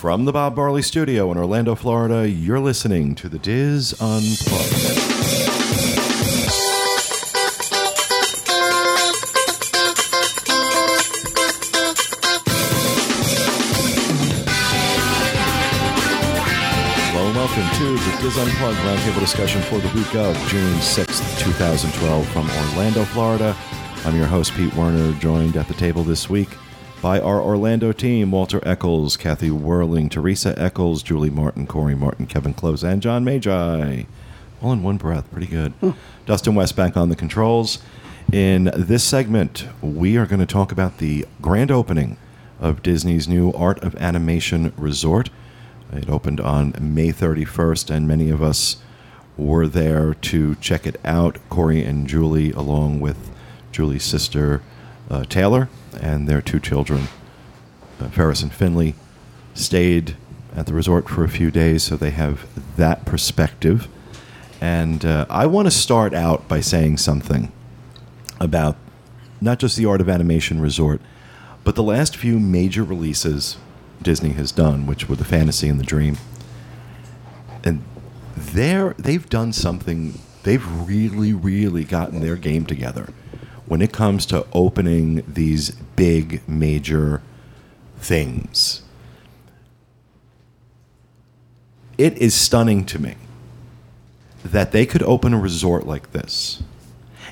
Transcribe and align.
From 0.00 0.24
the 0.24 0.32
Bob 0.32 0.56
Barley 0.56 0.80
Studio 0.80 1.30
in 1.30 1.36
Orlando, 1.36 1.74
Florida, 1.74 2.26
you're 2.26 2.58
listening 2.58 3.14
to 3.16 3.28
the 3.28 3.38
DIS 3.38 3.92
Unplugged. 4.00 4.72
Welcome 17.36 17.68
to 17.76 17.92
the 17.98 18.18
DIS 18.22 18.38
Unplugged 18.38 18.78
roundtable 18.78 19.20
discussion 19.20 19.60
for 19.64 19.80
the 19.80 19.94
week 19.94 20.14
of 20.14 20.34
June 20.48 20.76
6th, 20.76 21.40
2012 21.40 22.26
from 22.28 22.48
Orlando, 22.48 23.04
Florida. 23.04 23.54
I'm 24.06 24.16
your 24.16 24.24
host, 24.24 24.54
Pete 24.54 24.74
Werner, 24.74 25.12
joined 25.18 25.58
at 25.58 25.68
the 25.68 25.74
table 25.74 26.04
this 26.04 26.30
week 26.30 26.48
by 27.00 27.18
our 27.18 27.40
Orlando 27.40 27.92
team, 27.92 28.30
Walter 28.30 28.60
Eccles, 28.62 29.16
Kathy 29.16 29.50
Whirling, 29.50 30.08
Teresa 30.08 30.54
Eccles, 30.58 31.02
Julie 31.02 31.30
Martin, 31.30 31.66
Corey 31.66 31.94
Martin, 31.94 32.26
Kevin 32.26 32.52
Close, 32.52 32.82
and 32.82 33.00
John 33.00 33.24
Magi. 33.24 34.02
All 34.60 34.72
in 34.72 34.82
one 34.82 34.98
breath. 34.98 35.30
Pretty 35.32 35.46
good. 35.46 35.72
Dustin 36.26 36.54
Westbank 36.54 36.96
on 36.96 37.08
the 37.08 37.16
controls. 37.16 37.78
In 38.32 38.70
this 38.76 39.02
segment, 39.02 39.66
we 39.80 40.16
are 40.18 40.26
going 40.26 40.40
to 40.40 40.46
talk 40.46 40.70
about 40.72 40.98
the 40.98 41.26
grand 41.40 41.70
opening 41.70 42.18
of 42.60 42.82
Disney's 42.82 43.26
new 43.26 43.50
Art 43.52 43.82
of 43.82 43.96
Animation 43.96 44.72
Resort. 44.76 45.30
It 45.92 46.08
opened 46.08 46.40
on 46.40 46.74
May 46.78 47.12
31st, 47.12 47.90
and 47.90 48.06
many 48.06 48.28
of 48.28 48.42
us 48.42 48.76
were 49.38 49.66
there 49.66 50.12
to 50.14 50.54
check 50.56 50.86
it 50.86 51.00
out. 51.04 51.38
Corey 51.48 51.82
and 51.82 52.06
Julie, 52.06 52.52
along 52.52 53.00
with 53.00 53.30
Julie's 53.72 54.04
sister 54.04 54.60
uh, 55.10 55.24
Taylor 55.24 55.68
and 56.00 56.28
their 56.28 56.40
two 56.40 56.60
children, 56.60 57.08
uh, 58.00 58.08
Ferris 58.08 58.42
and 58.42 58.52
Finley, 58.52 58.94
stayed 59.54 60.16
at 60.54 60.66
the 60.66 60.74
resort 60.74 61.08
for 61.08 61.24
a 61.24 61.28
few 61.28 61.50
days, 61.50 61.82
so 61.82 61.96
they 61.96 62.10
have 62.10 62.46
that 62.76 63.04
perspective. 63.04 63.88
And 64.60 65.04
uh, 65.04 65.26
I 65.30 65.46
want 65.46 65.66
to 65.66 65.70
start 65.70 66.12
out 66.12 66.48
by 66.48 66.60
saying 66.60 66.98
something 66.98 67.50
about 68.40 68.76
not 69.40 69.58
just 69.58 69.76
the 69.76 69.86
Art 69.86 70.00
of 70.00 70.08
Animation 70.08 70.60
Resort, 70.60 71.00
but 71.64 71.74
the 71.74 71.82
last 71.82 72.16
few 72.16 72.38
major 72.38 72.84
releases 72.84 73.56
Disney 74.02 74.30
has 74.30 74.52
done, 74.52 74.86
which 74.86 75.08
were 75.08 75.16
the 75.16 75.24
Fantasy 75.24 75.68
and 75.68 75.78
the 75.78 75.84
Dream. 75.84 76.16
And 77.64 77.82
they're, 78.36 78.94
they've 78.98 79.28
done 79.28 79.52
something, 79.52 80.18
they've 80.42 80.66
really, 80.88 81.32
really 81.32 81.84
gotten 81.84 82.20
their 82.20 82.36
game 82.36 82.66
together 82.66 83.12
when 83.70 83.80
it 83.80 83.92
comes 83.92 84.26
to 84.26 84.44
opening 84.52 85.22
these 85.28 85.70
big, 85.94 86.42
major 86.48 87.22
things. 87.98 88.82
It 91.96 92.18
is 92.18 92.34
stunning 92.34 92.84
to 92.86 92.98
me 92.98 93.14
that 94.44 94.72
they 94.72 94.86
could 94.86 95.04
open 95.04 95.32
a 95.32 95.38
resort 95.38 95.86
like 95.86 96.10
this. 96.10 96.64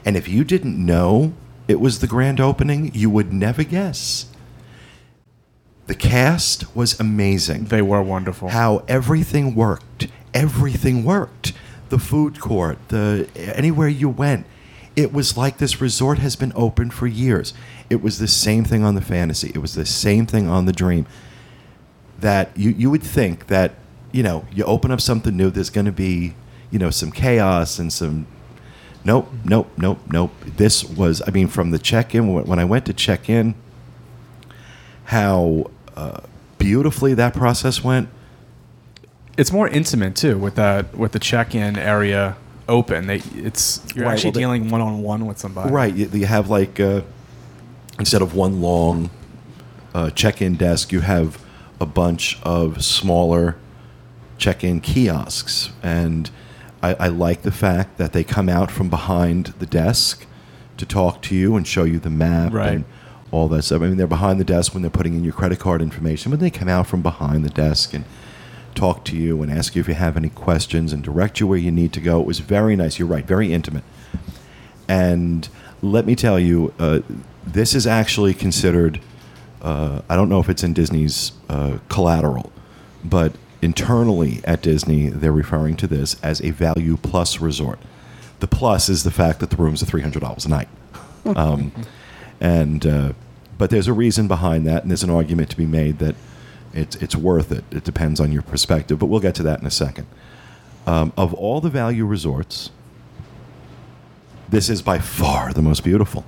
And 0.05 0.17
if 0.17 0.29
you 0.29 0.45
didn't 0.45 0.79
know 0.79 1.33
it 1.67 1.81
was 1.81 1.99
the 1.99 2.07
grand 2.07 2.39
opening, 2.39 2.95
you 2.95 3.11
would 3.11 3.33
never 3.33 3.65
guess. 3.65 4.27
The 5.89 5.97
cast 5.97 6.73
was 6.73 7.01
amazing. 7.01 7.65
They 7.65 7.83
were 7.83 8.01
wonderful. 8.01 8.51
How 8.51 8.85
everything 8.87 9.57
worked. 9.57 10.07
Everything 10.33 11.03
worked. 11.03 11.53
The 11.89 11.99
food 11.99 12.39
court, 12.39 12.79
the 12.91 13.29
anywhere 13.35 13.89
you 13.89 14.09
went, 14.09 14.47
it 14.99 15.13
was 15.13 15.37
like 15.37 15.59
this 15.59 15.81
resort 15.81 16.19
has 16.19 16.35
been 16.35 16.53
open 16.57 16.91
for 16.91 17.07
years. 17.07 17.55
It 17.89 18.03
was 18.03 18.19
the 18.19 18.27
same 18.27 18.65
thing 18.65 18.83
on 18.83 18.97
the 18.97 19.01
fantasy. 19.01 19.53
It 19.55 19.59
was 19.59 19.77
the 19.77 19.87
same 19.87 20.27
thing 20.27 20.49
on 20.49 20.67
the 20.67 20.73
dream. 20.73 21.07
That 22.19 22.51
you, 22.57 22.71
you 22.71 22.91
would 22.91 23.05
think 23.05 23.47
that, 23.47 23.77
you 24.11 24.25
know, 24.25 24.45
you 24.53 24.65
open 24.65 24.91
up 24.91 25.01
something 25.01 25.37
new, 25.37 25.51
there's 25.51 25.71
going 25.71 25.87
to 25.87 25.93
be, 25.93 26.35
you 26.73 26.81
know, 26.81 26.91
some 26.91 27.13
chaos 27.13 27.79
and 27.79 27.93
some. 27.93 28.27
Nope, 29.05 29.31
nope, 29.45 29.71
nope, 29.77 30.01
nope. 30.11 30.33
This 30.45 30.83
was, 30.83 31.23
I 31.25 31.31
mean, 31.31 31.47
from 31.47 31.71
the 31.71 31.79
check 31.79 32.13
in, 32.13 32.33
when 32.33 32.59
I 32.59 32.65
went 32.65 32.85
to 32.87 32.93
check 32.93 33.31
in, 33.31 33.55
how 35.05 35.71
uh, 35.97 36.23
beautifully 36.59 37.15
that 37.15 37.35
process 37.35 37.85
went. 37.85 38.09
It's 39.37 39.53
more 39.53 39.69
intimate 39.69 40.17
too 40.17 40.37
with 40.37 40.57
that 40.57 40.97
with 40.97 41.13
the 41.13 41.21
check-in 41.21 41.79
area 41.79 42.37
open. 42.69 43.07
They 43.07 43.17
it's 43.35 43.83
you're 43.95 44.05
Right, 44.07 44.13
actually 44.13 44.29
well, 44.29 44.33
they- 44.35 44.41
dealing 44.41 44.71
one 44.71 44.81
on 44.81 45.03
one 45.03 45.27
with 45.27 45.39
somebody. 45.39 45.71
Right. 45.71 45.95
You, 45.95 46.09
you 46.13 46.27
have 46.27 46.51
like 46.51 46.79
uh, 46.81 47.03
instead 47.99 48.23
of 48.23 48.35
one 48.35 48.61
long 48.61 49.11
uh, 49.95 50.11
check-in 50.11 50.55
desk, 50.57 50.93
you 50.93 51.01
have 51.01 51.43
a 51.81 51.87
bunch 51.87 52.39
of 52.43 52.85
smaller 52.85 53.57
check-in 54.37 54.81
kiosks, 54.81 55.71
and 55.83 56.31
I, 56.83 56.95
I 56.95 57.07
like 57.09 57.43
the 57.43 57.51
fact 57.51 57.99
that 57.99 58.13
they 58.13 58.23
come 58.23 58.49
out 58.49 58.71
from 58.71 58.89
behind 58.89 59.47
the 59.59 59.67
desk 59.67 60.27
to 60.77 60.87
talk 60.87 61.23
to 61.23 61.35
you 61.35 61.57
and 61.57 61.67
show 61.67 61.83
you 61.85 61.99
the 61.99 62.11
map 62.11 62.53
Right. 62.53 62.73
and 62.75 62.85
all 63.33 63.49
that 63.49 63.63
stuff. 63.63 63.83
I 63.83 63.87
mean, 63.89 63.97
they're 63.97 64.07
behind 64.07 64.39
the 64.39 64.45
desk 64.45 64.75
when 64.75 64.83
they're 64.83 64.91
putting 64.91 65.15
in 65.15 65.25
your 65.25 65.33
credit 65.33 65.59
card 65.59 65.83
information, 65.83 66.31
but 66.31 66.39
they 66.39 66.51
come 66.51 66.69
out 66.69 66.87
from 66.87 67.03
behind 67.03 67.45
the 67.45 67.51
desk 67.51 67.95
and 67.95 68.05
talk 68.79 69.05
to 69.05 69.17
you 69.17 69.43
and 69.43 69.51
ask 69.51 69.75
you 69.75 69.81
if 69.81 69.89
you 69.89 69.95
have 69.95 70.17
any 70.17 70.31
questions 70.31 70.93
and 70.93 71.03
direct 71.03 71.41
you 71.41 71.47
where 71.47 71.59
you 71.59 71.73
need 71.73 71.93
to 71.93 72.01
go. 72.01 72.21
It 72.21 72.27
was 72.27 72.39
very 72.39 72.77
nice. 72.77 72.99
You're 72.99 73.09
right, 73.09 73.25
very 73.25 73.53
intimate. 73.53 73.83
And 74.87 75.49
let 75.83 76.07
me 76.07 76.15
tell 76.15 76.39
you, 76.39 76.73
uh, 76.79 77.01
this 77.45 77.75
is 77.75 77.87
actually 77.87 78.35
considered. 78.35 79.01
Uh, 79.61 80.03
I 80.09 80.15
don't 80.15 80.29
know 80.29 80.39
if 80.39 80.49
it's 80.49 80.63
in 80.63 80.73
Disney's 80.73 81.33
uh, 81.49 81.79
collateral, 81.89 82.53
but 83.05 83.33
internally 83.61 84.41
at 84.45 84.63
Disney, 84.63 85.09
they're 85.09 85.33
referring 85.33 85.77
to 85.79 85.89
this 85.89 86.17
as 86.23 86.41
a 86.41 86.51
value 86.51 86.97
plus 86.97 87.41
resort. 87.41 87.81
The 88.39 88.47
plus 88.47 88.89
is 88.89 89.03
the 89.03 89.11
fact 89.11 89.41
that 89.41 89.51
the 89.51 89.57
rooms 89.57 89.83
are 89.83 89.87
three 89.87 90.03
hundred 90.03 90.21
dollars 90.21 90.47
a 90.47 90.49
night, 90.49 90.69
um, 91.25 91.73
and 92.41 92.87
uh, 92.87 93.13
but 93.59 93.71
there's 93.71 93.89
a 93.89 93.93
reason 93.93 94.29
behind 94.29 94.65
that, 94.69 94.83
and 94.83 94.91
there's 94.93 95.03
an 95.03 95.11
argument 95.11 95.51
to 95.51 95.57
be 95.57 95.67
made 95.67 95.99
that 95.99 96.15
it's 96.73 96.97
it's 96.97 97.17
worth 97.17 97.51
it. 97.53 97.65
It 97.71 97.85
depends 97.85 98.21
on 98.21 98.33
your 98.33 98.43
perspective, 98.43 98.99
but 98.99 99.07
we'll 99.07 99.21
get 99.21 99.35
to 99.37 99.43
that 99.45 99.61
in 99.61 99.67
a 99.67 99.71
second. 99.71 100.07
Um, 100.87 101.13
of 101.17 101.35
all 101.35 101.61
the 101.61 101.69
value 101.71 102.05
resorts, 102.07 102.71
this 104.49 104.69
is 104.69 104.81
by 104.83 104.99
far 104.99 105.53
the 105.53 105.63
most 105.63 105.85
beautiful. 105.85 106.25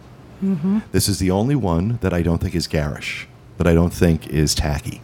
This 0.92 1.08
is 1.08 1.18
the 1.18 1.30
only 1.30 1.54
one 1.54 1.98
that 2.00 2.14
I 2.14 2.22
don't 2.22 2.38
think 2.38 2.54
is 2.54 2.66
garish, 2.66 3.28
that 3.58 3.66
I 3.66 3.74
don't 3.74 3.92
think 3.92 4.26
is 4.28 4.54
tacky. 4.54 5.02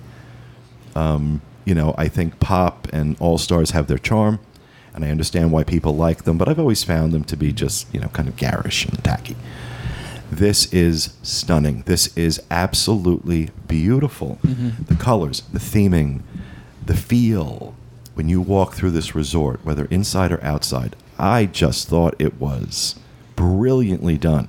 Um, 0.94 1.42
you 1.66 1.74
know, 1.74 1.94
I 1.98 2.08
think 2.08 2.40
Pop 2.40 2.88
and 2.92 3.16
All 3.20 3.36
Stars 3.36 3.72
have 3.72 3.86
their 3.86 3.98
charm, 3.98 4.38
and 4.94 5.04
I 5.04 5.10
understand 5.10 5.52
why 5.52 5.62
people 5.64 5.94
like 5.94 6.24
them, 6.24 6.38
but 6.38 6.48
I've 6.48 6.58
always 6.58 6.84
found 6.84 7.12
them 7.12 7.24
to 7.24 7.36
be 7.36 7.52
just, 7.52 7.92
you 7.92 8.00
know, 8.00 8.08
kind 8.08 8.28
of 8.28 8.36
garish 8.36 8.86
and 8.86 9.02
tacky. 9.04 9.36
This 10.36 10.70
is 10.70 11.14
stunning. 11.22 11.82
This 11.86 12.14
is 12.16 12.42
absolutely 12.50 13.48
beautiful. 13.66 14.38
The 14.42 14.94
colors, 14.96 15.40
the 15.50 15.58
theming, 15.58 16.20
the 16.84 16.94
feel. 16.94 17.74
When 18.12 18.28
you 18.28 18.42
walk 18.42 18.74
through 18.74 18.90
this 18.90 19.14
resort, 19.14 19.60
whether 19.64 19.86
inside 19.86 20.32
or 20.32 20.42
outside, 20.44 20.94
I 21.18 21.46
just 21.46 21.88
thought 21.88 22.14
it 22.18 22.38
was 22.38 22.96
brilliantly 23.34 24.18
done. 24.18 24.48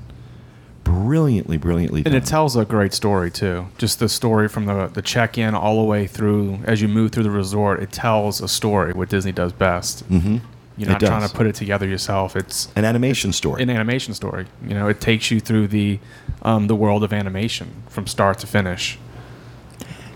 Brilliantly, 0.83 1.55
brilliantly 1.57 2.03
done. 2.03 2.13
And 2.13 2.21
it 2.21 2.27
tells 2.27 2.57
a 2.57 2.65
great 2.65 2.93
story 2.93 3.31
too. 3.31 3.67
Just 3.77 3.99
the 3.99 4.09
story 4.09 4.49
from 4.49 4.65
the 4.65 4.87
the 4.87 5.01
check-in 5.01 5.55
all 5.55 5.77
the 5.79 5.85
way 5.85 6.05
through 6.05 6.59
as 6.65 6.81
you 6.81 6.89
move 6.89 7.11
through 7.13 7.23
the 7.23 7.31
resort. 7.31 7.81
It 7.81 7.91
tells 7.93 8.41
a 8.41 8.47
story. 8.49 8.91
What 8.93 9.07
Disney 9.09 9.31
does 9.31 9.53
best. 9.53 10.07
mm-hmm. 10.09 10.37
You're 10.77 10.89
not 10.89 10.99
trying 10.99 11.27
to 11.27 11.33
put 11.35 11.47
it 11.47 11.55
together 11.55 11.87
yourself. 11.87 12.35
It's 12.35 12.69
An 12.75 12.85
animation 12.85 13.33
story. 13.33 13.63
an 13.63 13.69
animation 13.69 14.13
story. 14.13 14.45
You 14.63 14.75
know, 14.75 14.87
it 14.87 15.01
takes 15.01 15.31
you 15.31 15.39
through 15.39 15.67
the 15.67 15.99
um, 16.43 16.67
the 16.67 16.75
world 16.75 17.03
of 17.03 17.11
animation 17.11 17.83
from 17.89 18.05
start 18.07 18.37
to 18.39 18.47
finish. 18.47 18.99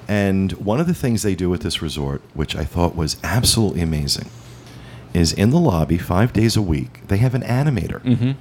And 0.08 0.52
one 0.54 0.80
of 0.80 0.88
the 0.88 0.94
things 0.94 1.24
they 1.24 1.36
do 1.36 1.54
at 1.54 1.62
this 1.62 1.82
resort, 1.82 2.22
which 2.34 2.56
I 2.56 2.64
thought 2.64 2.96
was 2.96 3.18
absolutely 3.24 3.82
amazing, 3.82 4.30
is 5.14 5.34
in 5.34 5.50
the 5.50 5.60
lobby 5.60 5.98
five 5.98 6.32
days 6.34 6.56
a 6.56 6.62
week, 6.62 7.08
they 7.08 7.18
have 7.18 7.34
an 7.34 7.42
animator. 7.44 8.02
Mm-hmm. 8.02 8.32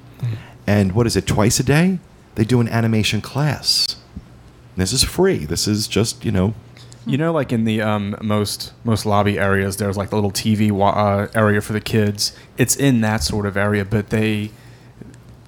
And 0.66 0.92
what 0.92 1.06
is 1.06 1.16
it, 1.16 1.26
twice 1.26 1.58
a 1.60 1.62
day? 1.62 1.98
They 2.34 2.44
do 2.44 2.60
an 2.60 2.68
animation 2.68 3.20
class. 3.20 3.96
This 4.76 4.92
is 4.92 5.02
free. 5.04 5.44
This 5.46 5.66
is 5.66 5.88
just, 5.88 6.24
you 6.24 6.32
know, 6.32 6.54
You 7.10 7.18
know, 7.18 7.32
like 7.32 7.52
in 7.52 7.64
the 7.64 7.82
um, 7.82 8.14
most 8.22 8.72
most 8.84 9.04
lobby 9.04 9.36
areas, 9.36 9.78
there's 9.78 9.96
like 9.96 10.10
the 10.10 10.14
little 10.14 10.30
TV 10.30 10.70
wa- 10.70 10.90
uh, 10.90 11.28
area 11.34 11.60
for 11.60 11.72
the 11.72 11.80
kids. 11.80 12.36
It's 12.56 12.76
in 12.76 13.00
that 13.00 13.24
sort 13.24 13.46
of 13.46 13.56
area, 13.56 13.84
but 13.84 14.10
they, 14.10 14.52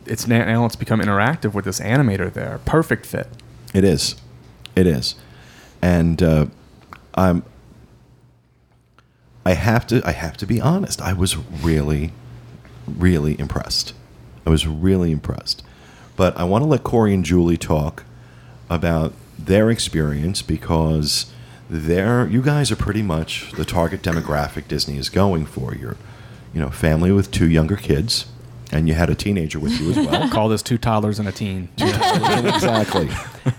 it's 0.05 0.27
now, 0.27 0.67
it's 0.67 0.75
become 0.75 0.99
interactive 0.99 1.55
with 1.55 1.65
this 1.65 1.79
animator 1.79 2.33
there. 2.33 2.59
Perfect 2.65 3.07
fit. 3.07 3.29
it 3.73 3.85
is. 3.85 4.17
It 4.75 4.89
is. 4.89 5.15
And 5.81 6.21
uh, 6.21 6.47
I'm. 7.15 7.45
I 9.47 9.53
have 9.53 9.87
to. 9.87 10.03
I 10.05 10.11
have 10.11 10.37
to 10.39 10.47
be 10.47 10.61
honest. 10.61 11.01
I 11.01 11.13
was 11.13 11.37
really, 11.37 12.11
really 12.89 13.39
impressed. 13.39 13.95
I 14.45 14.51
was 14.51 14.67
really 14.67 15.13
impressed. 15.13 15.63
But 16.17 16.37
I 16.37 16.43
want 16.43 16.63
to 16.63 16.67
let 16.67 16.83
Corey 16.83 17.15
and 17.15 17.25
Julie 17.25 17.57
talk 17.57 18.03
about 18.69 19.13
their 19.39 19.71
experience 19.71 20.43
because 20.43 21.32
there 21.73 22.27
you 22.27 22.43
guys 22.43 22.71
are 22.71 22.77
pretty 22.77 23.03
much 23.03 23.51
the 23.53 23.65
target 23.65 24.03
demographic 24.03 24.69
Disney 24.69 24.99
is 24.99 25.09
going 25.09 25.47
for. 25.47 25.75
You're, 25.75 25.97
you 26.53 26.61
know, 26.61 26.69
family 26.69 27.11
with 27.13 27.31
two 27.31 27.49
younger 27.49 27.77
kids, 27.77 28.27
and 28.71 28.89
you 28.89 28.95
had 28.95 29.09
a 29.09 29.15
teenager 29.15 29.59
with 29.59 29.81
you 29.81 29.91
as 29.91 29.97
well. 29.97 30.29
Call 30.31 30.51
this 30.51 30.63
two 30.63 30.77
toddlers 30.77 31.19
and 31.19 31.27
a 31.27 31.33
teen. 31.33 31.71
exactly, 31.79 33.09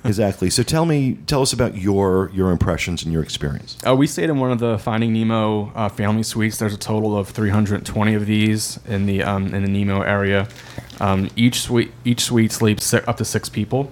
exactly. 0.03 0.51
So 0.51 0.61
tell 0.61 0.85
me, 0.85 1.17
tell 1.25 1.41
us 1.41 1.53
about 1.53 1.75
your 1.75 2.29
your 2.35 2.51
impressions 2.51 3.01
and 3.03 3.11
your 3.11 3.23
experience. 3.23 3.77
Uh, 3.85 3.95
we 3.95 4.05
stayed 4.05 4.29
in 4.29 4.37
one 4.37 4.51
of 4.51 4.59
the 4.59 4.77
Finding 4.77 5.11
Nemo 5.11 5.71
uh, 5.73 5.89
family 5.89 6.23
suites. 6.23 6.59
There's 6.59 6.75
a 6.75 6.77
total 6.77 7.17
of 7.17 7.29
320 7.29 8.13
of 8.13 8.27
these 8.27 8.79
in 8.85 9.07
the 9.07 9.23
um, 9.23 9.55
in 9.55 9.63
the 9.63 9.69
Nemo 9.69 10.01
area. 10.01 10.47
Um, 10.99 11.31
each 11.35 11.61
suite 11.61 11.91
each 12.05 12.21
suite 12.21 12.51
sleeps 12.51 12.93
up 12.93 13.17
to 13.17 13.25
six 13.25 13.49
people. 13.49 13.91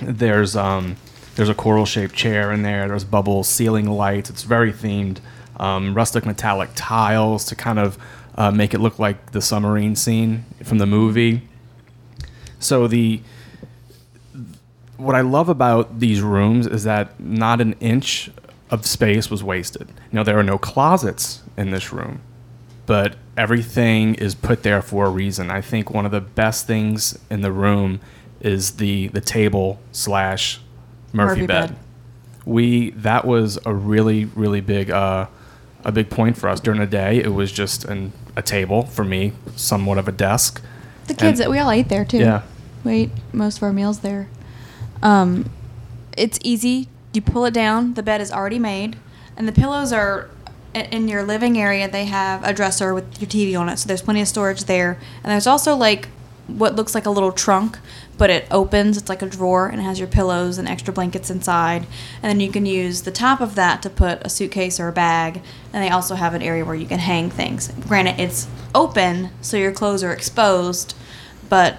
There's 0.00 0.54
um, 0.54 0.96
there's 1.36 1.48
a 1.48 1.54
coral 1.54 1.86
shaped 1.86 2.14
chair 2.14 2.52
in 2.52 2.62
there. 2.62 2.88
There's 2.88 3.04
bubble 3.04 3.44
ceiling 3.44 3.86
lights. 3.86 4.30
It's 4.30 4.42
very 4.42 4.72
themed. 4.72 5.18
Um, 5.56 5.94
rustic 5.94 6.24
metallic 6.24 6.70
tiles 6.74 7.44
to 7.46 7.54
kind 7.54 7.78
of 7.78 7.98
uh, 8.34 8.50
make 8.50 8.72
it 8.72 8.78
look 8.78 8.98
like 8.98 9.32
the 9.32 9.42
submarine 9.42 9.94
scene 9.94 10.44
from 10.64 10.78
the 10.78 10.86
movie. 10.86 11.42
So 12.58 12.86
the 12.86 13.20
what 14.96 15.14
I 15.14 15.22
love 15.22 15.48
about 15.48 15.98
these 15.98 16.20
rooms 16.20 16.66
is 16.66 16.84
that 16.84 17.18
not 17.18 17.60
an 17.60 17.72
inch 17.80 18.30
of 18.70 18.86
space 18.86 19.30
was 19.30 19.42
wasted. 19.42 19.88
Now 20.12 20.22
there 20.22 20.38
are 20.38 20.42
no 20.42 20.58
closets 20.58 21.42
in 21.56 21.70
this 21.70 21.92
room, 21.92 22.20
but 22.86 23.16
everything 23.36 24.14
is 24.14 24.34
put 24.34 24.62
there 24.62 24.82
for 24.82 25.06
a 25.06 25.10
reason. 25.10 25.50
I 25.50 25.60
think 25.62 25.90
one 25.90 26.04
of 26.04 26.12
the 26.12 26.20
best 26.20 26.66
things 26.66 27.18
in 27.30 27.40
the 27.40 27.52
room 27.52 28.00
is 28.40 28.72
the 28.72 29.08
the 29.08 29.20
table 29.20 29.80
slash 29.92 30.60
Murphy, 31.12 31.40
Murphy 31.42 31.46
bed. 31.46 31.68
bed. 31.70 31.76
We 32.44 32.90
that 32.90 33.24
was 33.26 33.58
a 33.66 33.74
really 33.74 34.24
really 34.24 34.60
big 34.60 34.90
uh, 34.90 35.26
a 35.84 35.92
big 35.92 36.10
point 36.10 36.36
for 36.36 36.48
us 36.48 36.60
during 36.60 36.80
the 36.80 36.86
day. 36.86 37.18
It 37.18 37.32
was 37.34 37.52
just 37.52 37.84
an, 37.84 38.12
a 38.36 38.42
table 38.42 38.84
for 38.84 39.04
me, 39.04 39.32
somewhat 39.56 39.98
of 39.98 40.08
a 40.08 40.12
desk. 40.12 40.62
The 41.06 41.14
kids, 41.14 41.40
And- 41.40 41.50
we 41.50 41.58
all 41.58 41.70
ate 41.70 41.88
there 41.88 42.04
too. 42.04 42.18
Yeah. 42.18 42.42
We 42.84 42.92
ate 42.92 43.10
most 43.32 43.58
of 43.58 43.62
our 43.62 43.72
meals 43.72 44.00
there. 44.00 44.28
Um, 45.02 45.50
it's 46.16 46.38
easy. 46.42 46.88
You 47.12 47.20
pull 47.22 47.44
it 47.44 47.54
down. 47.54 47.94
The 47.94 48.02
bed 48.02 48.20
is 48.20 48.30
already 48.32 48.58
made, 48.58 48.96
and 49.36 49.46
the 49.48 49.52
pillows 49.52 49.92
are 49.92 50.28
in 50.74 51.08
your 51.08 51.22
living 51.24 51.58
area. 51.58 51.90
They 51.90 52.04
have 52.06 52.44
a 52.44 52.52
dresser 52.52 52.94
with 52.94 53.20
your 53.20 53.28
TV 53.28 53.58
on 53.58 53.68
it, 53.68 53.78
so 53.78 53.88
there's 53.88 54.02
plenty 54.02 54.20
of 54.20 54.28
storage 54.28 54.64
there. 54.64 54.98
And 55.22 55.32
there's 55.32 55.46
also 55.46 55.74
like 55.76 56.08
what 56.46 56.76
looks 56.76 56.94
like 56.94 57.06
a 57.06 57.10
little 57.10 57.32
trunk, 57.32 57.78
but 58.20 58.28
it 58.28 58.46
opens. 58.50 58.98
It's 58.98 59.08
like 59.08 59.22
a 59.22 59.26
drawer, 59.26 59.66
and 59.66 59.80
it 59.80 59.84
has 59.84 59.98
your 59.98 60.06
pillows 60.06 60.58
and 60.58 60.68
extra 60.68 60.92
blankets 60.92 61.30
inside. 61.30 61.86
And 62.22 62.28
then 62.28 62.38
you 62.38 62.52
can 62.52 62.66
use 62.66 63.00
the 63.00 63.10
top 63.10 63.40
of 63.40 63.54
that 63.54 63.80
to 63.80 63.88
put 63.88 64.20
a 64.20 64.28
suitcase 64.28 64.78
or 64.78 64.88
a 64.88 64.92
bag. 64.92 65.40
And 65.72 65.82
they 65.82 65.88
also 65.88 66.16
have 66.16 66.34
an 66.34 66.42
area 66.42 66.62
where 66.62 66.74
you 66.74 66.86
can 66.86 66.98
hang 66.98 67.30
things. 67.30 67.72
Granted, 67.88 68.20
it's 68.20 68.46
open, 68.74 69.30
so 69.40 69.56
your 69.56 69.72
clothes 69.72 70.04
are 70.04 70.12
exposed, 70.12 70.94
but 71.48 71.78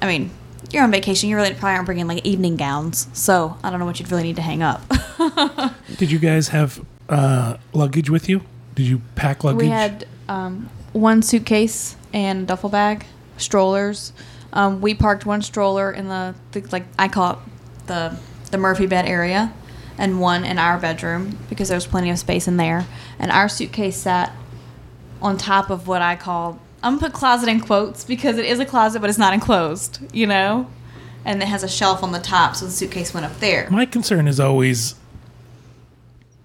I 0.00 0.06
mean, 0.06 0.30
you're 0.70 0.84
on 0.84 0.90
vacation. 0.90 1.28
You 1.28 1.36
really 1.36 1.50
probably 1.50 1.72
aren't 1.72 1.84
bringing 1.84 2.06
like 2.06 2.24
evening 2.24 2.56
gowns, 2.56 3.08
so 3.12 3.58
I 3.62 3.68
don't 3.68 3.78
know 3.78 3.84
what 3.84 4.00
you'd 4.00 4.10
really 4.10 4.22
need 4.22 4.36
to 4.36 4.42
hang 4.42 4.62
up. 4.62 4.80
Did 5.98 6.10
you 6.10 6.18
guys 6.18 6.48
have 6.48 6.82
uh, 7.10 7.58
luggage 7.74 8.08
with 8.08 8.26
you? 8.26 8.40
Did 8.74 8.86
you 8.86 9.02
pack 9.16 9.44
luggage? 9.44 9.60
we 9.60 9.68
had 9.68 10.08
um, 10.30 10.70
one 10.94 11.20
suitcase 11.20 11.94
and 12.14 12.48
duffel 12.48 12.70
bag, 12.70 13.04
strollers. 13.36 14.14
Um, 14.52 14.80
we 14.80 14.94
parked 14.94 15.24
one 15.24 15.42
stroller 15.42 15.90
in 15.90 16.08
the, 16.08 16.34
the 16.52 16.60
like 16.72 16.84
I 16.98 17.08
call 17.08 17.32
it 17.32 17.38
the 17.86 18.16
the 18.50 18.58
Murphy 18.58 18.86
bed 18.86 19.06
area, 19.06 19.52
and 19.98 20.20
one 20.20 20.44
in 20.44 20.58
our 20.58 20.78
bedroom 20.78 21.38
because 21.48 21.68
there 21.68 21.76
was 21.76 21.86
plenty 21.86 22.10
of 22.10 22.18
space 22.18 22.46
in 22.46 22.56
there. 22.56 22.86
And 23.18 23.30
our 23.30 23.48
suitcase 23.48 23.96
sat 23.96 24.32
on 25.20 25.38
top 25.38 25.70
of 25.70 25.86
what 25.86 26.02
I 26.02 26.16
call 26.16 26.60
I'm 26.82 26.94
gonna 26.98 27.08
put 27.08 27.12
closet 27.12 27.48
in 27.48 27.60
quotes 27.60 28.04
because 28.04 28.38
it 28.38 28.44
is 28.44 28.58
a 28.58 28.64
closet, 28.64 29.00
but 29.00 29.08
it's 29.08 29.18
not 29.18 29.32
enclosed, 29.32 30.00
you 30.12 30.26
know. 30.26 30.68
And 31.24 31.40
it 31.40 31.46
has 31.46 31.62
a 31.62 31.68
shelf 31.68 32.02
on 32.02 32.10
the 32.10 32.18
top, 32.18 32.56
so 32.56 32.64
the 32.64 32.72
suitcase 32.72 33.14
went 33.14 33.24
up 33.24 33.38
there. 33.38 33.68
My 33.70 33.86
concern 33.86 34.26
is 34.26 34.40
always 34.40 34.96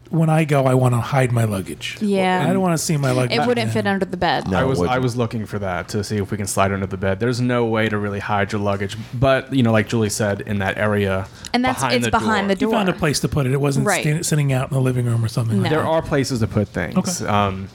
when 0.10 0.30
I 0.30 0.46
go, 0.46 0.66
I 0.66 0.74
want 0.74 0.94
to 0.96 1.02
hide 1.02 1.32
my 1.32 1.44
luggage. 1.44 1.98
Yeah. 2.02 2.46
I 2.48 2.54
don't 2.54 2.62
want 2.62 2.78
to 2.78 2.84
see 2.84 2.96
my 2.98 3.12
luggage. 3.12 3.38
It 3.38 3.46
wouldn't 3.46 3.72
fit 3.72 3.86
under 3.86 4.06
the 4.06 4.18
bed. 4.18 4.48
No. 4.50 4.58
I 4.60 4.64
was 4.64 4.82
I 4.82 5.00
was 5.00 5.16
looking 5.16 5.46
for 5.46 5.60
that 5.60 5.90
to 5.90 6.04
see 6.04 6.18
if 6.18 6.32
we 6.32 6.38
can 6.38 6.48
slide 6.48 6.72
under 6.72 6.86
the 6.86 6.98
bed. 6.98 7.20
There's 7.20 7.42
no 7.42 7.66
way 7.66 7.90
to 7.90 7.98
really 7.98 8.20
hide 8.20 8.52
your 8.52 8.62
luggage, 8.62 8.98
but 9.14 9.54
you 9.54 9.64
know, 9.64 9.72
like 9.72 9.88
Julie 9.90 10.10
said, 10.10 10.42
in 10.42 10.60
that 10.60 10.78
area, 10.78 11.28
And 11.54 11.64
that's- 11.64 11.82
behind 11.82 11.96
it's 11.96 12.06
the 12.06 12.12
behind 12.12 12.48
door, 12.48 12.56
the 12.56 12.62
You 12.62 12.72
found 12.72 12.90
a 12.90 12.94
place 12.94 13.20
to 13.22 13.28
put 13.28 13.46
it. 13.46 13.52
It 13.52 13.62
wasn't 13.62 13.86
Right. 13.88 14.02
sta- 14.04 14.24
sitting 14.24 14.54
out 14.54 14.70
in 14.72 14.74
the 14.76 14.82
living 14.82 15.06
room 15.06 15.24
or 15.24 15.28
something. 15.28 15.62
like 15.62 15.72
There 15.72 15.86
are 15.86 16.02
places 16.02 16.40
to 16.40 16.48
put 16.48 16.68
things. 16.70 17.22
Okay. 17.22 17.30
Um, 17.30 17.68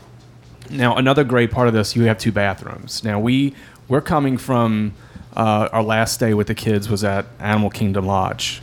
now, 0.70 0.96
another 0.96 1.24
great 1.24 1.50
part 1.50 1.68
of 1.68 1.74
this, 1.74 1.94
you 1.96 2.04
have 2.04 2.18
two 2.18 2.32
bathrooms. 2.32 3.02
Now 3.04 3.18
we 3.20 3.54
we're 3.88 4.00
coming 4.00 4.38
from 4.38 4.92
uh, 5.36 5.68
our 5.72 5.82
last 5.82 6.14
stay 6.14 6.32
with 6.34 6.46
the 6.46 6.54
kids 6.54 6.88
was 6.88 7.04
at 7.04 7.26
Animal 7.40 7.68
Kingdom 7.70 8.06
Lodge. 8.06 8.62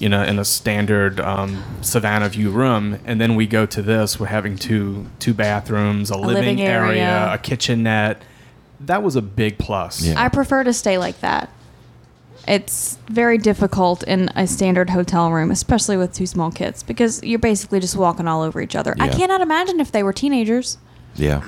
You 0.00 0.08
know, 0.08 0.24
in 0.24 0.38
a 0.38 0.44
standard 0.44 1.20
um, 1.20 1.62
Savannah 1.82 2.28
view 2.30 2.50
room, 2.50 2.98
and 3.04 3.20
then 3.20 3.36
we 3.36 3.46
go 3.46 3.66
to 3.66 3.82
this. 3.82 4.18
We're 4.18 4.26
having 4.26 4.56
two 4.56 5.06
two 5.18 5.34
bathrooms, 5.34 6.10
a, 6.10 6.16
living, 6.16 6.34
living 6.56 6.60
area, 6.62 7.02
area. 7.04 7.34
a 7.34 7.38
kitchenette. 7.38 8.22
That 8.80 9.02
was 9.02 9.14
a 9.14 9.22
big 9.22 9.58
plus. 9.58 10.02
Yeah. 10.02 10.14
I 10.16 10.28
prefer 10.30 10.64
to 10.64 10.72
stay 10.72 10.96
like 10.96 11.20
that. 11.20 11.50
It's 12.48 12.98
very 13.08 13.36
difficult 13.36 14.02
in 14.04 14.30
a 14.34 14.46
standard 14.46 14.88
hotel 14.90 15.30
room, 15.30 15.50
especially 15.50 15.98
with 15.98 16.14
two 16.14 16.26
small 16.26 16.50
kids, 16.50 16.82
because 16.82 17.22
you're 17.22 17.38
basically 17.38 17.80
just 17.80 17.94
walking 17.96 18.26
all 18.26 18.40
over 18.42 18.60
each 18.60 18.74
other. 18.74 18.96
I 18.98 19.08
cannot 19.08 19.42
imagine 19.42 19.78
if 19.80 19.92
they 19.92 20.02
were 20.02 20.14
teenagers, 20.14 20.78
Yeah. 21.14 21.42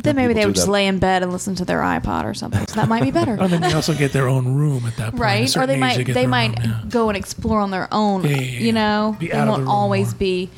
But 0.00 0.04
then 0.04 0.16
maybe 0.16 0.32
they 0.32 0.46
would 0.46 0.54
just 0.54 0.66
that. 0.66 0.72
lay 0.72 0.86
in 0.86 0.98
bed 0.98 1.22
and 1.22 1.30
listen 1.30 1.54
to 1.56 1.64
their 1.66 1.80
iPod 1.80 2.24
or 2.24 2.32
something. 2.32 2.66
So 2.66 2.76
that 2.76 2.88
might 2.88 3.02
be 3.02 3.10
better. 3.10 3.34
And 3.40 3.52
then 3.52 3.60
they 3.60 3.72
also 3.74 3.92
get 3.94 4.12
their 4.12 4.28
own 4.28 4.54
room 4.54 4.86
at 4.86 4.96
that 4.96 5.10
point. 5.10 5.20
Right? 5.20 5.56
Or 5.56 5.66
they 5.66 5.76
might 5.78 6.04
get 6.06 6.14
they 6.14 6.26
might 6.26 6.58
own, 6.58 6.64
yeah. 6.64 6.82
go 6.88 7.08
and 7.10 7.16
explore 7.18 7.60
on 7.60 7.70
their 7.70 7.86
own. 7.92 8.22
Yeah, 8.24 8.30
yeah, 8.30 8.36
yeah. 8.40 8.58
You 8.60 8.72
know, 8.72 9.16
Be 9.20 9.28
they 9.28 9.32
out 9.34 9.48
won't 9.48 9.58
the 9.60 9.62
room 9.64 9.68
always 9.68 10.12
more. 10.12 10.18
be 10.18 10.50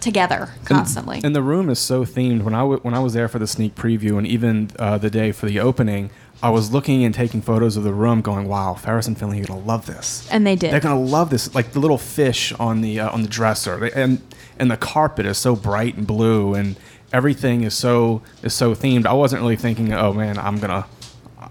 together 0.00 0.50
constantly. 0.64 1.20
And 1.24 1.34
the 1.34 1.42
room 1.42 1.68
is 1.70 1.78
so 1.78 2.04
themed. 2.04 2.42
When 2.42 2.54
I 2.54 2.60
w- 2.60 2.80
when 2.82 2.94
I 2.94 2.98
was 3.00 3.12
there 3.14 3.28
for 3.28 3.38
the 3.38 3.46
sneak 3.46 3.74
preview, 3.74 4.18
and 4.18 4.26
even 4.26 4.70
uh, 4.78 4.98
the 4.98 5.10
day 5.10 5.32
for 5.32 5.46
the 5.46 5.60
opening, 5.60 6.10
I 6.42 6.50
was 6.50 6.72
looking 6.72 7.04
and 7.04 7.14
taking 7.14 7.42
photos 7.42 7.76
of 7.76 7.84
the 7.84 7.92
room, 7.92 8.20
going, 8.22 8.48
"Wow, 8.48 8.74
Ferris 8.74 9.06
and 9.06 9.18
Finley 9.18 9.40
are 9.42 9.46
gonna 9.46 9.60
love 9.60 9.86
this." 9.86 10.28
And 10.30 10.46
they 10.46 10.56
did. 10.56 10.72
They're 10.72 10.80
gonna 10.80 11.00
love 11.00 11.30
this. 11.30 11.54
Like 11.54 11.72
the 11.72 11.80
little 11.80 11.98
fish 11.98 12.52
on 12.58 12.80
the 12.80 13.00
uh, 13.00 13.10
on 13.10 13.22
the 13.22 13.28
dresser, 13.28 13.76
They- 13.78 13.92
and 13.92 14.20
and 14.60 14.70
the 14.70 14.76
carpet 14.76 15.26
is 15.26 15.38
so 15.38 15.56
bright 15.56 15.96
and 15.96 16.06
blue, 16.06 16.54
and 16.54 16.76
everything 17.12 17.62
is 17.62 17.74
so 17.74 18.22
is 18.42 18.54
so 18.54 18.74
themed. 18.74 19.06
I 19.06 19.14
wasn't 19.14 19.42
really 19.42 19.56
thinking, 19.56 19.92
"Oh 19.92 20.12
man, 20.12 20.38
I'm 20.38 20.58
gonna." 20.58 20.86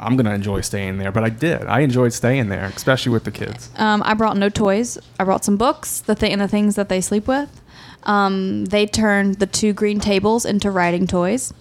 I'm 0.01 0.15
gonna 0.15 0.33
enjoy 0.33 0.61
staying 0.61 0.97
there, 0.97 1.11
but 1.11 1.25
I 1.25 1.29
did. 1.29 1.63
I 1.63 1.81
enjoyed 1.81 2.13
staying 2.13 2.47
there, 2.47 2.63
especially 2.67 3.11
with 3.11 3.25
the 3.25 3.31
kids. 3.31 3.69
Um, 3.75 4.01
I 4.05 4.13
brought 4.13 4.37
no 4.37 4.47
toys. 4.47 4.97
I 5.19 5.25
brought 5.25 5.43
some 5.43 5.57
books, 5.57 5.99
the 5.99 6.15
thing 6.15 6.31
and 6.31 6.39
the 6.39 6.47
things 6.47 6.75
that 6.75 6.87
they 6.87 7.01
sleep 7.01 7.27
with. 7.27 7.61
Um, 8.03 8.65
they 8.65 8.85
turned 8.85 9.39
the 9.39 9.45
two 9.45 9.73
green 9.73 9.99
tables 9.99 10.45
into 10.45 10.71
writing 10.71 11.05
toys, 11.05 11.53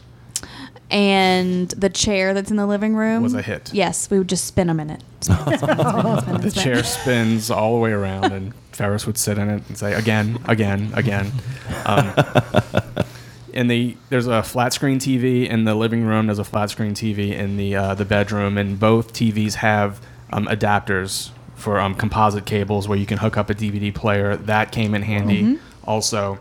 and 0.90 1.68
the 1.70 1.88
chair 1.88 2.32
that's 2.34 2.50
in 2.50 2.56
the 2.56 2.66
living 2.66 2.94
room 2.94 3.22
Was 3.22 3.34
a 3.34 3.42
hit. 3.42 3.72
Yes, 3.74 4.10
we 4.10 4.18
would 4.18 4.28
just 4.28 4.44
spin 4.46 4.68
them 4.68 4.80
in 4.80 4.90
it. 4.90 5.02
Spin 5.20 5.36
spin 5.36 5.58
spin 5.58 6.18
spin 6.18 6.40
The 6.40 6.50
spin 6.50 6.62
chair 6.62 6.82
spins 6.84 7.50
all 7.50 7.74
the 7.74 7.80
way 7.80 7.92
around, 7.92 8.32
and 8.32 8.54
Ferris 8.72 9.06
would 9.06 9.18
sit 9.18 9.38
in 9.38 9.48
it 9.50 9.62
and 9.68 9.76
say, 9.76 9.94
"Again, 9.94 10.38
again, 10.46 10.90
again." 10.94 11.32
Um, 11.84 12.12
and 13.54 13.70
the 13.70 13.96
there's 14.08 14.26
a 14.26 14.42
flat 14.42 14.72
screen 14.72 14.98
TV 14.98 15.48
in 15.48 15.64
the 15.64 15.74
living 15.74 16.04
room. 16.04 16.26
There's 16.26 16.38
a 16.38 16.44
flat 16.44 16.70
screen 16.70 16.94
TV 16.94 17.32
in 17.32 17.56
the 17.56 17.74
uh, 17.74 17.94
the 17.94 18.04
bedroom, 18.04 18.56
and 18.56 18.78
both 18.78 19.12
TVs 19.12 19.54
have 19.54 20.00
um, 20.32 20.46
adapters 20.46 21.30
for 21.54 21.80
um, 21.80 21.94
composite 21.94 22.46
cables 22.46 22.86
where 22.86 22.96
you 22.96 23.06
can 23.06 23.18
hook 23.18 23.36
up 23.36 23.50
a 23.50 23.54
DVD 23.54 23.92
player. 23.92 24.36
That 24.36 24.70
came 24.70 24.94
in 24.94 25.02
handy 25.02 25.58
also. 25.84 26.38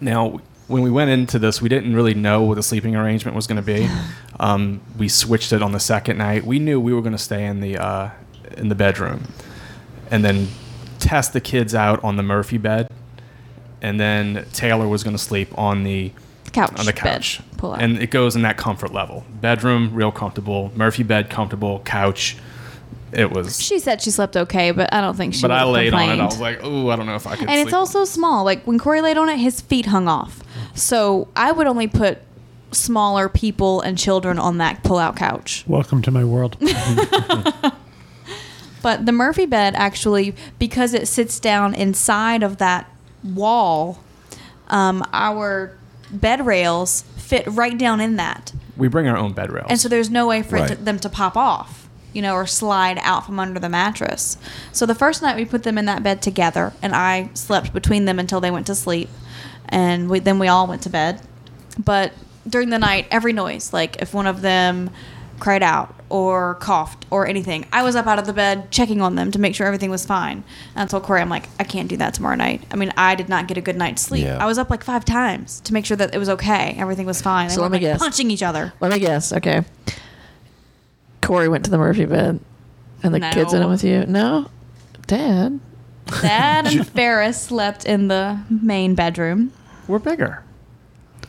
Now, 0.00 0.40
when 0.72 0.82
we 0.82 0.90
went 0.90 1.10
into 1.10 1.38
this, 1.38 1.60
we 1.62 1.68
didn't 1.68 1.94
really 1.94 2.14
know 2.14 2.42
what 2.42 2.54
the 2.56 2.62
sleeping 2.62 2.96
arrangement 2.96 3.36
was 3.36 3.46
going 3.46 3.56
to 3.56 3.62
be. 3.62 3.88
Um, 4.40 4.80
we 4.98 5.08
switched 5.08 5.52
it 5.52 5.62
on 5.62 5.70
the 5.70 5.78
second 5.78 6.18
night. 6.18 6.44
We 6.44 6.58
knew 6.58 6.80
we 6.80 6.92
were 6.92 7.02
going 7.02 7.12
to 7.12 7.18
stay 7.18 7.44
in 7.46 7.60
the 7.60 7.76
uh, 7.78 8.10
in 8.56 8.68
the 8.70 8.74
bedroom, 8.74 9.28
and 10.10 10.24
then 10.24 10.48
test 10.98 11.32
the 11.32 11.40
kids 11.40 11.76
out 11.76 12.02
on 12.02 12.16
the 12.16 12.24
Murphy 12.24 12.58
bed, 12.58 12.88
and 13.82 14.00
then 14.00 14.44
Taylor 14.52 14.88
was 14.88 15.04
going 15.04 15.14
to 15.14 15.22
sleep 15.22 15.56
on 15.56 15.84
the 15.84 16.10
couch 16.52 16.76
on 16.76 16.86
the 16.86 16.92
couch. 16.92 17.40
pull 17.56 17.72
out. 17.74 17.82
And 17.82 17.98
it 17.98 18.10
goes 18.10 18.34
in 18.34 18.42
that 18.42 18.56
comfort 18.56 18.92
level. 18.92 19.24
Bedroom, 19.40 19.94
real 19.94 20.10
comfortable. 20.10 20.72
Murphy 20.74 21.04
bed, 21.04 21.30
comfortable. 21.30 21.80
Couch, 21.80 22.36
it 23.12 23.30
was. 23.30 23.60
she 23.62 23.78
said 23.78 24.00
she 24.02 24.10
slept 24.10 24.36
okay, 24.36 24.72
but 24.72 24.92
I 24.92 25.00
don't 25.00 25.16
think 25.16 25.34
she. 25.34 25.42
but 25.42 25.52
I 25.52 25.62
laid 25.64 25.94
on 25.94 26.08
it. 26.08 26.20
I 26.20 26.24
was 26.24 26.40
like, 26.40 26.64
ooh, 26.64 26.88
I 26.90 26.96
don't 26.96 27.06
know 27.06 27.14
if 27.14 27.28
I 27.28 27.36
could. 27.36 27.48
and 27.48 27.60
it's 27.60 27.74
also 27.74 28.04
small. 28.04 28.44
Like 28.44 28.64
when 28.66 28.78
Corey 28.78 29.02
laid 29.02 29.18
on 29.18 29.28
it, 29.28 29.36
his 29.36 29.60
feet 29.60 29.86
hung 29.86 30.08
off. 30.08 30.41
So 30.74 31.28
I 31.36 31.52
would 31.52 31.66
only 31.66 31.86
put 31.86 32.18
smaller 32.72 33.28
people 33.28 33.80
and 33.82 33.98
children 33.98 34.38
on 34.38 34.58
that 34.58 34.82
pull-out 34.82 35.16
couch. 35.16 35.64
Welcome 35.66 36.02
to 36.02 36.10
my 36.10 36.24
world. 36.24 36.56
But 38.82 39.06
the 39.06 39.12
Murphy 39.12 39.46
bed 39.46 39.74
actually, 39.76 40.34
because 40.58 40.92
it 40.92 41.06
sits 41.06 41.38
down 41.38 41.72
inside 41.72 42.42
of 42.42 42.56
that 42.58 42.90
wall, 43.22 44.00
um, 44.68 45.04
our 45.12 45.76
bed 46.10 46.44
rails 46.44 47.02
fit 47.16 47.46
right 47.46 47.78
down 47.78 48.00
in 48.00 48.16
that, 48.16 48.52
We 48.76 48.88
bring 48.88 49.06
our 49.06 49.16
own 49.16 49.34
bed 49.34 49.52
rails. 49.52 49.68
and 49.70 49.78
so 49.78 49.88
there's 49.88 50.10
no 50.10 50.26
way 50.26 50.42
for 50.42 50.56
it 50.56 50.66
to, 50.68 50.74
them 50.74 50.98
to 50.98 51.08
pop 51.08 51.36
off, 51.36 51.88
you 52.12 52.20
know, 52.22 52.34
or 52.34 52.44
slide 52.44 52.98
out 53.02 53.24
from 53.24 53.38
under 53.38 53.60
the 53.60 53.68
mattress. 53.68 54.36
So 54.72 54.84
the 54.84 54.96
first 54.96 55.22
night 55.22 55.36
we 55.36 55.44
put 55.44 55.62
them 55.62 55.78
in 55.78 55.84
that 55.84 56.02
bed 56.02 56.20
together, 56.20 56.72
and 56.82 56.92
I 56.92 57.30
slept 57.34 57.72
between 57.72 58.04
them 58.06 58.18
until 58.18 58.40
they 58.40 58.50
went 58.50 58.66
to 58.66 58.74
sleep, 58.74 59.08
and 59.72 60.08
we, 60.08 60.20
then 60.20 60.38
we 60.38 60.46
all 60.46 60.68
went 60.68 60.82
to 60.82 60.90
bed. 60.90 61.20
But 61.84 62.12
during 62.48 62.70
the 62.70 62.78
night, 62.78 63.08
every 63.10 63.32
noise, 63.32 63.72
like 63.72 64.00
if 64.00 64.14
one 64.14 64.28
of 64.28 64.40
them 64.42 64.90
cried 65.40 65.62
out 65.64 65.92
or 66.08 66.54
coughed 66.56 67.04
or 67.10 67.26
anything, 67.26 67.66
I 67.72 67.82
was 67.82 67.96
up 67.96 68.06
out 68.06 68.18
of 68.20 68.26
the 68.26 68.32
bed 68.32 68.70
checking 68.70 69.00
on 69.00 69.16
them 69.16 69.30
to 69.32 69.40
make 69.40 69.54
sure 69.56 69.66
everything 69.66 69.90
was 69.90 70.04
fine. 70.06 70.44
And 70.76 70.82
I 70.82 70.86
told 70.86 71.02
Corey, 71.02 71.20
I'm 71.20 71.28
like, 71.30 71.48
I 71.58 71.64
can't 71.64 71.88
do 71.88 71.96
that 71.96 72.14
tomorrow 72.14 72.36
night. 72.36 72.62
I 72.70 72.76
mean, 72.76 72.92
I 72.96 73.14
did 73.16 73.28
not 73.28 73.48
get 73.48 73.56
a 73.58 73.60
good 73.60 73.76
night's 73.76 74.02
sleep. 74.02 74.24
Yeah. 74.24 74.38
I 74.40 74.46
was 74.46 74.56
up 74.58 74.70
like 74.70 74.84
five 74.84 75.04
times 75.04 75.60
to 75.62 75.72
make 75.72 75.84
sure 75.86 75.96
that 75.96 76.14
it 76.14 76.18
was 76.18 76.28
okay, 76.28 76.76
everything 76.78 77.06
was 77.06 77.20
fine. 77.22 77.48
They 77.48 77.54
So 77.54 77.62
let 77.62 77.70
weren't, 77.72 77.82
me 77.82 77.88
like, 77.88 77.94
guess. 77.94 78.00
punching 78.00 78.30
each 78.30 78.42
other. 78.44 78.72
Let 78.78 78.92
me 78.92 78.98
guess. 79.00 79.32
Okay. 79.32 79.64
Corey 81.22 81.48
went 81.48 81.64
to 81.64 81.70
the 81.70 81.78
Murphy 81.78 82.04
bed, 82.04 82.40
and 83.02 83.14
the 83.14 83.18
No. 83.20 83.30
kids 83.32 83.52
in 83.54 83.62
it 83.62 83.68
with 83.68 83.84
you. 83.84 84.04
No, 84.06 84.48
Dad. 85.06 85.60
Dad 86.20 86.66
and 86.66 86.86
Ferris 86.94 87.40
slept 87.40 87.84
in 87.84 88.08
the 88.08 88.40
main 88.50 88.94
bedroom. 88.94 89.52
We're 89.88 89.98
bigger. 89.98 90.42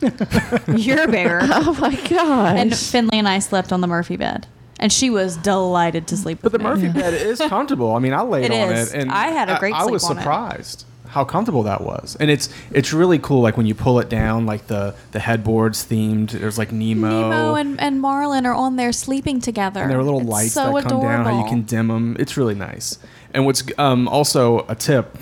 You're 0.76 1.06
bigger. 1.08 1.40
Oh 1.50 1.76
my 1.80 1.94
god! 2.08 2.56
and 2.56 2.76
Finley 2.76 3.18
and 3.18 3.28
I 3.28 3.38
slept 3.38 3.72
on 3.72 3.80
the 3.80 3.86
Murphy 3.86 4.16
bed. 4.16 4.46
And 4.80 4.92
she 4.92 5.08
was 5.08 5.36
delighted 5.36 6.08
to 6.08 6.16
sleep 6.16 6.40
But 6.42 6.52
with 6.52 6.60
the 6.60 6.68
me. 6.68 6.74
Murphy 6.74 6.88
bed 6.88 7.14
is 7.14 7.38
comfortable. 7.48 7.94
I 7.94 8.00
mean, 8.00 8.12
I 8.12 8.22
laid 8.22 8.46
It 8.46 8.52
on 8.52 8.72
is. 8.72 8.92
it, 8.92 9.00
and 9.00 9.10
I 9.10 9.28
had 9.28 9.48
a 9.48 9.58
great 9.58 9.72
I, 9.74 9.82
I 9.82 9.86
was 9.86 10.02
sleep 10.02 10.10
on 10.10 10.16
it. 10.18 10.20
surprised 10.20 10.84
how 11.08 11.24
comfortable 11.24 11.62
that 11.62 11.80
was, 11.80 12.16
and 12.18 12.28
it's 12.28 12.48
it's 12.72 12.92
really 12.92 13.20
cool. 13.20 13.40
Like 13.40 13.56
when 13.56 13.66
you 13.66 13.74
pull 13.74 14.00
it 14.00 14.08
down, 14.08 14.46
like 14.46 14.66
the 14.66 14.94
the 15.12 15.20
headboards 15.20 15.84
themed. 15.86 16.30
There's 16.32 16.58
like 16.58 16.72
Nemo, 16.72 17.30
Nemo 17.30 17.54
and, 17.54 17.80
and 17.80 18.00
Marlin 18.00 18.44
are 18.46 18.54
on 18.54 18.74
there 18.76 18.92
sleeping 18.92 19.40
together. 19.40 19.82
and 19.82 19.90
there 19.90 19.98
are 19.98 20.02
little 20.04 20.20
It's 20.22 20.28
lights 20.28 20.52
so 20.54 20.72
that 20.74 20.88
come 20.88 21.00
down. 21.00 21.24
How 21.24 21.42
you 21.44 21.48
can 21.48 21.62
dim 21.62 21.86
them. 21.88 22.16
It's 22.18 22.36
really 22.36 22.56
nice. 22.56 22.98
And 23.32 23.46
what's 23.46 23.62
um, 23.78 24.08
also 24.08 24.66
a 24.68 24.74
tip: 24.74 25.16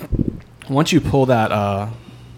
once 0.67 0.91
you 0.91 0.99
pull 0.99 1.27
that 1.27 1.51
uh, 1.51 1.89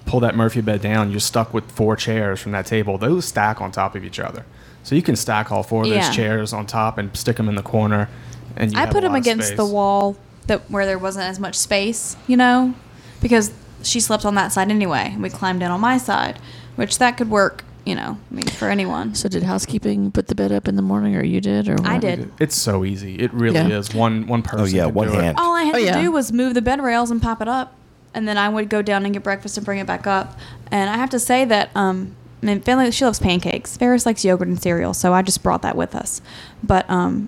pull 0.06 0.20
that 0.22 0.36
Murphy 0.36 0.62
bed 0.62 0.82
down, 0.82 1.12
you're 1.12 1.20
stuck 1.20 1.54
with 1.54 1.72
four 1.72 1.96
chairs 1.96 2.40
from 2.40 2.52
that 2.54 2.66
table. 2.66 2.98
Those 2.98 3.26
stack 3.26 3.62
on 3.62 3.72
top 3.72 3.96
of 3.96 4.04
each 4.04 4.20
other, 4.20 4.46
so 4.84 4.96
you 4.96 5.02
can 5.02 5.16
stack 5.16 5.52
all 5.52 5.64
four 5.64 5.84
of 5.84 5.90
those 5.90 5.98
Yeah. 5.98 6.12
chairs 6.12 6.54
on 6.54 6.66
top 6.66 6.98
and 6.98 7.16
stick 7.16 7.38
them 7.38 7.50
in 7.50 7.56
the 7.56 7.64
corner. 7.64 8.08
And 8.56 8.72
you 8.72 8.80
I 8.80 8.86
put 8.86 9.04
a 9.04 9.08
him 9.08 9.14
lot 9.14 9.20
of 9.20 9.24
against 9.24 9.56
the 9.58 9.66
wall 9.66 10.16
that 10.48 10.70
where 10.70 10.86
there 10.86 11.00
wasn't 11.00 11.26
as 11.26 11.40
much 11.40 11.56
space, 11.56 12.16
you 12.28 12.38
know, 12.38 12.74
because 13.22 13.52
she 13.82 14.00
slept 14.00 14.26
on 14.26 14.36
that 14.36 14.52
side 14.52 14.70
anyway, 14.70 15.10
and 15.14 15.22
we 15.24 15.30
climbed 15.30 15.62
in 15.64 15.72
on 15.72 15.80
my 15.82 15.98
side, 15.98 16.40
which 16.76 16.98
that 17.00 17.18
could 17.18 17.30
work, 17.30 17.64
you 17.86 17.96
know, 17.96 18.18
I 18.32 18.34
mean, 18.34 18.46
for 18.48 18.70
anyone. 18.70 19.14
so 19.16 19.28
did 19.28 19.44
housekeeping 19.44 20.12
put 20.12 20.28
the 20.28 20.36
bed 20.36 20.52
up 20.52 20.68
in 20.68 20.76
the 20.76 20.82
morning, 20.82 21.16
or 21.16 21.24
you 21.24 21.42
did, 21.42 21.68
or 21.68 21.78
I 21.84 21.98
did. 21.98 22.32
It's 22.40 22.56
so 22.56 22.86
easy. 22.86 23.16
It 23.16 23.34
really 23.34 23.56
Yeah. 23.56 23.78
is. 23.80 23.94
One 23.94 24.28
one 24.28 24.42
person. 24.44 24.62
Oh, 24.62 24.66
yeah, 24.66 24.86
one 24.86 25.08
do 25.08 25.14
it. 25.16 25.24
hand. 25.24 25.38
All 25.40 25.54
I 25.56 25.64
had 25.64 25.76
Oh, 25.76 25.80
to 25.80 25.84
yeah. 25.84 26.02
do 26.02 26.12
was 26.12 26.32
move 26.32 26.54
the 26.54 26.62
bed 26.62 26.82
rails 26.82 27.12
and 27.12 27.22
pop 27.22 27.42
it 27.42 27.48
up, 27.48 27.74
and 28.16 28.28
then 28.28 28.38
I 28.38 28.50
would 28.50 28.70
go 28.70 28.82
down 28.82 29.06
and 29.06 29.14
get 29.14 29.24
breakfast 29.24 29.58
and 29.58 29.66
bring 29.66 29.80
it 29.80 29.86
back 29.86 30.08
up. 30.08 30.40
And 30.72 30.90
I 30.90 30.98
have 30.98 31.10
to 31.12 31.20
say 31.20 31.46
that 31.46 31.70
um, 31.76 32.16
I 32.42 32.48
mean, 32.48 32.62
Finley 32.62 32.90
she 32.92 33.06
loves 33.06 33.20
pancakes. 33.20 33.78
Ferris 33.78 34.06
likes 34.06 34.26
yogurt 34.26 34.48
and 34.48 34.62
cereal, 34.62 34.94
so 34.94 35.14
I 35.14 35.22
just 35.22 35.44
brought 35.44 35.62
that 35.62 35.76
with 35.76 35.94
us. 35.96 36.22
But 36.64 36.90
um, 36.90 37.28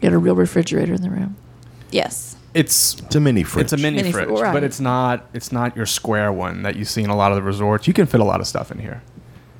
You 0.00 0.08
got 0.10 0.14
a 0.14 0.18
real 0.18 0.34
refrigerator 0.36 0.94
in 0.94 1.02
the 1.02 1.10
room. 1.10 1.36
yes, 1.90 2.36
It's 2.54 3.00
It's 3.00 3.14
a 3.14 3.20
mini 3.20 3.42
fridge. 3.42 3.64
it's 3.64 3.72
a 3.72 3.76
mini, 3.76 3.96
Mini 3.98 4.12
fridge, 4.12 4.28
fr- 4.28 4.34
right. 4.44 4.52
but 4.54 4.64
it's 4.64 4.80
not 4.80 5.26
it's 5.34 5.52
not 5.52 5.76
your 5.76 5.86
square 5.86 6.32
one 6.32 6.62
that 6.62 6.76
you 6.76 6.84
see 6.84 7.02
in 7.02 7.10
a 7.10 7.16
lot 7.16 7.32
of 7.32 7.36
the 7.36 7.42
resorts. 7.42 7.86
You 7.86 7.92
can 7.94 8.06
fit 8.06 8.20
a 8.20 8.24
lot 8.24 8.40
of 8.40 8.46
stuff 8.46 8.70
in 8.70 8.78
here. 8.78 9.02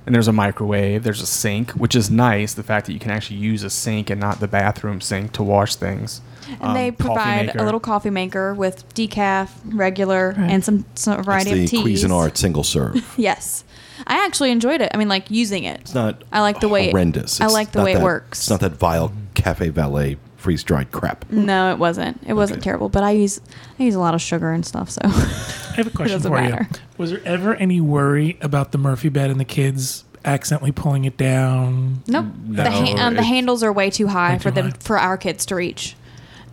And 0.04 0.12
there's 0.12 0.26
a 0.26 0.32
microwave. 0.32 1.04
There's 1.04 1.20
a 1.22 1.26
sink, 1.26 1.70
which 1.72 1.94
is 1.94 2.10
nice. 2.10 2.54
The 2.54 2.64
fact 2.64 2.86
that 2.86 2.92
you 2.92 2.98
can 2.98 3.12
actually 3.12 3.36
use 3.36 3.62
a 3.62 3.70
sink 3.70 4.10
and 4.10 4.20
not 4.20 4.40
the 4.40 4.48
bathroom 4.48 5.00
sink 5.00 5.30
to 5.34 5.44
wash 5.44 5.76
things. 5.76 6.20
And 6.48 6.62
Um, 6.62 6.74
they 6.74 6.90
provide 6.90 7.54
a 7.56 7.64
little 7.64 7.80
coffee 7.80 8.10
maker 8.10 8.54
with 8.54 8.92
decaf, 8.94 9.48
regular, 9.64 10.34
Right. 10.36 10.50
and 10.50 10.64
some 10.64 10.84
some 10.94 11.22
variety 11.22 11.52
the 11.54 11.64
of 11.64 11.70
teas. 11.70 12.02
The 12.02 12.08
Cuisinart 12.08 12.36
single 12.36 12.64
serve. 12.64 13.02
Yes, 13.16 13.64
I 14.06 14.24
actually 14.24 14.50
enjoyed 14.50 14.80
it. 14.80 14.90
I 14.92 14.96
mean, 14.96 15.08
like 15.08 15.30
using 15.30 15.64
it. 15.64 15.80
It's 15.80 15.94
not. 15.94 16.22
I 16.32 16.40
like 16.40 16.60
the 16.60 16.68
way 16.68 16.86
it- 16.88 16.90
horrendous. 16.92 17.40
I 17.40 17.46
like 17.46 17.72
the 17.72 17.78
not 17.78 17.84
way 17.84 17.92
it 17.94 18.00
works. 18.02 18.40
It's 18.40 18.50
not 18.50 18.60
that 18.60 18.72
vile 18.72 19.12
cafe 19.34 19.68
valet 19.68 20.16
freeze 20.36 20.64
dried 20.64 20.90
crap. 20.90 21.24
No, 21.30 21.70
it 21.70 21.78
wasn't. 21.78 22.20
It 22.26 22.32
wasn't 22.32 22.64
terrible, 22.64 22.88
but 22.88 23.04
I 23.04 23.12
use 23.12 23.40
I 23.78 23.84
use 23.84 23.94
a 23.94 24.00
lot 24.00 24.14
of 24.14 24.20
sugar 24.20 24.50
and 24.50 24.66
stuff, 24.66 24.90
so 24.90 25.00
I 25.04 25.74
have 25.76 25.86
a 25.86 25.90
question 25.94 26.20
for 26.20 26.30
matter. 26.30 26.68
you. 26.70 26.78
Was 26.98 27.10
there 27.10 27.22
ever 27.24 27.54
any 27.54 27.80
worry 27.80 28.38
about 28.40 28.72
the 28.72 28.78
Murphy 28.78 29.08
bed 29.08 29.30
and 29.30 29.38
the 29.38 29.44
kids 29.44 30.04
accidentally 30.24 30.72
pulling 30.72 31.04
it 31.04 31.16
down? 31.16 32.02
Nope. 32.08 32.26
No, 32.44 32.62
the 32.64 32.70
ha- 32.72 32.94
um, 33.06 33.14
the 33.14 33.22
handles 33.22 33.62
are 33.62 33.72
way 33.72 33.88
too 33.90 34.08
high 34.08 34.32
Way 34.32 34.38
for 34.40 34.50
them 34.50 34.70
high. 34.72 34.76
for 34.80 34.98
our 34.98 35.16
kids 35.16 35.46
to 35.46 35.54
reach, 35.54 35.94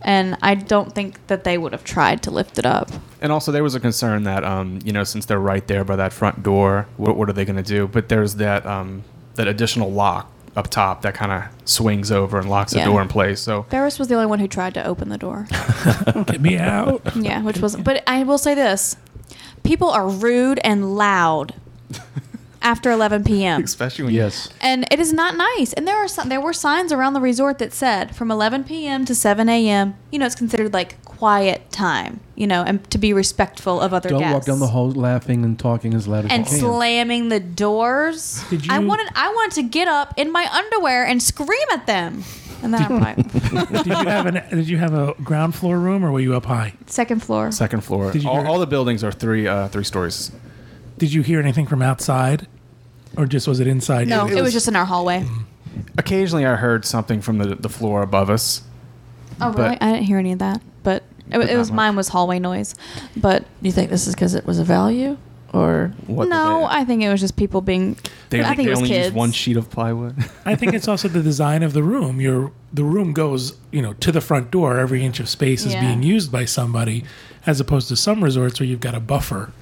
and 0.02 0.36
I 0.42 0.54
don't 0.54 0.94
think 0.94 1.26
that 1.26 1.44
they 1.44 1.58
would 1.58 1.72
have 1.72 1.84
tried 1.84 2.22
to 2.24 2.30
lift 2.30 2.58
it 2.58 2.66
up. 2.66 2.90
And 3.20 3.30
also, 3.30 3.52
there 3.52 3.62
was 3.62 3.74
a 3.74 3.80
concern 3.80 4.22
that, 4.24 4.44
um, 4.44 4.78
you 4.84 4.92
know, 4.92 5.04
since 5.04 5.26
they're 5.26 5.38
right 5.40 5.66
there 5.66 5.84
by 5.84 5.96
that 5.96 6.12
front 6.12 6.42
door, 6.42 6.86
what, 6.96 7.16
what 7.16 7.28
are 7.28 7.32
they 7.34 7.44
going 7.44 7.56
to 7.56 7.62
do? 7.62 7.86
But 7.86 8.08
there's 8.08 8.36
that 8.36 8.64
um, 8.66 9.04
that 9.34 9.46
additional 9.46 9.92
lock 9.92 10.30
up 10.56 10.68
top 10.68 11.02
that 11.02 11.14
kind 11.14 11.30
of 11.30 11.44
swings 11.68 12.10
over 12.10 12.38
and 12.38 12.50
locks 12.50 12.74
Yeah. 12.74 12.84
the 12.84 12.90
door 12.90 13.00
in 13.02 13.08
place. 13.08 13.40
So 13.40 13.64
Ferris 13.64 13.98
was 13.98 14.08
the 14.08 14.14
only 14.14 14.26
one 14.26 14.38
who 14.40 14.48
tried 14.48 14.74
to 14.74 14.84
open 14.84 15.08
the 15.10 15.18
door. 15.18 15.46
Get 16.26 16.40
me 16.40 16.56
out. 16.58 17.02
yeah, 17.14 17.42
which 17.42 17.58
wasn't. 17.60 17.84
But 17.84 18.02
I 18.06 18.24
will 18.24 18.38
say 18.38 18.54
this: 18.54 18.96
people 19.62 19.90
are 19.90 20.08
rude 20.08 20.58
and 20.64 20.96
loud 20.96 21.54
after 22.62 22.90
11 22.90 23.24
p.m. 23.24 23.62
especially 23.64 24.04
when 24.04 24.14
Yes. 24.14 24.48
and 24.60 24.86
it 24.90 25.00
is 25.00 25.12
not 25.12 25.36
nice. 25.36 25.72
And 25.72 25.88
there 25.88 25.96
are 25.96 26.06
some, 26.08 26.28
there 26.28 26.40
were 26.40 26.52
signs 26.52 26.92
around 26.92 27.14
the 27.14 27.20
resort 27.20 27.58
that 27.58 27.72
said 27.72 28.14
from 28.14 28.30
11 28.30 28.64
p.m. 28.64 29.04
to 29.06 29.14
7 29.14 29.48
a.m. 29.48 29.94
You 30.12 30.18
know, 30.18 30.26
it's 30.26 30.34
considered 30.34 30.72
like 30.74 31.02
quiet 31.04 31.70
time. 31.70 32.20
You 32.36 32.46
know, 32.46 32.62
and 32.62 32.88
to 32.90 32.96
be 32.98 33.12
respectful 33.12 33.80
of 33.80 33.92
other 33.92 34.08
guests. 34.08 34.20
Don't 34.22 34.30
guests. 34.32 34.34
walk 34.34 34.44
down 34.46 34.60
the 34.60 34.66
hall 34.68 34.90
laughing 34.90 35.44
and 35.44 35.58
talking 35.58 35.92
as 35.94 36.08
loud 36.08 36.24
as 36.26 36.30
and 36.30 36.44
you 36.46 36.50
can. 36.50 36.58
slamming 36.60 37.28
the 37.28 37.40
doors. 37.40 38.42
Did 38.50 38.64
you? 38.66 38.72
I 38.72 38.78
wanted 38.78 39.08
I 39.14 39.28
wanted 39.28 39.54
to 39.56 39.62
get 39.62 39.88
up 39.88 40.14
in 40.16 40.32
my 40.32 40.46
underwear 40.52 41.04
and 41.06 41.22
scream 41.22 41.68
at 41.72 41.86
them. 41.86 42.24
And 42.62 42.74
then 42.74 42.82
I'm 42.82 43.00
like, 43.00 43.16
did 43.72 43.86
you 43.86 43.94
have 43.94 44.26
an 44.26 44.34
Did 44.50 44.68
you 44.68 44.76
have 44.78 44.92
a 44.94 45.14
ground 45.24 45.54
floor 45.54 45.78
room 45.78 46.04
or 46.04 46.12
were 46.12 46.20
you 46.20 46.34
up 46.34 46.44
high? 46.46 46.74
second 46.86 47.22
floor. 47.22 47.50
second 47.52 47.82
floor. 47.84 48.12
Did 48.12 48.22
you 48.22 48.28
All, 48.28 48.40
hear- 48.40 48.46
all 48.48 48.58
the 48.58 48.66
buildings 48.66 49.02
are 49.04 49.12
three 49.12 49.46
uh, 49.46 49.68
three 49.68 49.84
stories. 49.84 50.30
Did 51.00 51.12
you 51.12 51.22
hear 51.22 51.40
anything 51.40 51.66
from 51.66 51.82
outside, 51.82 52.46
or 53.16 53.26
just 53.26 53.48
was 53.48 53.58
it 53.58 53.66
inside? 53.66 54.06
No, 54.06 54.26
It 54.26 54.32
it, 54.32 54.34
was, 54.36 54.42
was- 54.44 54.52
just 54.52 54.68
in 54.68 54.76
our 54.76 54.84
hallway. 54.84 55.26
Occasionally, 55.98 56.44
I 56.46 56.56
heard 56.56 56.84
something 56.84 57.20
from 57.20 57.38
the 57.38 57.54
the 57.56 57.68
floor 57.68 58.02
above 58.02 58.28
us. 58.30 58.62
Oh, 59.40 59.52
really? 59.52 59.78
I 59.80 59.92
didn't 59.92 60.04
hear 60.04 60.18
any 60.18 60.32
of 60.32 60.38
that. 60.40 60.60
But 60.82 61.02
it, 61.30 61.38
But 61.38 61.48
it 61.50 61.56
was 61.56 61.70
much. 61.70 61.76
mine 61.76 61.96
was 61.96 62.08
hallway 62.08 62.38
noise. 62.38 62.74
But 63.16 63.42
Do 63.42 63.68
you 63.68 63.72
think 63.72 63.88
this 63.90 64.06
is 64.06 64.14
because 64.14 64.34
it 64.34 64.44
was 64.46 64.58
a 64.58 64.64
value, 64.64 65.16
or 65.54 65.92
What 66.06 66.24
did 66.24 66.30
no, 66.30 66.60
they, 66.60 66.66
I 66.80 66.84
think 66.84 67.02
it 67.02 67.08
was 67.08 67.20
just 67.20 67.36
people 67.36 67.60
being. 67.62 67.96
they, 68.30 68.42
I 68.42 68.54
think 68.54 68.58
they 68.58 68.64
it 68.66 68.70
was 68.70 68.78
only 68.80 68.88
kids. 68.90 69.04
used 69.06 69.16
one 69.16 69.32
sheet 69.32 69.56
of 69.56 69.70
plywood. 69.70 70.16
I 70.44 70.54
think 70.56 70.74
it's 70.74 70.88
also 70.88 71.08
the 71.08 71.22
design 71.22 71.62
of 71.62 71.72
the 71.72 71.82
room. 71.82 72.20
Your 72.20 72.52
the 72.72 72.84
room 72.84 73.12
goes, 73.14 73.56
you 73.72 73.80
know, 73.80 73.94
to 73.94 74.12
the 74.12 74.20
front 74.20 74.50
door. 74.50 74.78
Every 74.78 75.02
inch 75.04 75.18
of 75.20 75.28
space 75.28 75.64
is 75.64 75.72
Yeah. 75.72 75.80
being 75.80 76.02
used 76.02 76.30
by 76.30 76.44
somebody, 76.44 77.04
as 77.46 77.58
opposed 77.60 77.88
to 77.88 77.96
some 77.96 78.22
resorts 78.22 78.60
where 78.60 78.68
you've 78.68 78.80
got 78.80 78.94
a 78.94 79.00
buffer. 79.00 79.52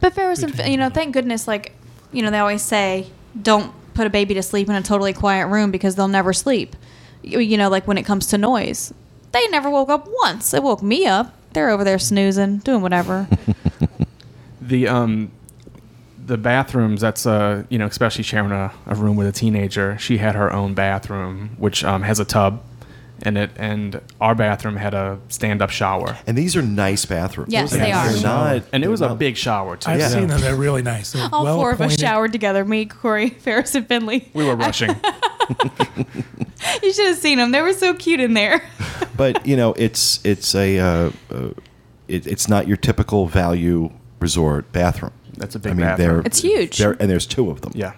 But 0.00 0.14
Ferris 0.14 0.42
and 0.42 0.58
you 0.66 0.76
know, 0.76 0.90
thank 0.90 1.12
goodness, 1.12 1.46
like 1.46 1.72
you 2.12 2.22
know, 2.22 2.30
they 2.30 2.38
always 2.38 2.62
say, 2.62 3.06
don't 3.40 3.72
put 3.94 4.06
a 4.06 4.10
baby 4.10 4.34
to 4.34 4.42
sleep 4.42 4.68
in 4.68 4.74
a 4.74 4.82
totally 4.82 5.12
quiet 5.12 5.46
room 5.46 5.70
because 5.70 5.94
they'll 5.94 6.08
never 6.08 6.32
sleep. 6.32 6.74
You, 7.22 7.38
you 7.38 7.56
know, 7.56 7.68
like 7.68 7.86
when 7.86 7.98
it 7.98 8.04
comes 8.04 8.26
to 8.28 8.38
noise, 8.38 8.94
they 9.32 9.46
never 9.48 9.70
woke 9.70 9.90
up 9.90 10.08
once. 10.22 10.50
They 10.50 10.60
woke 10.60 10.82
me 10.82 11.06
up. 11.06 11.34
They're 11.52 11.70
over 11.70 11.84
there 11.84 11.98
snoozing, 11.98 12.58
doing 12.58 12.80
whatever. 12.82 13.28
the 14.60 14.88
um 14.88 15.30
the 16.24 16.38
bathrooms 16.38 17.00
that's 17.00 17.26
uh 17.26 17.64
you 17.68 17.78
know 17.78 17.86
especially 17.86 18.22
sharing 18.22 18.52
a, 18.52 18.72
a 18.86 18.94
room 18.94 19.16
with 19.16 19.26
a 19.26 19.32
teenager 19.32 19.98
she 19.98 20.18
had 20.18 20.36
her 20.36 20.52
own 20.52 20.74
bathroom 20.74 21.50
which 21.58 21.82
um, 21.82 22.02
has 22.02 22.20
a 22.20 22.24
tub 22.24 22.62
in 23.26 23.36
it 23.36 23.50
and 23.56 24.00
our 24.20 24.34
bathroom 24.34 24.76
had 24.76 24.94
a 24.94 25.18
stand-up 25.28 25.70
shower 25.70 26.16
And 26.26 26.36
these 26.38 26.56
are 26.56 26.62
nice 26.62 27.04
bathrooms. 27.04 27.52
Yes, 27.52 27.70
They're 27.70 27.80
they 27.84 27.92
are. 27.92 28.12
not, 28.22 28.62
and 28.72 28.82
it 28.84 28.88
was 28.88 29.00
they're 29.00 29.10
a 29.10 29.14
big 29.14 29.36
shower 29.36 29.76
too 29.76 29.90
I've 29.90 30.00
Yeah. 30.00 30.08
seen 30.08 30.26
them; 30.28 30.40
they're 30.40 30.54
really 30.56 30.82
nice. 30.82 31.12
They're 31.12 31.28
All 31.32 31.44
well 31.44 31.56
four 31.56 31.70
of 31.70 31.80
us 31.80 31.92
appointed. 31.94 32.00
showered 32.00 32.32
together. 32.32 32.64
Me, 32.64 32.86
Corey, 32.86 33.30
Ferris, 33.44 33.74
and 33.74 33.86
Finley. 33.86 34.28
we 34.34 34.44
were 34.44 34.56
rushing 34.56 34.90
You 36.82 36.92
should 36.92 37.08
have 37.08 37.18
seen 37.18 37.38
them. 37.38 37.52
They 37.52 37.62
were 37.62 37.72
so 37.72 37.94
cute 37.94 38.20
in 38.20 38.34
there. 38.34 38.62
but 39.16 39.46
you 39.46 39.56
know, 39.56 39.72
it's 39.74 40.20
it's 40.24 40.54
a 40.54 40.78
uh, 40.78 41.10
uh, 41.30 41.50
it, 42.08 42.26
it's 42.26 42.48
not 42.48 42.68
your 42.68 42.76
typical 42.76 43.26
value 43.26 43.90
resort 44.20 44.70
bathroom. 44.72 45.12
That's 45.36 45.54
a 45.54 45.58
big 45.58 45.72
I 45.72 45.74
mean, 45.74 45.86
bathroom. 45.86 46.08
they're 46.08 46.20
It's 46.26 46.40
huge. 46.42 46.78
They're, 46.78 46.92
and 47.00 47.10
there's 47.10 47.26
two 47.26 47.50
of 47.50 47.62
them. 47.62 47.72
yeah 47.74 47.92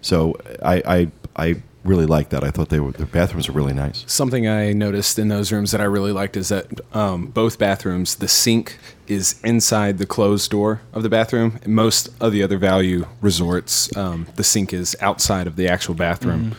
So 0.00 0.34
I 0.62 0.82
I 0.86 1.08
I 1.36 1.62
really 1.84 2.06
liked 2.06 2.30
that. 2.30 2.42
I 2.42 2.50
thought 2.50 2.70
they 2.70 2.80
were 2.80 2.92
the 2.92 3.06
bathrooms 3.06 3.48
were 3.48 3.54
really 3.54 3.74
nice. 3.74 4.04
Something 4.06 4.48
I 4.48 4.72
noticed 4.72 5.18
in 5.18 5.28
those 5.28 5.52
rooms 5.52 5.70
that 5.72 5.80
I 5.80 5.84
really 5.84 6.12
liked 6.12 6.36
is 6.36 6.48
that 6.48 6.66
um, 6.94 7.26
both 7.26 7.58
bathrooms, 7.58 8.16
the 8.16 8.28
sink 8.28 8.78
is 9.06 9.40
inside 9.44 9.98
the 9.98 10.06
closed 10.06 10.50
door 10.50 10.80
of 10.92 11.02
the 11.02 11.08
bathroom. 11.10 11.58
In 11.62 11.74
most 11.74 12.08
of 12.20 12.32
the 12.32 12.42
other 12.42 12.56
value 12.58 13.06
resorts, 13.20 13.94
um, 13.96 14.26
the 14.36 14.44
sink 14.44 14.72
is 14.72 14.96
outside 15.00 15.46
of 15.46 15.56
the 15.56 15.68
actual 15.68 15.94
bathroom. 15.94 16.54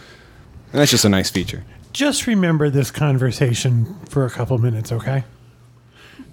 And 0.72 0.82
that's 0.82 0.91
just 0.91 1.05
a 1.05 1.10
nice 1.10 1.29
feature. 1.32 1.63
Just 1.91 2.27
remember 2.27 2.70
this 2.70 2.91
conversation 2.91 3.96
for 4.10 4.25
a 4.25 4.29
couple 4.29 4.58
minutes, 4.58 4.91
okay? 4.91 5.24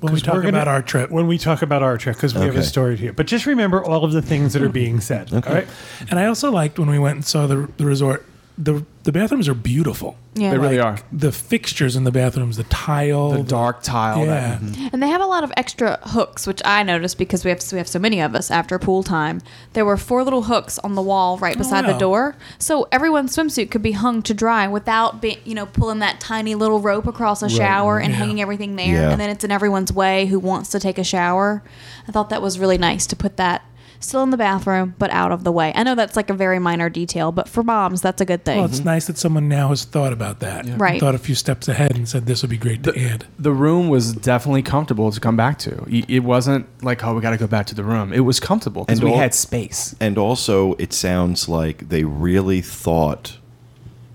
When 0.00 0.12
we 0.12 0.20
talk 0.20 0.34
gonna- 0.34 0.48
about 0.48 0.66
our 0.66 0.82
trip. 0.82 1.10
When 1.12 1.28
we 1.28 1.38
talk 1.38 1.62
about 1.62 1.82
our 1.82 1.96
trip, 1.96 2.16
because 2.16 2.34
we 2.34 2.40
have 2.40 2.54
a 2.56 2.58
Okay. 2.58 2.66
story 2.66 2.96
here. 2.96 3.12
But 3.12 3.26
just 3.26 3.46
remember 3.46 3.82
all 3.84 4.04
of 4.04 4.10
the 4.12 4.20
things 4.20 4.52
that 4.54 4.62
are 4.62 4.68
being 4.68 5.00
said. 5.00 5.32
Okay. 5.32 5.48
All 5.48 5.54
right. 5.54 5.68
And 6.10 6.18
I 6.18 6.26
also 6.26 6.50
liked 6.50 6.78
when 6.80 6.90
we 6.90 6.98
went 6.98 7.14
and 7.16 7.24
saw 7.24 7.46
the 7.46 7.68
the 7.76 7.84
resort. 7.86 8.26
The 8.58 8.84
the 9.04 9.12
bathrooms 9.12 9.48
are 9.48 9.54
beautiful. 9.54 10.16
Yeah. 10.34 10.52
They 10.52 10.58
really 10.58 10.78
are. 10.78 10.98
The 11.10 11.32
fixtures 11.32 11.96
in 11.96 12.04
the 12.04 12.12
bathrooms, 12.12 12.56
the 12.56 12.64
tile, 12.64 13.30
The 13.32 13.42
dark 13.42 13.82
tile. 13.82 14.24
Yeah. 14.24 14.58
That, 14.60 14.92
And 14.92 15.02
they 15.02 15.08
have 15.08 15.20
a 15.20 15.26
lot 15.26 15.42
of 15.42 15.52
extra 15.56 15.98
hooks, 16.04 16.46
which 16.46 16.62
I 16.64 16.82
noticed 16.82 17.18
because 17.18 17.44
we 17.44 17.50
have 17.50 17.60
we 17.72 17.78
have 17.78 17.88
so 17.88 17.98
many 17.98 18.20
of 18.20 18.34
us 18.34 18.50
after 18.50 18.78
pool 18.78 19.02
time. 19.02 19.40
There 19.72 19.84
were 19.84 19.96
four 19.96 20.22
little 20.22 20.42
hooks 20.42 20.78
on 20.78 20.94
the 20.94 21.02
wall 21.02 21.38
right 21.38 21.56
beside 21.58 21.84
the 21.84 21.90
oh, 21.90 21.92
wow. 21.92 21.98
door, 21.98 22.36
so 22.58 22.88
everyone's 22.92 23.36
swimsuit 23.36 23.70
could 23.70 23.82
be 23.82 23.92
hung 23.92 24.22
to 24.22 24.34
dry 24.34 24.68
without 24.68 25.20
being, 25.20 25.38
you 25.44 25.54
know, 25.54 25.66
pulling 25.66 25.98
that 25.98 26.20
tiny 26.20 26.54
little 26.54 26.80
rope 26.80 27.06
across 27.06 27.42
a 27.42 27.48
shower 27.48 27.98
and 27.98 28.12
Yeah. 28.12 28.18
hanging 28.18 28.40
everything 28.40 28.76
there. 28.76 28.94
Yeah. 28.94 29.10
And 29.10 29.20
then 29.20 29.30
it's 29.30 29.44
in 29.44 29.50
everyone's 29.50 29.92
way 29.92 30.26
who 30.26 30.38
wants 30.38 30.70
to 30.70 30.78
take 30.80 30.98
a 30.98 31.04
shower. 31.04 31.62
I 32.06 32.12
thought 32.12 32.28
that 32.30 32.42
was 32.42 32.58
really 32.58 32.78
nice 32.78 33.06
to 33.08 33.16
put 33.16 33.36
that 33.38 33.62
still 34.02 34.22
in 34.22 34.30
the 34.30 34.36
bathroom 34.36 34.94
but 34.98 35.10
out 35.10 35.32
of 35.32 35.44
the 35.44 35.52
way. 35.52 35.72
I 35.74 35.82
know 35.82 35.94
that's 35.94 36.16
like 36.16 36.30
a 36.30 36.34
very 36.34 36.58
minor 36.58 36.88
detail, 36.88 37.32
but 37.32 37.48
for 37.48 37.62
moms, 37.62 38.02
that's 38.02 38.20
a 38.20 38.24
good 38.24 38.44
thing. 38.44 38.58
Well, 38.58 38.66
it's 38.66 38.78
mm-hmm. 38.78 38.88
nice 38.88 39.06
that 39.06 39.18
someone 39.18 39.48
now 39.48 39.68
has 39.68 39.84
thought 39.84 40.12
about 40.12 40.40
that. 40.40 40.66
Right. 40.78 41.00
Thought 41.00 41.14
a 41.14 41.18
few 41.18 41.34
steps 41.34 41.68
ahead 41.68 41.94
and 41.94 42.08
said 42.08 42.26
this 42.26 42.42
would 42.42 42.50
be 42.50 42.58
great 42.58 42.82
to 42.84 42.98
add. 42.98 43.26
the 43.38 43.52
room 43.52 43.88
was 43.88 44.12
definitely 44.12 44.62
comfortable 44.62 45.10
to 45.10 45.20
come 45.20 45.36
back 45.36 45.58
to. 45.60 45.84
It 45.88 46.24
wasn't 46.24 46.66
like, 46.82 47.04
oh, 47.04 47.14
we 47.14 47.20
got 47.20 47.30
to 47.30 47.36
go 47.36 47.46
back 47.46 47.66
to 47.66 47.74
the 47.74 47.84
room. 47.84 48.12
It 48.12 48.20
was 48.20 48.40
comfortable 48.40 48.84
because 48.84 49.02
we 49.02 49.10
all- 49.10 49.18
had 49.18 49.34
space. 49.34 49.94
And 50.00 50.18
also, 50.18 50.74
it 50.74 50.92
sounds 50.92 51.48
like 51.48 51.88
they 51.88 52.04
really 52.04 52.60
thought 52.60 53.38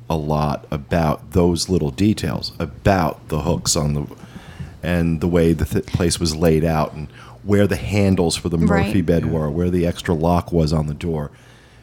a 0.09 0.15
lot 0.15 0.65
about 0.71 1.31
those 1.31 1.69
little 1.69 1.91
details, 1.91 2.53
about 2.59 3.27
the 3.27 3.41
hooks 3.41 3.75
on 3.75 3.93
the, 3.93 4.05
and 4.81 5.19
the 5.21 5.27
way 5.27 5.53
the 5.53 5.65
th- 5.65 5.85
place 5.85 6.19
was 6.19 6.35
laid 6.35 6.63
out, 6.63 6.93
and 6.93 7.07
where 7.47 7.65
the 7.65 7.75
handles 7.77 8.35
for 8.35 8.49
the 8.49 8.57
Murphy 8.57 8.95
Right. 8.95 9.05
bed 9.05 9.31
were, 9.31 9.49
where 9.49 9.69
the 9.69 9.85
extra 9.87 10.13
lock 10.13 10.51
was 10.51 10.73
on 10.73 10.87
the 10.87 10.93
door. 10.93 11.31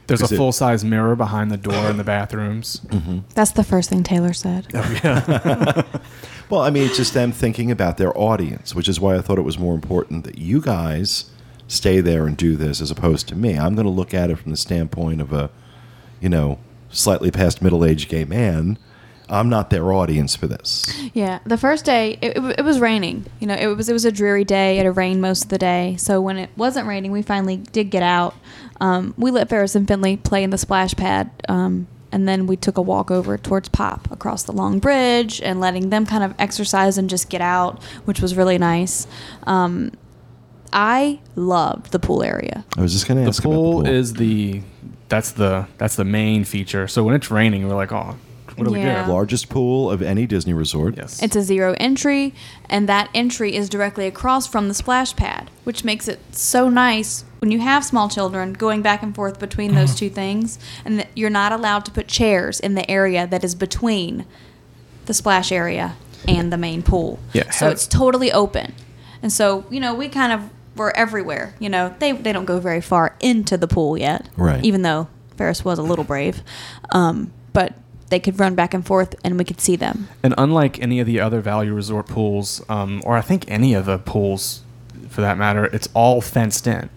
There's 0.07 0.21
a 0.21 0.29
full 0.29 0.53
size 0.53 0.85
mirror 0.85 1.17
behind 1.17 1.51
the 1.51 1.57
door 1.57 1.89
in 1.89 1.97
the 1.97 2.05
bathrooms. 2.05 2.81
Mm-hmm. 2.89 3.21
that's 3.35 3.53
the 3.53 3.65
first 3.65 3.89
thing 3.89 4.03
Taylor 4.03 4.35
said. 4.35 4.67
Oh, 4.75 5.01
yeah. 5.03 5.83
Well, 6.51 6.61
I 6.61 6.69
mean, 6.69 6.85
it's 6.85 6.99
just 6.99 7.15
them 7.15 7.33
thinking 7.33 7.71
about 7.71 7.97
their 7.97 8.17
audience, 8.17 8.75
which 8.75 8.87
is 8.87 9.01
why 9.01 9.17
I 9.17 9.23
thought 9.23 9.39
it 9.39 9.43
was 9.43 9.59
more 9.59 9.75
important 9.75 10.25
that 10.25 10.37
you 10.37 10.61
guys 10.61 11.31
stay 11.67 12.03
there 12.03 12.27
and 12.27 12.37
do 12.37 12.55
this 12.55 12.83
as 12.83 12.91
opposed 12.91 13.27
to 13.29 13.35
me. 13.35 13.59
I'm 13.59 13.75
going 13.75 13.87
to 13.87 13.91
look 13.91 14.13
at 14.13 14.29
it 14.31 14.37
from 14.39 14.51
the 14.51 14.57
standpoint 14.59 15.23
of 15.23 15.33
a, 15.33 15.49
you 16.21 16.29
know, 16.29 16.59
slightly 16.91 17.31
past 17.31 17.63
middle 17.63 17.83
aged 17.83 18.11
gay 18.11 18.27
man. 18.27 18.79
I'm 19.29 19.49
not 19.49 19.71
their 19.71 19.93
audience 19.93 20.37
for 20.37 20.47
this. 20.47 20.87
Yeah, 21.15 21.39
the 21.47 21.57
first 21.57 21.85
day 21.85 22.19
it, 22.21 22.37
it, 22.37 22.59
it 22.59 22.63
was 22.65 22.79
raining. 22.81 23.25
You 23.41 23.47
know, 23.47 23.55
it 23.55 23.67
was 23.75 23.89
it 23.89 23.93
was 23.93 24.05
a 24.05 24.13
dreary 24.13 24.45
day. 24.45 24.79
It 24.79 24.85
had 24.85 24.97
rained 24.97 25.21
most 25.23 25.45
of 25.45 25.49
the 25.51 25.59
day. 25.59 25.97
So 25.99 26.21
when 26.21 26.37
it 26.37 26.51
wasn't 26.57 26.87
raining, 26.87 27.11
we 27.13 27.23
finally 27.23 27.57
did 27.57 27.91
get 27.91 28.03
out. 28.03 28.35
Um, 28.81 29.15
we 29.17 29.31
let 29.31 29.49
Ferris 29.49 29.75
and 29.75 29.87
Finley 29.89 30.17
play 30.17 30.43
in 30.43 30.51
the 30.51 30.59
splash 30.59 30.95
pad, 30.95 31.31
um, 31.49 31.87
and 32.13 32.29
then 32.29 32.47
we 32.47 32.57
took 32.57 32.77
a 32.77 32.83
walk 32.83 33.11
over 33.11 33.39
towards 33.39 33.69
Pop 33.69 34.11
across 34.11 34.43
the 34.43 34.53
long 34.53 34.79
bridge 34.79 35.41
and 35.43 35.59
letting 35.61 35.91
them 35.91 36.05
kind 36.07 36.23
of 36.25 36.35
exercise 36.39 36.99
and 36.99 37.09
just 37.09 37.31
get 37.31 37.41
out, 37.41 37.83
which 38.05 38.21
was 38.21 38.37
really 38.37 38.59
nice. 38.59 39.07
Um, 39.45 39.93
I 40.73 41.21
loved 41.37 41.93
the 41.93 41.99
pool 42.01 42.23
area. 42.25 42.65
I 42.77 42.83
was 42.83 42.93
just 42.93 43.07
going 43.07 43.19
to 43.19 43.23
The 43.23 43.29
ask 43.29 43.43
pool, 43.43 43.81
about 43.81 43.85
the 43.85 43.91
pool. 43.91 43.97
is 44.01 44.13
the 44.15 44.63
that's 45.09 45.33
the 45.33 45.67
that's 45.79 45.97
the 45.97 46.05
main 46.05 46.45
feature. 46.45 46.89
So 46.89 47.05
when 47.05 47.15
it's 47.15 47.31
raining, 47.31 47.69
we're 47.69 47.77
like, 47.77 47.93
oh, 47.93 48.17
what 48.57 48.65
do 48.67 48.73
we 48.73 48.81
Yeah. 48.81 49.05
do? 49.07 49.11
largest 49.13 49.49
pool 49.49 49.91
of 49.91 50.03
any 50.03 50.27
Disney 50.27 50.53
resort. 50.53 50.97
Yes. 50.97 51.23
It's 51.23 51.37
a 51.37 51.43
zero 51.43 51.75
entry, 51.79 52.35
and 52.69 52.89
that 52.89 53.09
entry 53.15 53.55
is 53.55 53.69
directly 53.69 54.07
across 54.07 54.47
from 54.47 54.69
the 54.69 54.75
splash 54.75 55.15
pad, 55.17 55.51
which 55.65 55.85
makes 55.85 56.09
it 56.09 56.21
so 56.33 56.69
nice 56.69 57.25
when 57.41 57.51
you 57.51 57.59
have 57.61 57.85
small 57.85 58.09
children 58.09 58.53
going 58.53 58.81
back 58.83 59.03
and 59.03 59.15
forth 59.15 59.39
between 59.39 59.75
those 59.75 59.95
two 59.95 60.09
things, 60.09 60.59
and 60.85 60.99
that 60.99 61.09
you're 61.15 61.31
not 61.31 61.53
allowed 61.53 61.85
to 61.85 61.91
put 61.91 62.09
chairs 62.09 62.61
in 62.61 62.75
the 62.75 62.91
area 62.91 63.27
that 63.27 63.45
is 63.45 63.55
between 63.55 64.25
the 65.07 65.15
splash 65.15 65.53
area 65.53 65.95
and 66.27 66.53
the 66.53 66.57
main 66.57 66.83
pool. 66.83 67.19
Yeah, 67.35 67.51
So 67.51 67.69
it's 67.69 67.87
totally 67.87 68.33
open. 68.33 68.73
And 69.23 69.31
so, 69.33 69.65
you 69.71 69.79
know, 69.81 69.95
we 69.95 70.09
kind 70.09 70.33
of 70.33 70.41
were 70.77 70.97
everywhere. 70.97 71.55
You 71.59 71.69
know, 71.69 71.95
they, 71.99 72.13
they 72.13 72.33
don't 72.33 72.47
go 72.47 72.59
very 72.61 72.81
far 72.81 73.15
into 73.21 73.57
the 73.59 73.69
pool 73.69 73.99
yet. 73.99 74.29
Right. 74.37 74.65
Even 74.65 74.83
though 74.83 75.09
Ferris 75.37 75.65
was 75.65 75.79
a 75.79 75.83
little 75.83 76.05
brave. 76.05 76.43
Um, 76.93 77.31
but 77.53 77.75
they 78.15 78.21
could 78.21 78.39
run 78.39 78.55
back 78.55 78.73
and 78.73 78.87
forth 78.87 79.17
and 79.25 79.37
we 79.37 79.45
could 79.45 79.61
see 79.61 79.75
them. 79.75 80.07
And 80.23 80.35
unlike 80.39 80.81
any 80.81 81.01
of 81.01 81.07
the 81.09 81.19
other 81.19 81.41
value 81.41 81.75
resort 81.75 82.07
pools, 82.07 82.63
um, 82.69 83.03
or 83.05 83.17
I 83.17 83.23
think 83.23 83.45
any 83.49 83.75
of 83.75 83.87
the 83.87 83.99
pools 83.99 84.63
for 85.09 85.21
that 85.21 85.37
matter, 85.37 85.65
it's 85.65 85.89
all 85.95 86.21
fenced 86.21 86.69
in. 86.69 86.91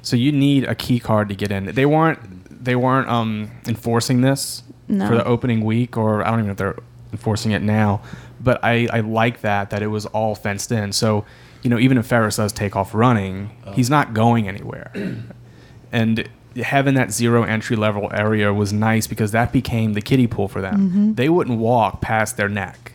So 0.00 0.16
you 0.16 0.32
need 0.32 0.64
a 0.64 0.74
key 0.74 0.98
card 1.00 1.28
to 1.28 1.34
get 1.34 1.52
in. 1.52 1.66
They 1.66 1.84
weren't 1.84 2.18
they 2.64 2.74
weren't 2.76 3.08
um, 3.10 3.50
enforcing 3.66 4.22
this 4.22 4.62
No. 4.88 5.06
for 5.06 5.16
the 5.16 5.24
opening 5.26 5.62
week, 5.66 5.98
or 5.98 6.22
I 6.26 6.30
don't 6.30 6.38
even 6.38 6.46
know 6.46 6.52
if 6.52 6.56
they're 6.56 6.78
enforcing 7.12 7.50
it 7.52 7.60
now. 7.60 8.00
But 8.40 8.58
I, 8.64 8.88
I 8.90 9.00
like 9.00 9.42
that 9.42 9.68
that 9.68 9.82
it 9.82 9.88
was 9.88 10.06
all 10.06 10.34
fenced 10.34 10.72
in. 10.72 10.92
So 10.92 11.26
you 11.62 11.68
know, 11.68 11.78
even 11.78 11.98
if 11.98 12.06
Ferris 12.06 12.36
does 12.36 12.54
take 12.54 12.74
off 12.74 12.94
running, 12.94 13.50
he's 13.74 13.90
not 13.90 14.14
going 14.14 14.48
anywhere. 14.48 14.90
and 15.92 16.26
having 16.56 16.94
that 16.94 17.10
zero 17.12 17.42
entry 17.42 17.76
level 17.76 18.10
area 18.12 18.52
was 18.52 18.72
nice 18.72 19.06
because 19.06 19.32
that 19.32 19.52
became 19.52 19.92
the 19.94 20.02
kiddie 20.02 20.26
pool 20.26 20.48
for 20.48 20.60
them. 20.60 20.88
Mm-hmm. 20.88 21.12
They 21.14 21.28
wouldn't 21.28 21.58
walk 21.58 22.00
past 22.00 22.36
their 22.36 22.48
neck. 22.48 22.92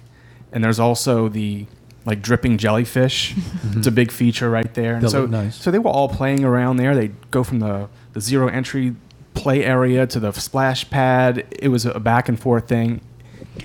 And 0.52 0.64
there's 0.64 0.80
also 0.80 1.28
the 1.30 1.66
like 2.06 2.22
dripping 2.22 2.58
jellyfish. 2.58 3.36
it's 3.76 3.88
a 3.88 3.92
big 3.92 4.12
feature 4.12 4.50
right 4.50 4.74
there. 4.74 4.96
And 4.96 5.04
They 5.04 5.10
so, 5.10 5.26
nice. 5.26 5.62
so 5.62 5.72
they 5.72 5.80
were 5.80 5.90
all 5.92 6.08
playing 6.10 6.44
around 6.46 6.78
there. 6.78 6.96
They 6.96 7.10
go 7.32 7.44
from 7.44 7.60
the, 7.60 7.90
the 8.14 8.22
zero 8.22 8.48
entry 8.48 8.96
play 9.34 9.64
area 9.64 10.08
to 10.08 10.20
the 10.20 10.32
splash 10.32 10.90
pad. 10.90 11.46
It 11.60 11.68
was 11.68 11.86
a 11.86 12.00
back 12.00 12.30
and 12.30 12.40
forth 12.40 12.68
thing. 12.68 13.02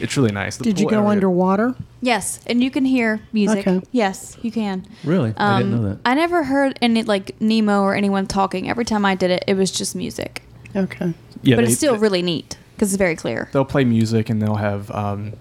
It's 0.01 0.17
really 0.17 0.33
nice. 0.33 0.57
The 0.57 0.65
Did 0.65 0.81
you 0.81 0.89
go 0.89 0.97
area- 0.99 1.09
underwater? 1.11 1.75
Yes, 2.01 2.41
and 2.47 2.63
you 2.63 2.71
can 2.71 2.85
hear 2.85 3.21
music. 3.33 3.67
Okay. 3.67 3.81
Yes, 3.93 4.37
you 4.43 4.51
can. 4.51 4.85
Really? 5.05 5.35
I 5.37 5.59
didn't 5.63 5.75
Um, 5.75 5.83
know 5.83 5.89
that. 5.91 5.99
I 6.05 6.15
never 6.15 6.45
heard 6.45 6.79
any 6.83 7.03
like 7.03 7.41
Nemo 7.41 7.83
or 7.83 7.95
anyone 7.95 8.27
talking. 8.27 8.69
Every 8.69 8.85
time 8.85 9.05
I 9.05 9.15
did 9.15 9.31
it, 9.31 9.45
it 9.47 9.55
was 9.55 9.71
just 9.71 9.95
music. 9.95 10.43
Okay. 10.75 11.15
Yeah, 11.43 11.57
but 11.57 11.63
they- 11.65 11.69
it's 11.69 11.77
still 11.77 11.95
they- 11.95 12.01
really 12.01 12.23
neat 12.23 12.57
because 12.75 12.93
it's 12.93 12.99
very 12.99 13.17
clear. 13.17 13.49
they'll 13.53 13.65
play 13.65 13.85
music 13.85 14.29
and 14.31 14.41
they'll 14.43 14.57
have 14.57 14.91
um, 14.91 15.33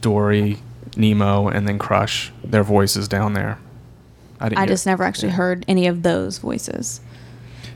Dory, 0.00 0.58
Nemo, 0.96 1.48
and 1.48 1.66
then 1.68 1.78
Crush. 1.78 2.32
Their 2.44 2.62
voices 2.64 3.08
down 3.08 3.34
there. 3.34 3.58
didn't 4.42 4.56
I 4.58 4.60
hear- 4.62 4.68
just 4.68 4.86
never 4.86 5.04
actually 5.04 5.32
heard 5.32 5.64
any 5.68 5.86
of 5.86 6.02
those 6.02 6.38
voices. 6.38 7.00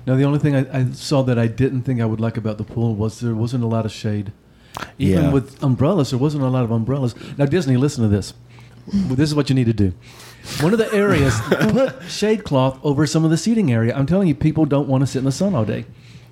Now, 0.07 0.16
the 0.16 0.25
only 0.25 0.38
thing 0.38 0.55
I, 0.55 0.81
I 0.81 0.87
saw 0.92 1.23
that 1.23 1.38
I 1.38 1.47
didn't 1.47 1.83
think 1.83 2.01
I 2.01 2.05
would 2.05 2.20
like 2.20 2.37
about 2.37 2.59
the 2.59 2.64
pool 2.64 2.94
was 2.94 3.20
there 3.20 3.35
wasn't 3.35 3.64
a 3.64 3.66
lot 3.66 3.87
of 3.87 3.92
shade. 3.92 4.33
Even 4.98 5.24
Yeah. 5.26 5.30
with 5.32 5.62
umbrellas, 5.62 6.10
there 6.10 6.18
wasn't 6.18 6.42
a 6.44 6.48
lot 6.48 6.64
of 6.64 6.70
umbrellas. 6.70 7.14
Now, 7.38 7.46
Disney, 7.46 7.76
listen 7.76 8.02
to 8.02 8.08
this. 8.08 8.34
This 8.92 9.28
is 9.30 9.34
what 9.34 9.48
you 9.48 9.54
need 9.54 9.66
to 9.66 9.72
do. 9.72 9.92
One 10.60 10.72
of 10.72 10.78
the 10.78 10.92
areas, 10.92 11.40
put 11.70 12.02
shade 12.08 12.44
cloth 12.44 12.78
over 12.84 13.06
some 13.06 13.24
of 13.24 13.30
the 13.30 13.37
seating 13.38 13.72
area. 13.72 13.94
I'm 13.96 14.04
telling 14.06 14.28
you, 14.28 14.34
people 14.34 14.66
don't 14.66 14.88
want 14.88 15.00
to 15.02 15.06
sit 15.06 15.20
in 15.20 15.24
the 15.24 15.32
sun 15.32 15.54
all 15.54 15.64
day. 15.64 15.87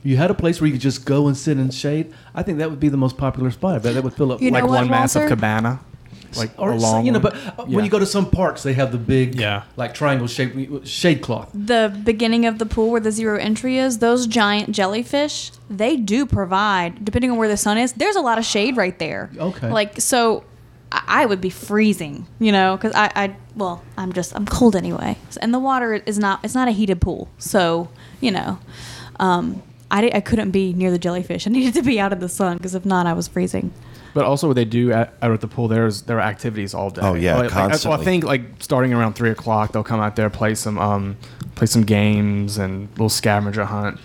You 0.04 0.16
had 0.16 0.30
a 0.30 0.34
place 0.34 0.60
where 0.60 0.66
you 0.66 0.72
could 0.74 0.80
just 0.82 1.06
go 1.06 1.28
and 1.28 1.36
sit 1.36 1.58
in 1.58 1.70
shade. 1.70 2.12
I 2.34 2.42
think 2.42 2.58
that 2.58 2.68
would 2.68 2.80
be 2.80 2.88
the 2.88 2.96
most 2.96 3.16
popular 3.16 3.50
spot. 3.52 3.76
I 3.76 3.78
bet 3.78 3.94
that 3.94 4.02
would 4.04 4.14
fill 4.14 4.32
up. 4.32 4.42
You 4.42 4.50
like 4.50 4.64
what, 4.64 4.72
one 4.80 4.90
massive 4.90 5.22
Walter? 5.22 5.36
cabana, 5.36 5.80
like 6.36 6.50
or 6.58 6.72
a 6.72 6.76
long. 6.76 7.04
you 7.06 7.12
know, 7.12 7.18
one. 7.20 7.32
but 7.32 7.58
uh, 7.58 7.64
Yeah. 7.68 7.76
when 7.76 7.84
you 7.84 7.90
go 7.90 7.98
to 7.98 8.06
some 8.06 8.30
parks, 8.30 8.62
they 8.62 8.72
have 8.74 8.92
the 8.92 8.98
big, 8.98 9.34
Yeah. 9.34 9.62
like 9.76 9.94
triangle 9.94 10.26
shaped 10.26 10.86
shade 10.86 11.22
cloth. 11.22 11.50
The 11.54 11.96
beginning 12.04 12.46
of 12.46 12.58
the 12.58 12.66
pool 12.66 12.90
where 12.90 13.00
the 13.00 13.12
zero 13.12 13.38
entry 13.38 13.78
is, 13.78 13.98
those 13.98 14.26
giant 14.26 14.70
jellyfish, 14.72 15.52
they 15.70 15.96
do 15.96 16.26
provide, 16.26 17.04
depending 17.04 17.30
on 17.30 17.36
where 17.36 17.48
the 17.48 17.56
sun 17.56 17.78
is, 17.78 17.92
there's 17.94 18.16
a 18.16 18.20
lot 18.20 18.38
of 18.38 18.44
shade 18.44 18.76
right 18.76 18.98
there. 18.98 19.30
Okay. 19.36 19.70
Like, 19.70 20.00
so 20.00 20.44
I 20.44 21.22
I 21.22 21.26
would 21.26 21.40
be 21.40 21.48
freezing, 21.50 22.26
you 22.38 22.52
know, 22.52 22.76
because 22.76 22.94
I, 22.94 23.10
I, 23.16 23.36
well, 23.56 23.82
I'm 23.96 24.12
just, 24.12 24.34
I'm 24.36 24.44
cold 24.44 24.76
anyway. 24.76 25.16
And 25.40 25.52
the 25.54 25.58
water 25.58 25.94
is 25.94 26.18
not, 26.18 26.40
it's 26.44 26.54
not 26.54 26.68
a 26.68 26.70
heated 26.70 27.00
pool. 27.00 27.28
So, 27.38 27.88
you 28.20 28.30
know, 28.30 28.58
um, 29.18 29.62
I, 29.90 30.10
I 30.14 30.20
couldn't 30.20 30.50
be 30.50 30.74
near 30.74 30.90
the 30.90 30.98
jellyfish. 30.98 31.46
I 31.46 31.50
needed 31.50 31.72
to 31.74 31.82
be 31.82 31.98
out 31.98 32.12
of 32.12 32.20
the 32.20 32.28
sun 32.28 32.56
because 32.58 32.74
if 32.74 32.84
not, 32.84 33.06
I 33.06 33.12
was 33.14 33.26
freezing. 33.28 33.72
But 34.14 34.24
also, 34.26 34.46
what 34.46 34.54
they 34.56 34.64
do 34.66 34.92
at, 34.92 35.14
out 35.22 35.30
at 35.32 35.40
the 35.40 35.48
pool, 35.48 35.68
there's 35.68 36.02
there 36.02 36.18
are 36.18 36.22
activities 36.22 36.74
all 36.74 36.90
day. 36.90 37.00
Oh, 37.02 37.14
yeah, 37.14 37.36
Like- 37.36 37.54
like, 37.54 37.72
I- 37.86 37.88
well, 37.88 37.98
I 38.00 38.04
think 38.04 38.24
like 38.24 38.42
starting 38.60 38.92
around 38.92 39.14
three 39.14 39.30
o'clock, 39.30 39.72
they'll 39.72 39.82
come 39.82 40.00
out 40.00 40.16
there 40.16 40.28
play 40.28 40.54
some 40.54 40.78
um, 40.78 41.16
play 41.54 41.66
some 41.66 41.82
games 41.82 42.58
and 42.58 42.88
little 42.92 43.08
scavenger 43.08 43.64
hunt. 43.64 43.98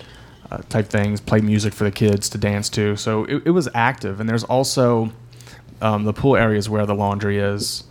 uh, 0.49 0.59
type 0.69 0.87
things, 0.87 1.19
play 1.19 1.41
music 1.41 1.73
for 1.73 1.83
the 1.83 1.91
kids 1.91 2.29
to 2.29 2.37
dance 2.37 2.69
to. 2.69 2.95
So 2.95 3.25
it, 3.25 3.43
it 3.47 3.51
was 3.51 3.67
active, 3.75 4.21
and 4.21 4.29
there's 4.29 4.45
also 4.45 5.11
um, 5.81 6.05
the 6.05 6.13
pool 6.13 6.37
areas 6.37 6.69
where 6.69 6.85
the 6.85 6.95
laundry 6.95 7.37
is, 7.37 7.83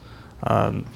um, 0.43 0.87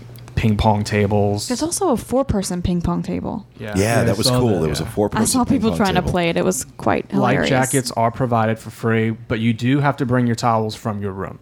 ping 0.41 0.57
pong 0.57 0.85
tables. 0.85 1.49
There's 1.49 1.63
also 1.63 1.91
a 1.91 1.97
four-person 1.99 2.63
ping 2.63 2.81
pong 2.81 3.03
table. 3.03 3.47
yeah, 3.59 3.75
Yeah, 3.77 4.01
I 4.01 4.05
that 4.05 4.17
was 4.17 4.31
cool. 4.31 4.49
that, 4.55 4.61
There 4.61 4.69
was 4.71 4.81
a 4.81 4.85
yeah. 4.85 4.91
four 4.91 5.09
person. 5.11 5.23
I 5.23 5.27
saw 5.27 5.45
people 5.45 5.77
trying 5.77 5.97
to 5.97 6.03
play 6.03 6.31
it. 6.31 6.37
It 6.39 6.45
was 6.45 6.65
quite 6.79 7.05
Life 7.13 7.33
hilarious. 7.35 7.49
jackets 7.51 7.91
are 7.93 8.11
provided 8.11 8.59
for 8.59 8.71
free, 8.71 9.11
but 9.11 9.39
you 9.39 9.53
do 9.53 9.81
have 9.81 9.99
to 9.99 10.07
bring 10.07 10.27
your 10.27 10.37
towels 10.37 10.75
from 10.75 11.03
your 11.03 11.13
room. 11.13 11.39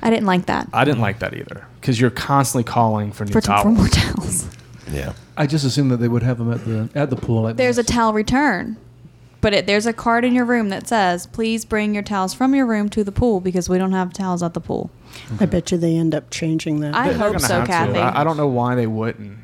I 0.00 0.08
didn't 0.10 0.26
like 0.26 0.46
that. 0.46 0.68
I 0.72 0.84
didn't 0.84 1.00
like 1.02 1.18
that 1.18 1.34
either 1.34 1.66
because 1.80 2.00
you're 2.00 2.10
constantly 2.10 2.64
calling 2.64 3.12
for 3.12 3.24
new 3.26 3.32
for, 3.32 3.40
towels. 3.42 3.62
for 3.64 3.70
more 3.70 3.88
towels. 3.88 4.48
Yeah. 4.90 5.12
I 5.36 5.46
just 5.46 5.64
assumed 5.64 5.90
that 5.90 5.98
they 5.98 6.08
would 6.08 6.22
have 6.22 6.38
them 6.38 6.50
at 6.52 6.64
the 6.64 6.88
at 6.94 7.10
the 7.10 7.16
pool. 7.16 7.42
Like 7.42 7.56
There's 7.56 7.78
a 7.78 7.84
towel 7.84 8.12
return, 8.12 8.76
but 9.42 9.52
it, 9.52 9.66
there's 9.66 9.84
a 9.84 9.92
card 9.92 10.24
in 10.24 10.34
your 10.34 10.46
room 10.46 10.70
that 10.70 10.88
says, 10.88 11.26
"Please 11.26 11.66
bring 11.66 11.92
your 11.92 12.02
towels 12.02 12.32
from 12.32 12.54
your 12.54 12.64
room 12.64 12.88
to 12.90 13.04
the 13.04 13.12
pool 13.12 13.40
because 13.40 13.68
we 13.68 13.76
don't 13.76 13.92
have 13.92 14.14
towels 14.14 14.42
at 14.42 14.54
the 14.54 14.60
pool." 14.60 14.90
I 15.38 15.44
bet 15.46 15.70
you 15.70 15.76
they 15.76 15.96
end 15.96 16.14
up 16.14 16.30
changing 16.30 16.80
that. 16.80 16.94
I 16.94 17.08
They're 17.08 17.18
hope 17.18 17.32
gonna 17.32 17.40
so, 17.40 17.54
have 17.56 17.66
to. 17.66 17.70
Kathy. 17.70 17.98
I, 17.98 18.22
I 18.22 18.24
don't 18.24 18.38
know 18.38 18.46
why 18.46 18.74
they 18.74 18.86
wouldn't. 18.86 19.36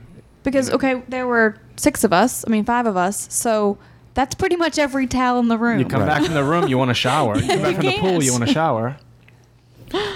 Because 0.44 0.70
okay, 0.70 1.02
there 1.08 1.26
were 1.26 1.56
six 1.76 2.04
of 2.04 2.12
us. 2.12 2.44
I 2.46 2.50
mean, 2.50 2.64
five 2.64 2.86
of 2.86 2.96
us. 2.96 3.26
So 3.30 3.76
that's 4.14 4.34
pretty 4.34 4.56
much 4.56 4.78
every 4.78 5.06
towel 5.06 5.40
in 5.40 5.48
the 5.48 5.58
room. 5.58 5.78
You 5.78 5.84
come 5.84 6.06
back 6.06 6.24
from 6.24 6.34
the 6.34 6.44
room, 6.44 6.68
you 6.68 6.78
want 6.78 6.88
to 6.90 6.94
shower. 6.94 7.36
You 7.36 7.46
come 7.46 7.62
back 7.62 7.74
from 7.76 7.86
the 7.86 7.98
pool, 8.00 8.22
you 8.22 8.32
want 8.32 8.46
to 8.46 8.52
shower. 8.52 8.96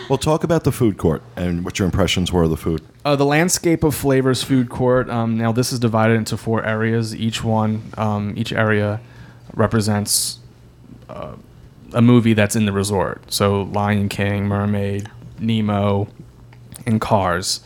Well, 0.09 0.19
talk 0.19 0.45
about 0.45 0.65
the 0.65 0.73
food 0.73 0.99
court 0.99 1.23
and 1.35 1.65
what 1.65 1.79
your 1.79 1.87
impressions 1.87 2.31
were 2.31 2.43
of 2.43 2.51
the 2.51 2.57
food. 2.57 2.83
Uh, 3.05 3.17
the 3.17 3.25
landscape 3.25 3.83
of 3.85 3.95
flavors 3.95 4.43
food 4.43 4.69
court. 4.69 5.09
Um, 5.09 5.39
now 5.39 5.51
this 5.51 5.73
is 5.73 5.79
divided 5.79 6.15
into 6.15 6.37
four 6.37 6.65
areas. 6.65 7.17
Each 7.17 7.43
one, 7.43 7.83
um, 7.97 8.35
each 8.37 8.53
area 8.53 9.01
represents 9.55 10.39
uh, 11.09 11.35
a 11.93 12.03
movie 12.03 12.35
that's 12.35 12.57
in 12.57 12.67
the 12.67 12.73
resort. 12.73 13.33
So 13.33 13.63
Lion 13.63 14.09
King, 14.09 14.47
Mermaid, 14.47 15.11
Nemo, 15.39 16.09
and 16.87 17.01
Cars. 17.01 17.61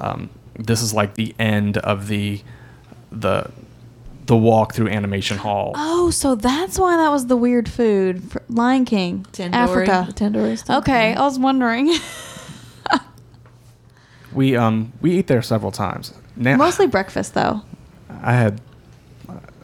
Um, 0.00 0.30
this 0.54 0.82
is 0.82 0.92
like 0.94 1.14
the 1.14 1.34
end 1.38 1.78
of 1.78 2.08
the 2.08 2.42
the 3.12 3.50
the 4.26 4.36
walk 4.36 4.74
through 4.74 4.88
animation 4.88 5.38
hall. 5.38 5.72
Oh, 5.74 6.10
so 6.10 6.34
that's 6.36 6.78
why 6.78 6.96
that 6.96 7.10
was 7.10 7.26
the 7.26 7.36
weird 7.36 7.68
food. 7.68 8.22
For 8.30 8.42
Lion 8.48 8.84
King, 8.84 9.26
Tandoori. 9.32 9.52
Africa. 9.54 10.04
The 10.08 10.14
tandoori. 10.14 10.78
Okay, 10.78 11.14
I 11.14 11.20
was 11.20 11.38
wondering. 11.38 11.92
We 14.32 14.56
um 14.56 14.92
we 15.00 15.18
eat 15.18 15.26
there 15.26 15.42
several 15.42 15.72
times. 15.72 16.14
Now, 16.36 16.56
Mostly 16.56 16.86
breakfast 16.86 17.34
though. 17.34 17.62
I 18.22 18.32
had 18.32 18.60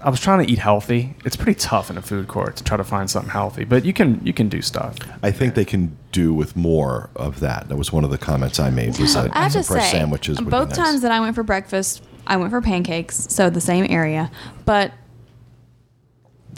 I 0.02 0.10
was 0.10 0.20
trying 0.20 0.44
to 0.46 0.52
eat 0.52 0.58
healthy. 0.58 1.14
It's 1.24 1.36
pretty 1.36 1.58
tough 1.58 1.90
in 1.90 1.96
a 1.96 2.02
food 2.02 2.28
court 2.28 2.56
to 2.56 2.64
try 2.64 2.76
to 2.76 2.84
find 2.84 3.10
something 3.10 3.30
healthy, 3.30 3.64
but 3.64 3.84
you 3.84 3.92
can 3.92 4.24
you 4.24 4.32
can 4.32 4.48
do 4.48 4.62
stuff. 4.62 4.96
I 5.22 5.30
think 5.30 5.54
they 5.54 5.64
can 5.64 5.96
do 6.12 6.34
with 6.34 6.54
more 6.56 7.10
of 7.16 7.40
that. 7.40 7.68
That 7.68 7.76
was 7.76 7.92
one 7.92 8.04
of 8.04 8.10
the 8.10 8.18
comments 8.18 8.60
I 8.60 8.70
made. 8.70 8.98
Was 8.98 9.14
that 9.14 9.34
I 9.34 9.44
have 9.44 9.52
some 9.52 9.62
to 9.62 9.68
fresh 9.68 9.90
say, 9.90 9.98
sandwiches 9.98 10.40
both 10.40 10.68
nice. 10.68 10.78
times 10.78 11.00
that 11.02 11.12
I 11.12 11.20
went 11.20 11.34
for 11.34 11.42
breakfast, 11.42 12.04
I 12.26 12.36
went 12.36 12.50
for 12.50 12.60
pancakes, 12.60 13.26
so 13.30 13.50
the 13.50 13.60
same 13.60 13.86
area, 13.88 14.30
but 14.64 14.92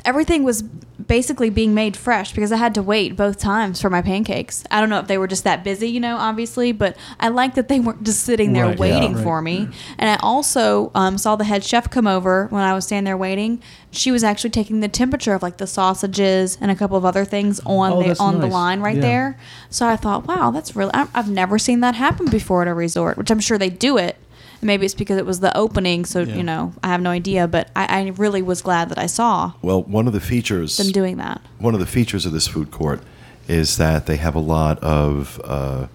everything 0.04 0.42
was 0.42 0.62
basically 0.62 1.48
being 1.48 1.74
made 1.74 1.96
fresh 1.96 2.32
because 2.32 2.50
I 2.52 2.56
had 2.56 2.74
to 2.74 2.82
wait 2.82 3.16
both 3.16 3.38
times 3.38 3.80
for 3.80 3.88
my 3.88 4.02
pancakes. 4.02 4.64
I 4.70 4.80
don't 4.80 4.90
know 4.90 4.98
if 4.98 5.06
they 5.06 5.16
were 5.16 5.28
just 5.28 5.44
that 5.44 5.62
busy, 5.64 5.88
you 5.88 6.00
know, 6.00 6.16
obviously, 6.16 6.72
but 6.72 6.96
I 7.20 7.28
like 7.28 7.54
that 7.54 7.68
they 7.68 7.78
weren't 7.80 8.02
just 8.02 8.24
sitting 8.24 8.52
there 8.52 8.66
Right, 8.66 8.78
waiting 8.78 9.16
yeah. 9.16 9.22
for 9.22 9.40
me. 9.40 9.68
And 9.96 10.11
I 10.11 10.16
also 10.20 10.90
um, 10.94 11.16
saw 11.16 11.37
the 11.37 11.44
head 11.44 11.64
chef 11.64 11.88
come 11.88 12.06
over 12.06 12.46
when 12.48 12.62
I 12.62 12.74
was 12.74 12.84
standing 12.87 13.04
there 13.04 13.16
waiting. 13.16 13.62
She 13.90 14.11
was 14.11 14.24
actually 14.24 14.50
taking 14.50 14.80
the 14.80 14.88
temperature 14.88 15.34
of 15.34 15.42
like 15.42 15.56
the 15.58 15.66
sausages 15.68 16.58
and 16.61 16.70
a 16.70 16.74
couple 16.74 16.96
of 16.96 17.04
other 17.04 17.24
things 17.24 17.61
on 17.64 17.92
Oh, 17.92 18.02
the 18.02 18.16
on 18.20 18.40
the 18.40 18.46
line 18.48 18.80
right 18.80 18.96
Yeah. 18.96 19.00
there. 19.02 19.38
So 19.70 19.87
I 19.87 19.96
thought, 19.96 20.26
wow, 20.26 20.50
that's 20.50 20.74
really. 20.76 20.90
I- 20.94 21.08
I've 21.14 21.30
never 21.30 21.58
seen 21.58 21.80
that 21.80 21.94
happen 21.94 22.26
before 22.26 22.62
at 22.62 22.68
a 22.68 22.74
resort, 22.74 23.16
which 23.16 23.30
I'm 23.30 23.40
sure 23.40 23.56
they 23.56 23.70
do 23.70 23.96
it. 23.98 24.16
Maybe 24.60 24.84
it's 24.86 24.94
because 24.94 25.18
it 25.18 25.26
was 25.26 25.40
the 25.40 25.56
opening, 25.56 26.04
so 26.04 26.20
Yeah. 26.22 26.34
you 26.36 26.42
know 26.42 26.72
I 26.82 26.88
have 26.88 27.00
no 27.00 27.10
idea. 27.10 27.46
But 27.46 27.70
I, 27.76 28.00
I 28.00 28.08
really 28.16 28.42
was 28.42 28.60
glad 28.62 28.88
that 28.90 28.98
I 28.98 29.06
saw 29.06 29.52
well, 29.62 29.82
one 29.82 30.06
of 30.06 30.12
the 30.12 30.20
features 30.20 30.76
them 30.76 30.90
doing 30.90 31.16
that. 31.18 31.40
one 31.58 31.74
of 31.74 31.80
the 31.80 31.86
features 31.86 32.26
of 32.26 32.32
this 32.32 32.46
food 32.48 32.70
court 32.70 33.00
is 33.46 33.76
that 33.76 34.06
they 34.06 34.16
have 34.16 34.34
a 34.34 34.40
lot 34.40 34.78
of 34.82 35.40
uh, 35.44 35.86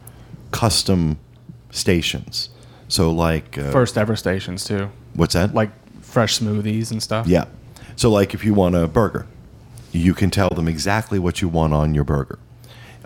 custom 0.52 1.20
stations. 1.72 2.50
So, 2.88 3.12
like 3.12 3.58
uh, 3.58 3.72
First 3.72 3.98
ever 3.98 4.16
stations 4.16 4.64
too, 4.66 4.90
what's 5.14 5.34
that? 5.34 5.54
like 5.54 5.72
fresh 6.02 6.40
smoothies 6.40 6.92
and 6.92 7.02
stuff. 7.02 7.28
yeah. 7.28 7.46
So, 7.96 8.10
like 8.10 8.34
if 8.34 8.44
you 8.46 8.54
want 8.54 8.76
a 8.76 8.88
burger, 8.88 9.26
you 9.92 10.14
can 10.14 10.30
tell 10.32 10.50
them 10.50 10.68
exactly 10.68 11.20
what 11.20 11.42
you 11.42 11.48
want 11.50 11.74
on 11.74 11.94
your 11.94 12.04
burger. 12.04 12.40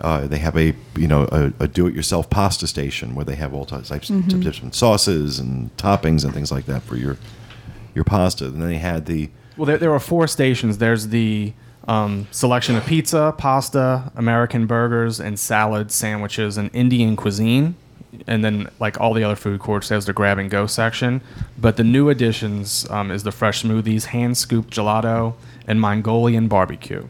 Uh, 0.00 0.26
they 0.26 0.38
have 0.38 0.56
a 0.56 0.74
you 0.96 1.08
know 1.08 1.28
a, 1.32 1.52
a 1.64 1.68
do-it-yourself 1.68 2.30
pasta 2.30 2.66
station 2.66 3.14
where 3.14 3.24
they 3.24 3.34
have 3.34 3.52
all 3.54 3.64
types 3.64 3.90
Mm-hmm. 3.90 4.30
of 4.30 4.40
different 4.42 4.74
sauces 4.74 5.38
and 5.38 5.76
toppings 5.76 6.24
and 6.24 6.32
things 6.32 6.52
like 6.52 6.66
that 6.66 6.82
for 6.82 6.96
your 6.96 7.16
your 7.94 8.04
pasta. 8.04 8.46
And 8.46 8.60
then 8.62 8.68
they 8.68 8.78
had 8.78 9.06
the 9.06 9.28
Well, 9.56 9.66
there, 9.66 9.78
there 9.78 9.92
are 9.92 10.00
four 10.00 10.26
stations. 10.28 10.78
There's 10.78 11.08
the 11.08 11.52
um, 11.88 12.28
selection 12.30 12.76
of 12.76 12.84
pizza, 12.86 13.34
pasta, 13.38 14.12
American 14.14 14.66
burgers, 14.66 15.18
and 15.20 15.38
salads, 15.38 15.94
sandwiches, 15.94 16.56
and 16.58 16.70
Indian 16.72 17.16
cuisine. 17.16 17.74
And 18.26 18.44
then, 18.44 18.68
like 18.80 19.00
all 19.00 19.14
the 19.14 19.24
other 19.24 19.36
food 19.36 19.60
courts, 19.60 19.88
there's 19.88 20.06
the 20.06 20.12
grab 20.12 20.38
and 20.38 20.48
go 20.50 20.66
section. 20.66 21.20
But 21.58 21.76
the 21.76 21.84
new 21.84 22.08
additions 22.08 22.88
um, 22.90 23.10
is 23.10 23.22
the 23.22 23.32
fresh 23.32 23.62
smoothies, 23.62 24.04
hand 24.06 24.36
scooped 24.36 24.72
gelato, 24.72 25.34
and 25.66 25.80
Mongolian 25.80 26.48
barbecue. 26.48 27.08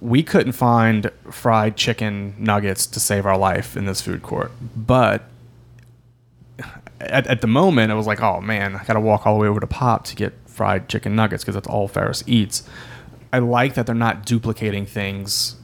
We 0.00 0.22
couldn't 0.22 0.52
find 0.52 1.10
fried 1.30 1.76
chicken 1.76 2.34
nuggets 2.38 2.86
to 2.86 3.00
save 3.00 3.26
our 3.26 3.36
life 3.36 3.76
in 3.76 3.86
this 3.86 4.00
food 4.00 4.22
court, 4.22 4.52
but 4.76 5.24
at, 7.00 7.26
at 7.26 7.40
the 7.40 7.46
moment, 7.46 7.90
I 7.90 7.94
was 7.94 8.06
like, 8.06 8.20
oh 8.20 8.40
man, 8.40 8.76
I 8.76 8.84
got 8.84 8.94
to 8.94 9.00
walk 9.00 9.26
all 9.26 9.34
the 9.34 9.40
way 9.42 9.48
over 9.48 9.60
to 9.60 9.66
Pop 9.66 10.04
to 10.06 10.16
get 10.16 10.34
fried 10.46 10.88
chicken 10.88 11.14
nuggets 11.16 11.42
because 11.44 11.54
that's 11.54 11.68
all 11.68 11.88
Ferris 11.88 12.22
eats. 12.26 12.68
I 13.32 13.38
like 13.38 13.74
that 13.74 13.86
they're 13.86 13.94
not 13.94 14.24
duplicating 14.24 14.86
things 14.86 15.56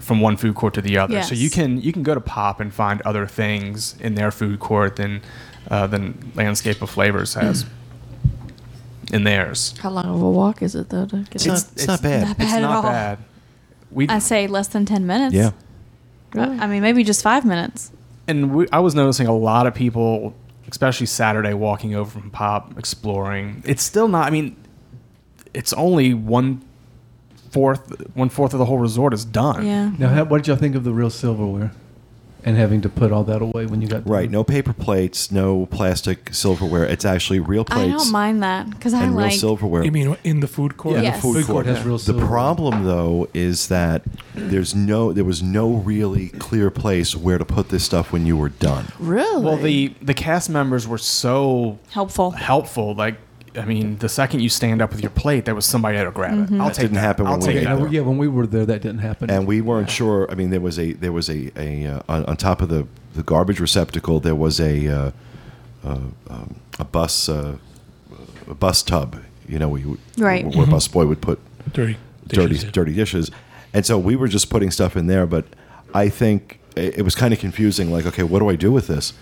from 0.00 0.20
one 0.20 0.36
food 0.36 0.54
court 0.56 0.74
to 0.74 0.80
the 0.82 0.98
other. 0.98 1.22
So 1.22 1.34
you 1.34 1.48
can 1.50 1.80
you 1.80 1.92
can 1.92 2.02
go 2.02 2.14
to 2.14 2.20
Pop 2.20 2.60
and 2.60 2.72
find 2.74 3.00
other 3.02 3.26
things 3.26 3.96
in 4.00 4.14
their 4.16 4.30
food 4.30 4.58
court 4.60 4.96
than 4.96 5.22
uh, 5.70 5.86
than 5.86 6.32
Landscape 6.34 6.82
of 6.82 6.90
Flavors 6.90 7.34
has 7.34 7.64
in 9.12 9.22
theirs. 9.24 9.74
How 9.78 9.90
long 9.90 10.06
of 10.06 10.20
a 10.20 10.30
walk 10.30 10.62
is 10.62 10.74
it 10.74 10.88
though? 10.90 11.06
To 11.06 11.16
get 11.16 11.34
It's 11.36 11.44
to- 11.44 11.50
not- 11.50 11.66
it's 11.74 11.86
not 11.86 12.02
bad. 12.02 12.20
Not 12.22 12.30
It's 12.30 12.38
bad 12.38 12.56
at 12.56 12.60
not 12.62 12.76
all. 12.76 12.82
bad. 12.82 13.18
We 13.90 14.08
I 14.08 14.18
say 14.18 14.46
less 14.46 14.68
than 14.68 14.84
ten 14.84 15.06
minutes. 15.06 15.34
yeah. 15.34 15.52
I 16.34 16.64
I 16.64 16.66
mean, 16.66 16.82
maybe 16.82 17.02
just 17.04 17.22
five 17.22 17.44
minutes. 17.44 17.92
and 18.28 18.54
we, 18.54 18.66
I 18.72 18.80
was 18.80 18.94
noticing 18.94 19.26
a 19.26 19.34
lot 19.36 19.66
of 19.66 19.74
people, 19.74 20.34
especially 20.68 21.06
Saturday, 21.06 21.54
walking 21.54 21.94
over 21.94 22.10
from 22.10 22.30
Pop, 22.30 22.76
exploring. 22.78 23.62
It's 23.64 23.82
still 23.82 24.08
not. 24.08 24.26
I 24.26 24.30
mean, 24.30 24.56
it's 25.54 25.72
only 25.72 26.12
one 26.12 26.62
fourth, 27.50 27.80
one 28.14 28.28
fourth 28.28 28.52
of 28.52 28.58
the 28.58 28.66
whole 28.66 28.78
resort 28.78 29.14
is 29.14 29.24
done. 29.24 29.64
Yeah. 29.64 29.92
Now, 29.98 30.08
how, 30.08 30.24
what 30.24 30.38
did 30.38 30.48
y'all 30.48 30.56
think 30.56 30.74
of 30.74 30.84
the 30.84 30.92
real 30.92 31.08
silverware, 31.08 31.70
and 32.46 32.56
having 32.56 32.80
to 32.80 32.88
put 32.88 33.12
all 33.12 33.24
that 33.24 33.42
away 33.42 33.66
when 33.66 33.82
you 33.82 33.88
got 33.88 34.04
done? 34.04 34.12
Right. 34.12 34.30
No 34.30 34.42
paper 34.44 34.72
plates, 34.72 35.30
no 35.30 35.66
plastic 35.66 36.32
silverware. 36.32 36.84
It's 36.84 37.04
actually 37.04 37.40
real 37.40 37.66
I 37.68 37.74
plates 37.74 38.04
don't 38.04 38.12
mind 38.12 38.42
that 38.42 38.70
because 38.70 38.94
I 38.94 39.02
and 39.02 39.14
real 39.16 39.30
silverware. 39.32 39.84
You 39.84 39.90
mean 39.92 40.16
in 40.24 40.40
the 40.40 40.46
food 40.46 40.76
court? 40.78 40.96
Yeah, 40.96 41.02
Yes. 41.02 41.16
the 41.16 41.22
food, 41.22 41.34
Food 41.38 41.46
court. 41.46 41.64
court 41.66 41.76
has 41.76 41.84
real 41.84 41.98
The 41.98 42.14
problem, 42.26 42.84
though, 42.84 43.28
is 43.34 43.68
that 43.68 44.02
there's 44.34 44.74
no 44.74 45.12
there 45.12 45.24
was 45.24 45.42
no 45.42 45.72
really 45.74 46.28
clear 46.28 46.70
place 46.70 47.14
where 47.16 47.36
to 47.36 47.44
put 47.44 47.68
this 47.70 47.82
stuff 47.84 48.12
when 48.12 48.24
you 48.24 48.36
were 48.36 48.48
done. 48.50 48.86
really? 49.00 49.44
Well, 49.44 49.56
the 49.56 49.92
the 50.00 50.14
cast 50.14 50.48
members 50.48 50.86
were 50.86 50.98
so 50.98 51.78
helpful. 51.90 52.30
helpful. 52.30 52.94
Like, 52.94 53.16
I 53.56 53.64
mean, 53.64 53.96
the 53.98 54.08
second 54.08 54.40
you 54.40 54.48
stand 54.48 54.82
up 54.82 54.90
with 54.90 55.00
your 55.00 55.10
plate, 55.10 55.44
there 55.44 55.54
was 55.54 55.64
somebody 55.66 55.96
there 55.96 56.04
to 56.06 56.10
grab 56.10 56.34
Mm-hmm. 56.34 56.54
it. 56.56 56.60
I'll 56.60 56.68
That 56.68 56.74
take 56.74 56.82
didn't 56.84 56.94
that. 56.94 57.00
happen 57.00 57.26
I'll 57.26 57.32
when 57.38 57.40
we 57.40 57.46
take 57.46 57.56
ate 57.56 57.64
that. 57.64 57.78
there. 57.78 57.88
Yeah, 57.88 58.00
when 58.02 58.18
we 58.18 58.28
were 58.28 58.46
there, 58.46 58.66
that 58.66 58.82
didn't 58.82 58.98
happen. 59.00 59.30
And 59.30 59.46
we 59.46 59.60
weren't 59.60 59.90
sure. 59.90 60.30
I 60.30 60.34
mean, 60.34 60.50
there 60.50 60.60
was 60.60 60.78
a 60.78 60.92
there 60.92 61.12
was 61.12 61.28
a, 61.30 61.50
a 61.56 61.86
uh, 61.86 62.00
on, 62.08 62.24
on 62.26 62.36
top 62.36 62.60
of 62.60 62.68
the, 62.68 62.86
the 63.14 63.22
garbage 63.22 63.60
receptacle 63.60 64.20
there 64.20 64.34
was 64.34 64.60
a 64.60 64.88
uh, 64.88 65.10
uh, 65.84 65.98
um, 66.28 66.56
a 66.78 66.84
bus 66.84 67.28
uh, 67.28 67.56
a 68.48 68.54
bus 68.54 68.82
tub. 68.82 69.22
You 69.48 69.58
know, 69.60 69.68
we, 69.68 69.84
Right. 70.18 70.44
where 70.44 70.66
bus 70.66 70.88
boy 70.88 71.06
would 71.06 71.20
put 71.20 71.38
Dirty. 71.72 71.96
dirty 72.26 72.54
dishes. 72.54 72.72
dirty 72.72 72.92
dishes, 72.94 73.30
and 73.72 73.86
so 73.86 73.96
we 73.98 74.16
were 74.16 74.28
just 74.28 74.50
putting 74.50 74.70
stuff 74.72 74.96
in 74.96 75.06
there. 75.06 75.24
But 75.26 75.44
I 75.94 76.08
think 76.08 76.58
it, 76.74 76.98
it 76.98 77.02
was 77.02 77.14
kind 77.14 77.32
of 77.32 77.38
confusing. 77.38 77.92
Like, 77.92 78.06
okay, 78.06 78.24
what 78.24 78.40
do 78.40 78.48
I 78.50 78.56
do 78.56 78.72
with 78.72 78.88
this? 78.88 79.12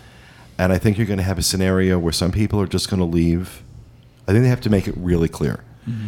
And 0.57 0.73
I 0.73 0.79
think 0.79 0.97
you're 0.99 1.07
going 1.07 1.19
to 1.19 1.25
have 1.25 1.37
a 1.39 1.43
scenario 1.43 1.99
where 1.99 2.13
some 2.13 2.31
people 2.33 2.61
are 2.61 2.67
just 2.67 2.89
going 2.89 3.01
to 3.01 3.05
leave. 3.07 3.63
I 4.27 4.33
think 4.33 4.43
they 4.45 4.49
have 4.49 4.61
to 4.63 4.71
make 4.71 4.89
it 4.89 4.95
really 4.97 5.29
clear. 5.29 5.63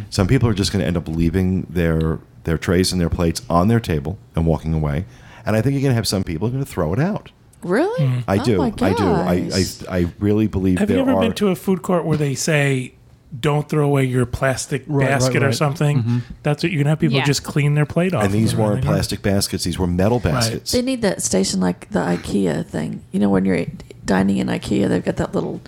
Some 0.09 0.25
people 0.27 0.49
are 0.49 0.53
just 0.55 0.71
going 0.71 0.81
to 0.81 0.87
end 0.87 0.97
up 0.97 1.07
leaving 1.07 1.61
their 1.69 2.19
their 2.45 2.57
trays 2.57 2.91
and 2.91 2.99
their 2.99 3.09
plates 3.09 3.41
on 3.49 3.67
their 3.67 3.79
table 3.79 4.17
and 4.35 4.45
walking 4.47 4.73
away. 4.73 5.05
And 5.45 5.55
I 5.55 5.61
think 5.61 5.73
you're 5.73 5.81
going 5.81 5.91
to 5.91 5.95
have 5.95 6.07
some 6.07 6.23
people 6.23 6.49
going 6.49 6.63
to 6.63 6.69
throw 6.69 6.93
it 6.93 6.99
out. 6.99 7.29
really? 7.61 8.05
Mm. 8.05 8.23
I 8.27 8.37
Oh 8.39 8.43
do. 8.43 8.57
my 8.57 8.65
I 8.67 8.69
do. 8.93 9.05
I, 9.05 9.39
do. 9.39 9.51
I. 9.53 9.97
I 9.99 10.11
really 10.19 10.47
believe 10.47 10.79
Have 10.79 10.87
there 10.87 10.97
you 10.97 11.01
ever 11.03 11.13
are. 11.13 11.21
been 11.21 11.33
to 11.33 11.49
a 11.49 11.55
food 11.55 11.81
court 11.83 12.05
where 12.05 12.17
they 12.17 12.33
say 12.35 12.93
don't 13.39 13.67
throw 13.69 13.85
away 13.85 14.05
your 14.05 14.25
plastic 14.25 14.83
Right, 14.87 15.03
right, 15.03 15.09
basket 15.19 15.43
or 15.43 15.47
right. 15.47 15.55
something. 15.55 16.23
That's 16.43 16.63
what 16.63 16.71
you 16.71 16.77
can 16.79 16.87
have 16.87 16.97
people 16.99 17.17
Yeah. 17.17 17.25
just 17.25 17.43
clean 17.43 17.75
their 17.75 17.85
plate 17.85 18.13
off. 18.15 18.23
and 18.23 18.33
these 18.33 18.53
of 18.53 18.59
weren't 18.59 18.71
everything. 18.77 18.89
plastic 18.91 19.21
baskets; 19.21 19.63
these 19.65 19.77
were 19.77 19.85
metal 19.87 20.19
baskets. 20.19 20.71
They 20.71 20.81
need 20.81 21.01
that 21.01 21.21
station 21.21 21.59
like 21.59 21.89
the 21.91 21.99
IKEA 21.99 22.65
thing. 22.65 23.03
You 23.11 23.19
know, 23.19 23.29
when 23.29 23.43
you're 23.45 23.65
dining 24.05 24.37
in 24.37 24.47
IKEA, 24.47 24.87
they've 24.87 25.03
got 25.05 25.17
that 25.17 25.35
little 25.35 25.59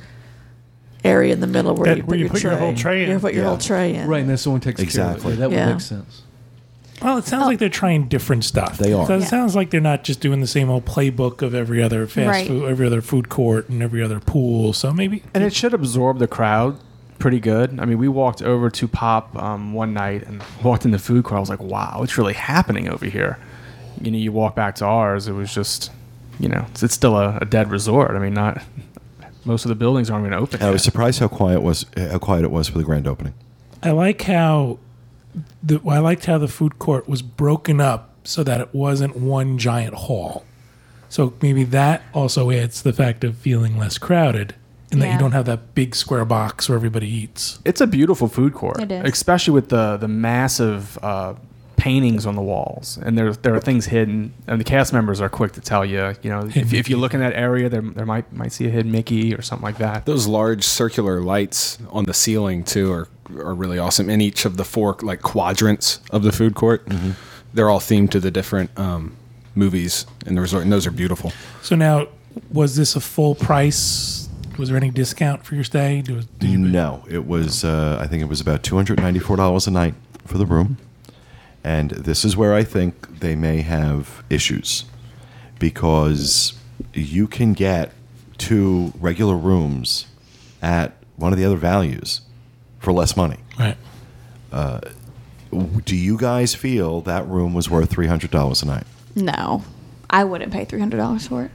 area 1.10 1.34
in 1.34 1.40
the 1.40 1.48
middle 1.48 1.76
where 1.76 1.88
That- 1.88 1.98
you 1.98 2.04
put, 2.04 2.10
where 2.10 2.18
you 2.20 2.26
your, 2.26 2.32
put 2.32 2.42
tray. 2.42 2.52
your 2.52 2.60
whole 2.60 2.76
tray 2.76 3.04
in. 3.04 3.10
You 3.10 3.20
put 3.20 3.34
your 3.34 3.44
Yeah. 3.44 3.50
whole 3.50 3.58
tray 3.58 3.96
in. 3.96 4.08
Right, 4.08 4.22
and 4.22 4.30
then 4.30 4.38
someone 4.38 4.62
takes 4.62 4.78
care 4.80 4.86
Exactly. 4.86 5.34
of 5.34 5.40
it. 5.40 5.42
Yeah, 5.42 5.48
that 5.50 5.56
Yeah. 5.56 5.66
would 5.68 5.72
make 5.74 5.82
sense. 5.82 6.22
Well, 7.02 7.18
it 7.18 7.26
sounds 7.26 7.46
like 7.46 7.60
they're 7.60 7.70
trying 7.70 8.10
different 8.10 8.44
stuff. 8.44 8.78
They 8.78 8.92
are. 8.92 9.06
So 9.08 9.16
it 9.16 9.20
Yeah. 9.22 9.26
sounds 9.28 9.56
like 9.56 9.70
they're 9.70 9.80
not 9.80 10.04
just 10.04 10.20
doing 10.20 10.42
the 10.42 10.48
same 10.48 10.70
old 10.70 10.86
playbook 10.86 11.42
of 11.42 11.56
every 11.56 11.82
other 11.82 12.06
fast 12.08 12.28
Right. 12.28 12.48
food, 12.48 12.70
every 12.70 12.86
other 12.88 13.02
food 13.02 13.30
court, 13.30 13.70
and 13.70 13.82
every 13.82 14.04
other 14.04 14.20
pool. 14.20 14.74
So 14.74 14.92
maybe 14.92 15.24
And 15.34 15.42
it 15.44 15.54
should 15.54 15.74
absorb 15.74 16.20
the 16.20 16.28
crowd 16.28 16.76
pretty 17.18 17.40
good. 17.40 17.80
I 17.80 17.86
mean, 17.86 17.98
we 18.00 18.10
walked 18.10 18.42
over 18.42 18.70
to 18.70 18.88
Pop 18.88 19.42
um, 19.42 19.72
one 19.74 19.94
night 19.94 20.26
and 20.28 20.42
walked 20.64 20.84
in 20.84 20.92
the 20.92 21.00
food 21.00 21.24
court. 21.24 21.38
I 21.38 21.40
was 21.40 21.50
like, 21.50 21.62
wow, 21.62 22.02
it's 22.04 22.18
really 22.18 22.34
happening 22.34 22.90
over 22.90 23.06
here? 23.06 23.38
You 24.02 24.12
know, 24.12 24.18
you 24.18 24.32
walk 24.34 24.56
back 24.56 24.76
to 24.76 24.86
ours, 24.86 25.28
it 25.30 25.34
was 25.34 25.54
just, 25.54 25.92
you 26.40 26.48
know, 26.50 26.66
it's, 26.72 26.84
it's 26.84 26.94
still 26.94 27.18
a, 27.18 27.38
a 27.42 27.46
dead 27.46 27.72
resort. 27.72 28.12
I 28.12 28.20
mean, 28.20 28.34
not 28.34 28.62
most 29.46 29.66
of 29.66 29.70
the 29.70 29.76
buildings 29.76 30.10
aren't 30.10 30.26
even 30.26 30.38
open. 30.38 30.62
I 30.62 30.70
was 30.70 30.82
yet. 30.82 30.86
surprised 30.92 31.20
how 31.20 31.28
quiet 31.28 31.62
was 31.62 31.86
how 31.98 32.20
quiet 32.20 32.44
it 32.44 32.52
was 32.52 32.68
for 32.68 32.78
the 32.78 32.84
grand 32.84 33.08
opening. 33.08 33.34
I 33.82 33.92
like 33.92 34.22
how 34.24 34.80
the 35.64 35.80
I 35.88 36.00
liked 36.00 36.26
how 36.26 36.38
the 36.38 36.48
food 36.48 36.80
court 36.80 37.08
was 37.08 37.22
broken 37.22 37.80
up 37.80 38.14
so 38.24 38.44
that 38.44 38.60
it 38.62 38.74
wasn't 38.74 39.16
one 39.18 39.58
giant 39.58 39.94
hall. 39.96 40.44
So 41.08 41.34
maybe 41.42 41.64
that 41.66 42.04
also 42.14 42.52
adds 42.52 42.82
the 42.84 42.94
fact 42.94 43.24
of 43.24 43.36
feeling 43.38 43.78
less 43.78 43.98
crowded, 43.98 44.54
and 44.92 45.02
that 45.02 45.12
you 45.12 45.18
don't 45.18 45.32
have 45.32 45.46
that 45.46 45.74
big 45.74 45.96
square 45.96 46.26
box 46.26 46.70
where 46.70 46.76
everybody 46.76 47.08
eats. 47.10 47.60
It's 47.66 47.82
a 47.82 47.88
beautiful 47.88 48.28
food 48.28 48.54
court, 48.54 48.80
It 48.80 48.92
is. 48.92 49.10
especially 49.12 49.54
with 49.54 49.70
the 49.70 49.98
the 49.98 50.08
massive 50.08 51.00
uh, 51.02 51.34
paintings 51.80 52.26
on 52.26 52.36
the 52.36 52.42
walls, 52.42 53.00
and 53.04 53.18
there 53.18 53.34
there 53.34 53.56
are 53.56 53.60
things 53.60 53.86
hidden, 53.88 54.34
and 54.48 54.60
the 54.60 54.64
cast 54.64 54.94
members 54.94 55.20
are 55.22 55.30
quick 55.30 55.54
to 55.54 55.62
tell 55.62 55.84
you. 55.86 56.14
You 56.22 56.30
know, 56.30 56.50
if, 56.54 56.74
if 56.74 56.90
you 56.90 56.98
look 56.98 57.14
in 57.14 57.20
that 57.22 57.34
area, 57.34 57.70
there 57.70 57.82
there 57.82 58.06
might 58.06 58.32
might 58.34 58.52
see 58.52 58.66
a 58.68 58.70
hidden 58.70 58.92
Mickey 58.92 59.34
or 59.34 59.42
something 59.42 59.64
like 59.66 59.78
that. 59.80 60.06
Those 60.06 60.28
large 60.28 60.64
circular 60.64 61.22
lights 61.22 61.78
on 61.92 62.06
the 62.06 62.14
ceiling 62.14 62.64
too 62.64 62.92
are 62.92 63.08
are 63.38 63.54
really 63.56 63.80
awesome. 63.80 64.10
In 64.10 64.22
each 64.22 64.46
of 64.46 64.58
the 64.58 64.66
four 64.66 64.98
like 65.02 65.22
quadrants 65.22 66.00
of 66.12 66.24
the 66.24 66.32
food 66.32 66.56
court, 66.56 66.88
they're 67.54 67.70
all 67.70 67.80
themed 67.80 68.12
to 68.12 68.20
the 68.20 68.32
different 68.32 68.70
um, 68.78 69.16
movies 69.56 70.06
in 70.26 70.36
the 70.36 70.42
resort, 70.42 70.64
and 70.64 70.72
those 70.72 70.86
are 70.88 70.92
beautiful. 70.92 71.32
So 71.62 71.76
now, 71.76 72.08
was 72.52 72.76
this 72.76 72.96
a 72.96 73.00
full 73.02 73.36
price? 73.36 74.28
Was 74.58 74.68
there 74.70 74.78
any 74.78 74.90
discount 74.92 75.46
for 75.46 75.56
your 75.56 75.64
stay? 75.64 76.02
Do- 76.02 76.22
did 76.38 76.50
you- 76.50 76.58
No, 76.58 77.04
it 77.10 77.26
was. 77.26 77.64
Uh, 77.64 77.98
I 78.02 78.08
think 78.08 78.22
it 78.22 78.28
was 78.28 78.42
about 78.42 78.62
two 78.62 78.76
hundred 78.76 79.00
ninety-four 79.00 79.38
dollars 79.38 79.68
a 79.68 79.72
night 79.72 79.94
for 80.26 80.38
the 80.38 80.46
room, 80.46 80.78
and 81.64 81.92
this 81.92 82.24
is 82.26 82.36
where 82.38 82.54
I 82.54 82.64
think 82.64 83.20
they 83.20 83.36
may 83.36 83.62
have 83.62 84.24
issues, 84.30 84.86
because 85.60 86.54
you 86.94 87.28
can 87.28 87.54
get 87.54 87.92
two 88.38 88.94
regular 89.00 89.36
rooms 89.36 90.08
at 90.62 90.94
one 91.18 91.34
of 91.34 91.40
the 91.40 91.46
other 91.46 91.58
values 91.58 92.22
for 92.80 92.94
less 92.94 93.18
money. 93.18 93.38
Right. 93.60 93.78
Uh, 94.52 94.80
do 95.84 95.96
you 95.96 96.18
guys 96.18 96.56
feel 96.56 97.02
that 97.02 97.28
room 97.28 97.54
was 97.54 97.70
worth 97.70 97.90
three 97.90 98.08
hundred 98.08 98.32
dollars 98.32 98.64
a 98.64 98.66
night? 98.66 98.86
No, 99.16 99.64
I 100.10 100.24
wouldn't 100.24 100.54
pay 100.54 100.66
three 100.66 100.80
hundred 100.80 100.98
dollars 100.98 101.28
for 101.28 101.44
it. 101.44 101.52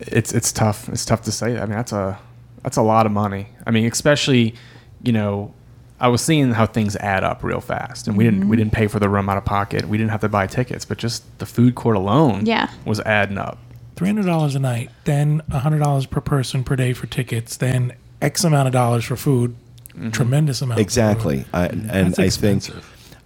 it's 0.00 0.32
it's 0.32 0.52
tough. 0.52 0.88
It's 0.88 1.04
tough 1.04 1.22
to 1.22 1.32
say. 1.32 1.58
I 1.58 1.60
mean, 1.60 1.70
that's 1.70 1.92
a 1.92 2.18
that's 2.62 2.76
a 2.76 2.82
lot 2.82 3.06
of 3.06 3.12
money. 3.12 3.48
I 3.66 3.70
mean, 3.70 3.90
especially 3.90 4.54
you 5.02 5.12
know, 5.12 5.52
I 5.98 6.08
was 6.08 6.20
seeing 6.20 6.52
how 6.52 6.66
things 6.66 6.94
add 6.96 7.24
up 7.24 7.42
real 7.42 7.60
fast, 7.60 8.06
and 8.06 8.16
we 8.16 8.24
didn't 8.24 8.40
we 8.40 8.44
mm-hmm. 8.44 8.64
didn't 8.64 8.72
pay 8.72 8.86
for 8.86 8.98
the 8.98 9.08
room 9.08 9.28
out 9.28 9.38
of 9.38 9.44
pocket. 9.44 9.88
We 9.88 9.96
didn't 9.96 10.10
have 10.10 10.20
to 10.20 10.28
buy 10.28 10.46
tickets, 10.46 10.84
but 10.84 10.98
just 10.98 11.38
the 11.38 11.46
food 11.46 11.74
court 11.74 11.96
alone, 11.96 12.44
Yeah. 12.44 12.70
was 12.84 13.00
adding 13.00 13.38
up. 13.38 13.58
Three 13.96 14.08
hundred 14.08 14.26
dollars 14.26 14.54
a 14.54 14.58
night, 14.58 14.90
then 15.04 15.40
hundred 15.50 15.78
dollars 15.78 16.04
per 16.06 16.20
person 16.20 16.64
per 16.64 16.76
day 16.76 16.92
for 16.92 17.06
tickets, 17.06 17.56
then 17.56 17.94
X 18.20 18.44
amount 18.44 18.66
of 18.66 18.72
dollars 18.72 19.04
for 19.04 19.16
food. 19.16 19.56
Mm-hmm. 19.88 20.10
Tremendous 20.10 20.60
amount. 20.60 20.78
of 20.80 20.84
Exactly, 20.84 21.44
food. 21.44 21.46
I, 21.54 21.68
mm-hmm. 21.68 21.90
and 21.90 22.14
That's 22.14 22.18
I 22.18 22.40
think. 22.40 22.64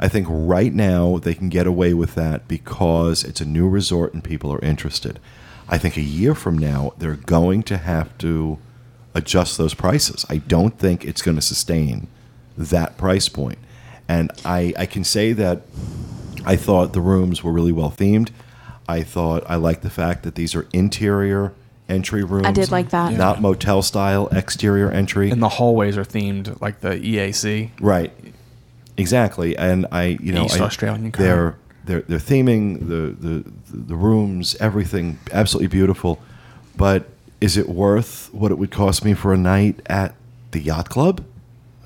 I 0.02 0.09
think 0.09 0.28
right 0.30 0.72
now 0.72 1.18
they 1.18 1.35
can 1.35 1.50
get 1.50 1.66
away 1.66 1.92
with 1.92 2.14
that 2.14 2.48
because 2.48 3.22
it's 3.22 3.42
a 3.42 3.44
new 3.44 3.68
resort 3.68 4.14
and 4.14 4.24
people 4.24 4.50
are 4.50 4.61
interested. 4.61 5.20
I 5.68 5.76
think 5.76 5.98
a 5.98 6.02
year 6.02 6.35
from 6.35 6.56
now 6.56 6.94
they're 6.96 7.16
going 7.16 7.62
to 7.64 7.76
have 7.76 8.16
to 8.18 8.59
adjust 9.14 9.59
those 9.59 9.74
prices. 9.74 10.24
I 10.30 10.38
don't 10.38 10.78
think 10.78 11.04
it's 11.04 11.20
going 11.20 11.35
to 11.35 11.42
sustain 11.42 12.09
that 12.64 12.96
price 12.96 13.28
point. 13.28 13.58
And 14.08 14.30
I, 14.44 14.74
I 14.76 14.86
can 14.86 15.04
say 15.04 15.32
that 15.34 15.62
I 16.44 16.56
thought 16.56 16.92
the 16.92 17.00
rooms 17.00 17.44
were 17.44 17.52
really 17.52 17.72
well 17.72 17.90
themed. 17.90 18.30
I 18.88 19.02
thought 19.02 19.44
I 19.48 19.54
liked 19.56 19.82
the 19.82 19.90
fact 19.90 20.24
that 20.24 20.34
these 20.34 20.54
are 20.54 20.66
interior 20.72 21.52
entry 21.88 22.24
rooms. 22.24 22.46
I 22.46 22.52
did 22.52 22.70
like 22.70 22.90
that. 22.90 23.12
Not 23.12 23.40
motel 23.40 23.82
style 23.82 24.28
exterior 24.28 24.90
entry. 24.90 25.30
And 25.30 25.42
the 25.42 25.48
hallways 25.48 25.96
are 25.96 26.04
themed 26.04 26.60
like 26.60 26.80
the 26.80 26.90
EAC. 26.90 27.70
Right. 27.80 28.12
Exactly. 28.96 29.56
And 29.56 29.86
I, 29.92 30.18
you 30.20 30.32
know, 30.32 30.44
East 30.44 30.60
I- 30.60 30.64
Australian 30.64 31.10
they're 31.12 31.56
they're 31.84 32.02
they're 32.02 32.18
theming 32.18 32.88
the, 32.88 33.16
the 33.18 33.44
the 33.68 33.96
rooms, 33.96 34.56
everything 34.60 35.18
absolutely 35.32 35.68
beautiful. 35.68 36.20
But 36.76 37.08
is 37.40 37.56
it 37.56 37.68
worth 37.68 38.28
what 38.32 38.50
it 38.50 38.58
would 38.58 38.70
cost 38.70 39.04
me 39.04 39.14
for 39.14 39.32
a 39.32 39.36
night 39.36 39.80
at 39.86 40.14
the 40.50 40.60
yacht 40.60 40.88
club? 40.88 41.24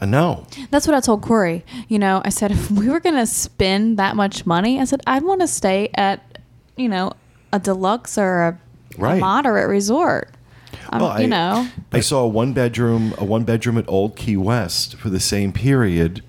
Uh, 0.01 0.07
no. 0.07 0.47
That's 0.71 0.87
what 0.87 0.97
I 0.97 1.01
told 1.01 1.23
Corey. 1.23 1.65
You 1.89 1.99
know, 1.99 2.21
I 2.25 2.29
said 2.31 2.51
if 2.59 2.71
we 2.71 2.89
were 2.89 3.01
gonna 3.01 3.27
spend 3.27 3.99
that 3.99 4.17
much 4.17 4.45
money, 4.47 4.81
I 4.81 4.85
said 4.85 5.01
I'd 5.07 5.23
want 5.23 5.41
to 5.41 5.47
stay 5.49 5.91
at, 5.95 6.39
you 6.77 6.89
know, 6.89 7.13
a 7.53 7.59
deluxe 7.59 8.19
or 8.19 8.43
a, 8.43 8.59
a 9.05 9.17
moderate 9.19 9.69
resort. 9.69 10.31
Um, 10.91 11.01
Well, 11.01 11.19
you 11.21 11.27
I- 11.27 11.29
know, 11.29 11.69
I 11.93 12.01
saw 12.01 12.25
a 12.25 12.29
one 12.29 12.53
bedroom 12.53 13.15
a 13.19 13.25
one 13.25 13.45
bedroom 13.45 13.79
at 13.79 13.89
Old 13.89 14.17
Key 14.17 14.37
West 14.37 14.97
for 14.97 15.09
the 15.11 15.21
same 15.21 15.53
period 15.53 16.23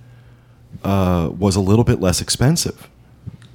uh, 0.84 1.30
was 1.38 1.56
a 1.56 1.62
little 1.62 1.84
bit 1.84 1.99
less 1.99 2.21
expensive. 2.21 2.88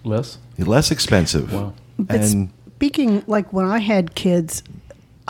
Less? 0.04 0.38
Less 0.58 0.90
expensive. 0.90 1.52
Wow. 1.52 1.74
But 1.98 2.16
And 2.20 2.50
speaking 2.76 3.22
like 3.26 3.52
when 3.52 3.66
I 3.66 3.78
had 3.78 4.14
kids, 4.14 4.62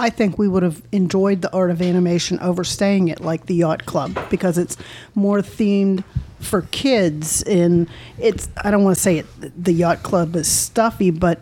I 0.00 0.10
think 0.10 0.38
we 0.38 0.48
would 0.48 0.62
have 0.62 0.82
enjoyed 0.92 1.42
the 1.42 1.52
art 1.52 1.70
of 1.70 1.80
animation 1.82 2.38
overstaying 2.40 3.08
it, 3.08 3.20
like 3.20 3.46
the 3.46 3.54
yacht 3.54 3.86
club 3.86 4.18
because 4.30 4.58
it's 4.58 4.76
more 5.14 5.38
themed 5.40 6.02
for 6.40 6.62
kids 6.70 7.42
and 7.42 7.86
it's 8.18 8.48
I 8.64 8.70
don't 8.70 8.82
want 8.82 8.96
to 8.96 9.02
say 9.02 9.18
it 9.18 9.26
the 9.64 9.72
yacht 9.72 10.02
club 10.02 10.34
is 10.36 10.48
stuffy 10.48 11.10
but 11.10 11.40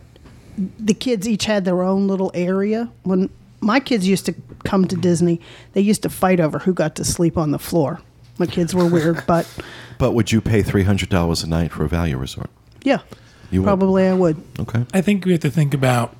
the 0.78 0.92
kids 0.94 1.28
each 1.28 1.44
had 1.44 1.64
their 1.64 1.82
own 1.82 2.08
little 2.08 2.32
area 2.34 2.90
when 3.04 3.30
my 3.60 3.78
kids 3.78 4.08
used 4.08 4.26
to 4.26 4.34
come 4.64 4.88
to 4.88 4.96
Disney 4.96 5.40
they 5.74 5.80
used 5.80 6.02
to 6.02 6.08
fight 6.10 6.40
over 6.40 6.58
who 6.58 6.74
got 6.74 6.96
to 6.96 7.04
sleep 7.04 7.38
on 7.38 7.52
the 7.52 7.60
floor 7.60 8.00
my 8.38 8.46
kids 8.46 8.74
were 8.74 8.86
weird 8.86 9.22
but 9.28 9.46
but 9.98 10.12
would 10.12 10.32
you 10.32 10.40
pay 10.40 10.62
three 10.62 10.82
hundred 10.82 11.10
dollars 11.10 11.44
a 11.44 11.46
night 11.48 11.70
for 11.70 11.84
a 11.84 11.88
value 11.88 12.16
resort? 12.16 12.50
yeah 12.82 12.98
You 13.52 13.60
would. 13.62 13.66
probably 13.66 14.08
I 14.08 14.14
would 14.14 14.36
Okay. 14.58 14.84
I 14.92 15.00
think 15.00 15.24
we 15.24 15.30
have 15.30 15.42
to 15.42 15.50
think 15.50 15.74
about 15.74 16.16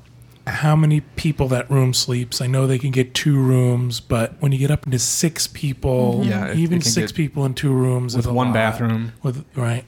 how 0.49 0.75
many 0.77 1.01
people 1.01 1.49
that 1.49 1.71
room 1.71 1.95
sleeps. 1.95 2.41
I 2.41 2.47
know 2.47 2.67
they 2.67 2.79
can 2.79 2.91
get 2.91 3.15
two 3.15 3.39
rooms, 3.39 4.01
but 4.01 4.35
when 4.41 4.53
you 4.53 4.59
get 4.59 4.71
up 4.71 4.85
into 4.87 4.99
six 4.99 5.47
people, 5.47 6.21
mm-hmm. 6.21 6.31
Yeah, 6.31 6.55
even 6.55 6.81
six 6.81 7.13
people 7.13 7.45
in 7.45 7.55
two 7.55 7.73
rooms 7.73 8.17
with 8.17 8.25
is 8.27 8.31
a 8.31 8.33
one 8.35 8.49
lot. 8.49 8.55
bathroom. 8.55 9.13
With 9.23 9.45
right, 9.55 9.85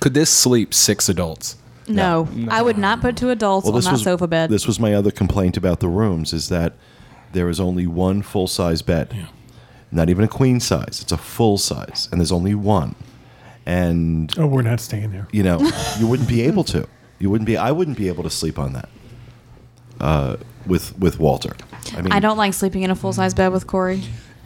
Could 0.00 0.14
this 0.14 0.30
sleep 0.30 0.72
six 0.74 1.08
adults? 1.08 1.56
no, 1.88 2.28
I 2.48 2.62
would 2.62 2.78
not 2.78 3.00
put 3.00 3.16
two 3.16 3.30
adults 3.30 3.66
on 3.68 3.80
that 3.80 3.98
sofa 3.98 4.28
bed. 4.28 4.48
This 4.50 4.66
was 4.66 4.78
my 4.78 4.94
other 4.94 5.10
complaint 5.10 5.56
about 5.56 5.80
the 5.80 5.88
rooms 5.88 6.32
is 6.32 6.48
that 6.48 6.74
there 7.32 7.48
is 7.48 7.58
only 7.58 7.86
one 7.86 8.22
full 8.22 8.46
size 8.46 8.82
bed. 8.82 9.12
Yeah. 9.14 9.26
Not 9.92 10.08
even 10.08 10.24
a 10.24 10.28
queen 10.28 10.60
size. 10.60 11.00
It's 11.02 11.10
a 11.10 11.16
full 11.16 11.58
size, 11.58 12.08
and 12.12 12.20
there's 12.20 12.30
only 12.32 12.54
one. 12.54 12.94
And 13.66 14.32
Oh, 14.38 14.46
we're 14.46 14.62
not 14.62 14.80
staying 14.80 15.10
there. 15.12 15.26
you 15.32 15.42
know, 15.42 15.58
you 15.98 16.06
wouldn't 16.06 16.28
be 16.28 16.42
able 16.42 16.64
to. 16.64 16.86
You 17.18 17.28
wouldn't 17.30 17.46
be. 17.46 17.56
I 17.56 17.72
wouldn't 17.72 17.96
be 17.98 18.08
able 18.08 18.22
to 18.22 18.30
sleep 18.30 18.58
on 18.58 18.72
that 18.74 18.88
uh, 20.00 20.36
with 20.66 20.96
with 20.98 21.18
Walter. 21.18 21.56
I 21.96 22.02
mean, 22.02 22.12
I 22.12 22.20
don't 22.20 22.36
like 22.36 22.54
sleeping 22.54 22.82
in 22.82 22.90
a 22.90 22.94
full 22.94 23.12
size 23.12 23.34
bed 23.34 23.48
with 23.52 23.66
Corey. 23.66 24.02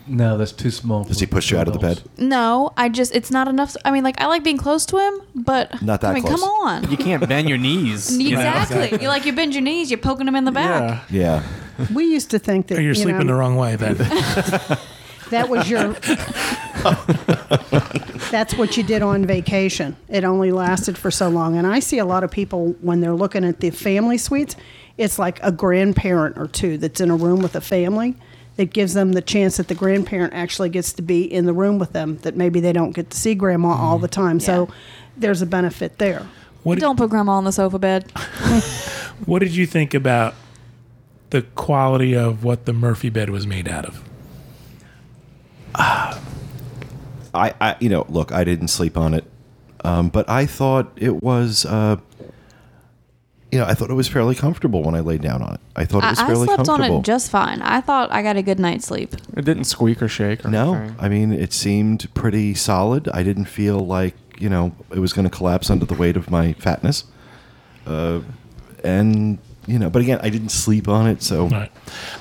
No, 0.06 0.36
that's 0.36 0.52
too 0.52 0.70
small. 0.70 1.04
Does 1.04 1.18
he 1.18 1.24
push 1.26 1.50
you 1.50 1.56
out 1.56 1.66
of 1.66 1.72
the 1.72 1.78
bed? 1.78 2.02
No, 2.18 2.72
I 2.76 2.90
just 2.90 3.14
it's 3.14 3.30
not 3.30 3.48
enough. 3.48 3.74
I 3.86 3.90
mean, 3.90 4.04
like 4.04 4.20
I 4.20 4.26
like 4.26 4.44
being 4.44 4.58
close 4.58 4.84
to 4.86 4.98
him, 4.98 5.20
but 5.34 5.80
Not 5.82 6.02
that 6.02 6.10
I 6.10 6.14
mean, 6.14 6.22
close. 6.22 6.40
come 6.40 6.48
on. 6.48 6.90
You 6.90 6.98
can't 6.98 7.26
bend 7.26 7.48
your 7.48 7.56
knees. 7.58 8.16
you 8.16 8.36
know? 8.36 8.40
exactly. 8.40 9.00
You 9.00 9.08
like 9.08 9.24
you 9.24 9.32
bend 9.32 9.54
your 9.54 9.62
knees, 9.62 9.90
you're 9.90 9.98
poking 9.98 10.28
him 10.28 10.36
in 10.36 10.44
the 10.44 10.52
back. 10.52 11.04
Yeah. 11.10 11.42
Yeah. 11.78 11.86
we 11.94 12.04
used 12.04 12.30
to 12.32 12.38
think 12.38 12.66
that 12.66 12.78
or 12.78 12.82
you're 12.82 12.92
you 12.92 13.02
sleeping 13.02 13.26
know, 13.26 13.32
the 13.32 13.34
wrong 13.34 13.56
way. 13.56 13.76
Then 13.76 13.96
That 15.30 15.48
was 15.48 15.70
your. 15.70 15.94
that's 18.30 18.54
what 18.54 18.76
you 18.76 18.82
did 18.82 19.02
on 19.02 19.24
vacation. 19.24 19.96
It 20.08 20.24
only 20.24 20.52
lasted 20.52 20.98
for 20.98 21.10
so 21.10 21.28
long. 21.28 21.56
And 21.56 21.66
I 21.66 21.80
see 21.80 21.98
a 21.98 22.04
lot 22.04 22.24
of 22.24 22.30
people 22.30 22.72
when 22.80 23.00
they're 23.00 23.14
looking 23.14 23.44
at 23.44 23.60
the 23.60 23.70
family 23.70 24.18
suites, 24.18 24.56
it's 24.96 25.18
like 25.18 25.42
a 25.42 25.52
grandparent 25.52 26.38
or 26.38 26.46
two 26.46 26.78
that's 26.78 27.00
in 27.00 27.11
a 27.11 27.16
room 27.16 27.40
with 27.40 27.57
a 27.57 27.61
family. 27.61 28.16
that 28.57 28.72
gives 28.72 28.94
them 28.94 29.14
the 29.14 29.20
chance 29.20 29.57
that 29.57 29.66
the 29.66 29.74
grandparent 29.74 30.33
actually 30.33 30.68
gets 30.68 30.92
to 30.92 31.02
be 31.02 31.24
in 31.24 31.44
the 31.44 31.52
room 31.52 31.76
with 31.76 31.92
them 31.92 32.18
that 32.18 32.37
maybe 32.37 32.61
they 32.61 32.72
don't 32.72 32.92
get 32.92 33.11
to 33.11 33.16
see 33.16 33.35
grandma 33.35 33.70
all 33.70 33.98
the 33.98 34.07
time. 34.07 34.38
So 34.38 34.68
there's 35.16 35.42
a 35.42 35.46
benefit 35.46 35.98
there. 35.98 36.24
What 36.62 36.78
Don't 36.78 36.96
put 36.96 37.11
grandma 37.11 37.33
on 37.33 37.44
the 37.44 37.52
sofa 37.52 37.80
bed. 37.80 38.11
what 39.26 39.40
did 39.40 39.57
you 39.57 39.66
think 39.66 39.92
about 39.92 40.35
the 41.30 41.42
quality 41.42 42.14
of 42.14 42.44
what 42.44 42.64
the 42.64 42.72
Murphy 42.72 43.11
bed 43.11 43.28
was 43.28 43.44
made 43.44 43.68
out 43.68 43.87
of? 43.87 44.02
I, 45.74 46.14
I 47.35 47.76
you 47.80 47.88
know, 47.88 48.07
look, 48.09 48.30
I 48.33 48.44
didn't 48.44 48.68
sleep 48.68 48.96
on 48.96 49.14
it, 49.14 49.24
um, 49.83 50.09
but 50.09 50.28
I 50.28 50.46
thought 50.46 50.92
it 50.96 51.22
was, 51.22 51.66
uh, 51.66 51.96
you 53.54 53.60
know, 53.60 53.66
I 53.66 53.74
thought 53.74 53.88
it 53.88 53.94
was 53.94 54.08
fairly 54.08 54.34
comfortable 54.34 54.82
when 54.82 54.96
I 54.96 55.00
laid 55.00 55.22
down 55.22 55.40
on 55.40 55.54
it. 55.54 55.60
I 55.76 55.84
thought 55.84 56.02
it 56.02 56.06
I, 56.06 56.10
was 56.10 56.18
I 56.18 56.26
fairly 56.26 56.46
slept 56.46 56.60
on 56.60 56.66
comfortable. 56.66 56.98
it 56.98 57.04
just 57.04 57.30
fine. 57.30 57.62
I 57.62 57.80
thought 57.80 58.10
I 58.10 58.20
got 58.20 58.36
a 58.36 58.42
good 58.42 58.58
night's 58.58 58.84
sleep. 58.86 59.14
It 59.36 59.44
didn't 59.44 59.64
squeak 59.64 60.02
or 60.02 60.08
shake 60.08 60.44
or 60.44 60.50
no, 60.50 60.74
anything. 60.74 60.96
I 60.98 61.08
mean, 61.08 61.32
it 61.32 61.52
seemed 61.52 62.12
pretty 62.14 62.54
solid. 62.54 63.08
I 63.14 63.22
didn't 63.22 63.44
feel 63.44 63.78
like 63.78 64.16
you 64.38 64.48
know 64.48 64.74
it 64.90 64.98
was 64.98 65.12
going 65.12 65.24
to 65.24 65.30
collapse 65.30 65.70
under 65.70 65.86
the 65.86 65.94
weight 65.94 66.16
of 66.16 66.32
my 66.32 66.54
fatness, 66.54 67.04
uh, 67.86 68.22
and 68.82 69.38
you 69.66 69.78
know, 69.78 69.88
but 69.88 70.02
again, 70.02 70.18
I 70.20 70.30
didn't 70.30 70.50
sleep 70.50 70.88
on 70.88 71.06
it, 71.06 71.22
so 71.22 71.46
Right. 71.46 71.70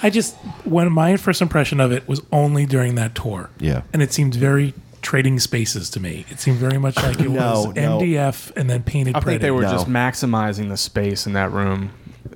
I 0.04 0.10
just 0.12 0.36
when 0.65 0.91
my 0.91 1.17
first 1.17 1.41
impression 1.41 1.80
of 1.80 1.91
it 1.91 2.08
was 2.08 2.22
only 2.32 2.67
during 2.67 2.93
that 2.96 3.15
tour. 3.15 3.50
Yeah. 3.60 3.82
And 3.91 4.02
it 4.04 4.13
seemed 4.13 4.36
very 4.36 4.74
trading 5.04 5.39
spaces 5.39 5.89
to 5.92 6.00
me. 6.00 6.26
It 6.30 6.39
seemed 6.39 6.58
very 6.58 6.78
much 6.80 6.96
like 6.98 7.20
it 7.20 7.30
No, 7.30 7.66
was 7.66 7.76
no. 7.76 8.00
MDF 8.00 8.56
and 8.56 8.70
then 8.70 8.82
painted 8.84 9.16
I 9.16 9.20
think 9.20 9.42
they 9.42 9.52
were 9.52 9.62
No. 9.62 9.72
just 9.72 9.88
maximizing 9.88 10.70
the 10.70 10.78
space 10.78 11.28
in 11.28 11.34
that 11.34 11.52
room. 11.52 11.92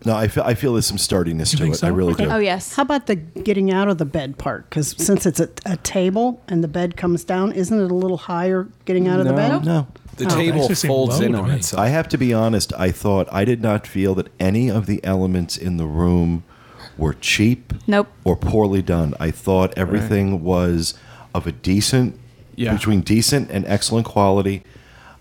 no, 0.06 0.16
I 0.16 0.28
feel 0.28 0.44
I 0.44 0.54
feel 0.54 0.74
there's 0.74 0.86
some 0.86 0.98
sturdiness 0.98 1.54
You 1.54 1.60
to 1.66 1.72
it. 1.72 1.76
so? 1.78 1.88
I 1.88 1.90
really 1.90 2.14
Okay. 2.14 2.26
do. 2.26 2.32
Oh 2.32 2.38
yes. 2.38 2.76
How 2.76 2.84
about 2.84 3.08
the 3.08 3.16
getting 3.16 3.72
out 3.72 3.88
of 3.88 3.98
the 3.98 4.06
bed 4.06 4.38
part? 4.38 4.70
Because 4.70 4.94
since 4.98 5.26
it's 5.26 5.40
a, 5.40 5.50
a 5.66 5.78
table 5.78 6.42
and 6.48 6.64
the 6.64 6.68
bed 6.68 6.96
comes 6.98 7.24
down, 7.24 7.52
isn't 7.54 7.80
it 7.80 7.90
a 7.92 7.96
little 7.96 8.18
higher 8.18 8.68
getting 8.86 9.08
out 9.08 9.20
of 9.20 9.26
the 9.26 9.34
bed? 9.34 9.66
No, 9.66 9.88
The 10.18 10.26
Oh. 10.26 10.30
table 10.30 10.70
folds 10.70 11.20
in 11.20 11.36
on 11.36 11.50
itself. 11.52 11.80
I 11.80 11.88
have 11.90 12.08
to 12.10 12.18
be 12.18 12.34
honest. 12.34 12.74
I 12.78 12.92
thought 12.92 13.28
I 13.32 13.46
did 13.46 13.62
not 13.62 13.88
feel 13.88 14.14
that 14.16 14.28
any 14.40 14.70
of 14.70 14.86
the 14.88 15.04
elements 15.04 15.58
in 15.58 15.78
the 15.78 15.86
room 15.86 16.44
were 16.98 17.14
cheap 17.14 17.74
Nope. 17.86 18.08
or 18.24 18.36
poorly 18.36 18.82
done. 18.82 19.14
I 19.20 19.30
thought 19.32 19.74
everything 19.78 20.44
was 20.44 20.96
of 21.36 21.46
a 21.46 21.52
decent, 21.52 22.18
Yeah. 22.58 22.74
between 22.74 23.02
decent 23.02 23.50
and 23.52 23.66
excellent 23.68 24.06
quality. 24.06 24.64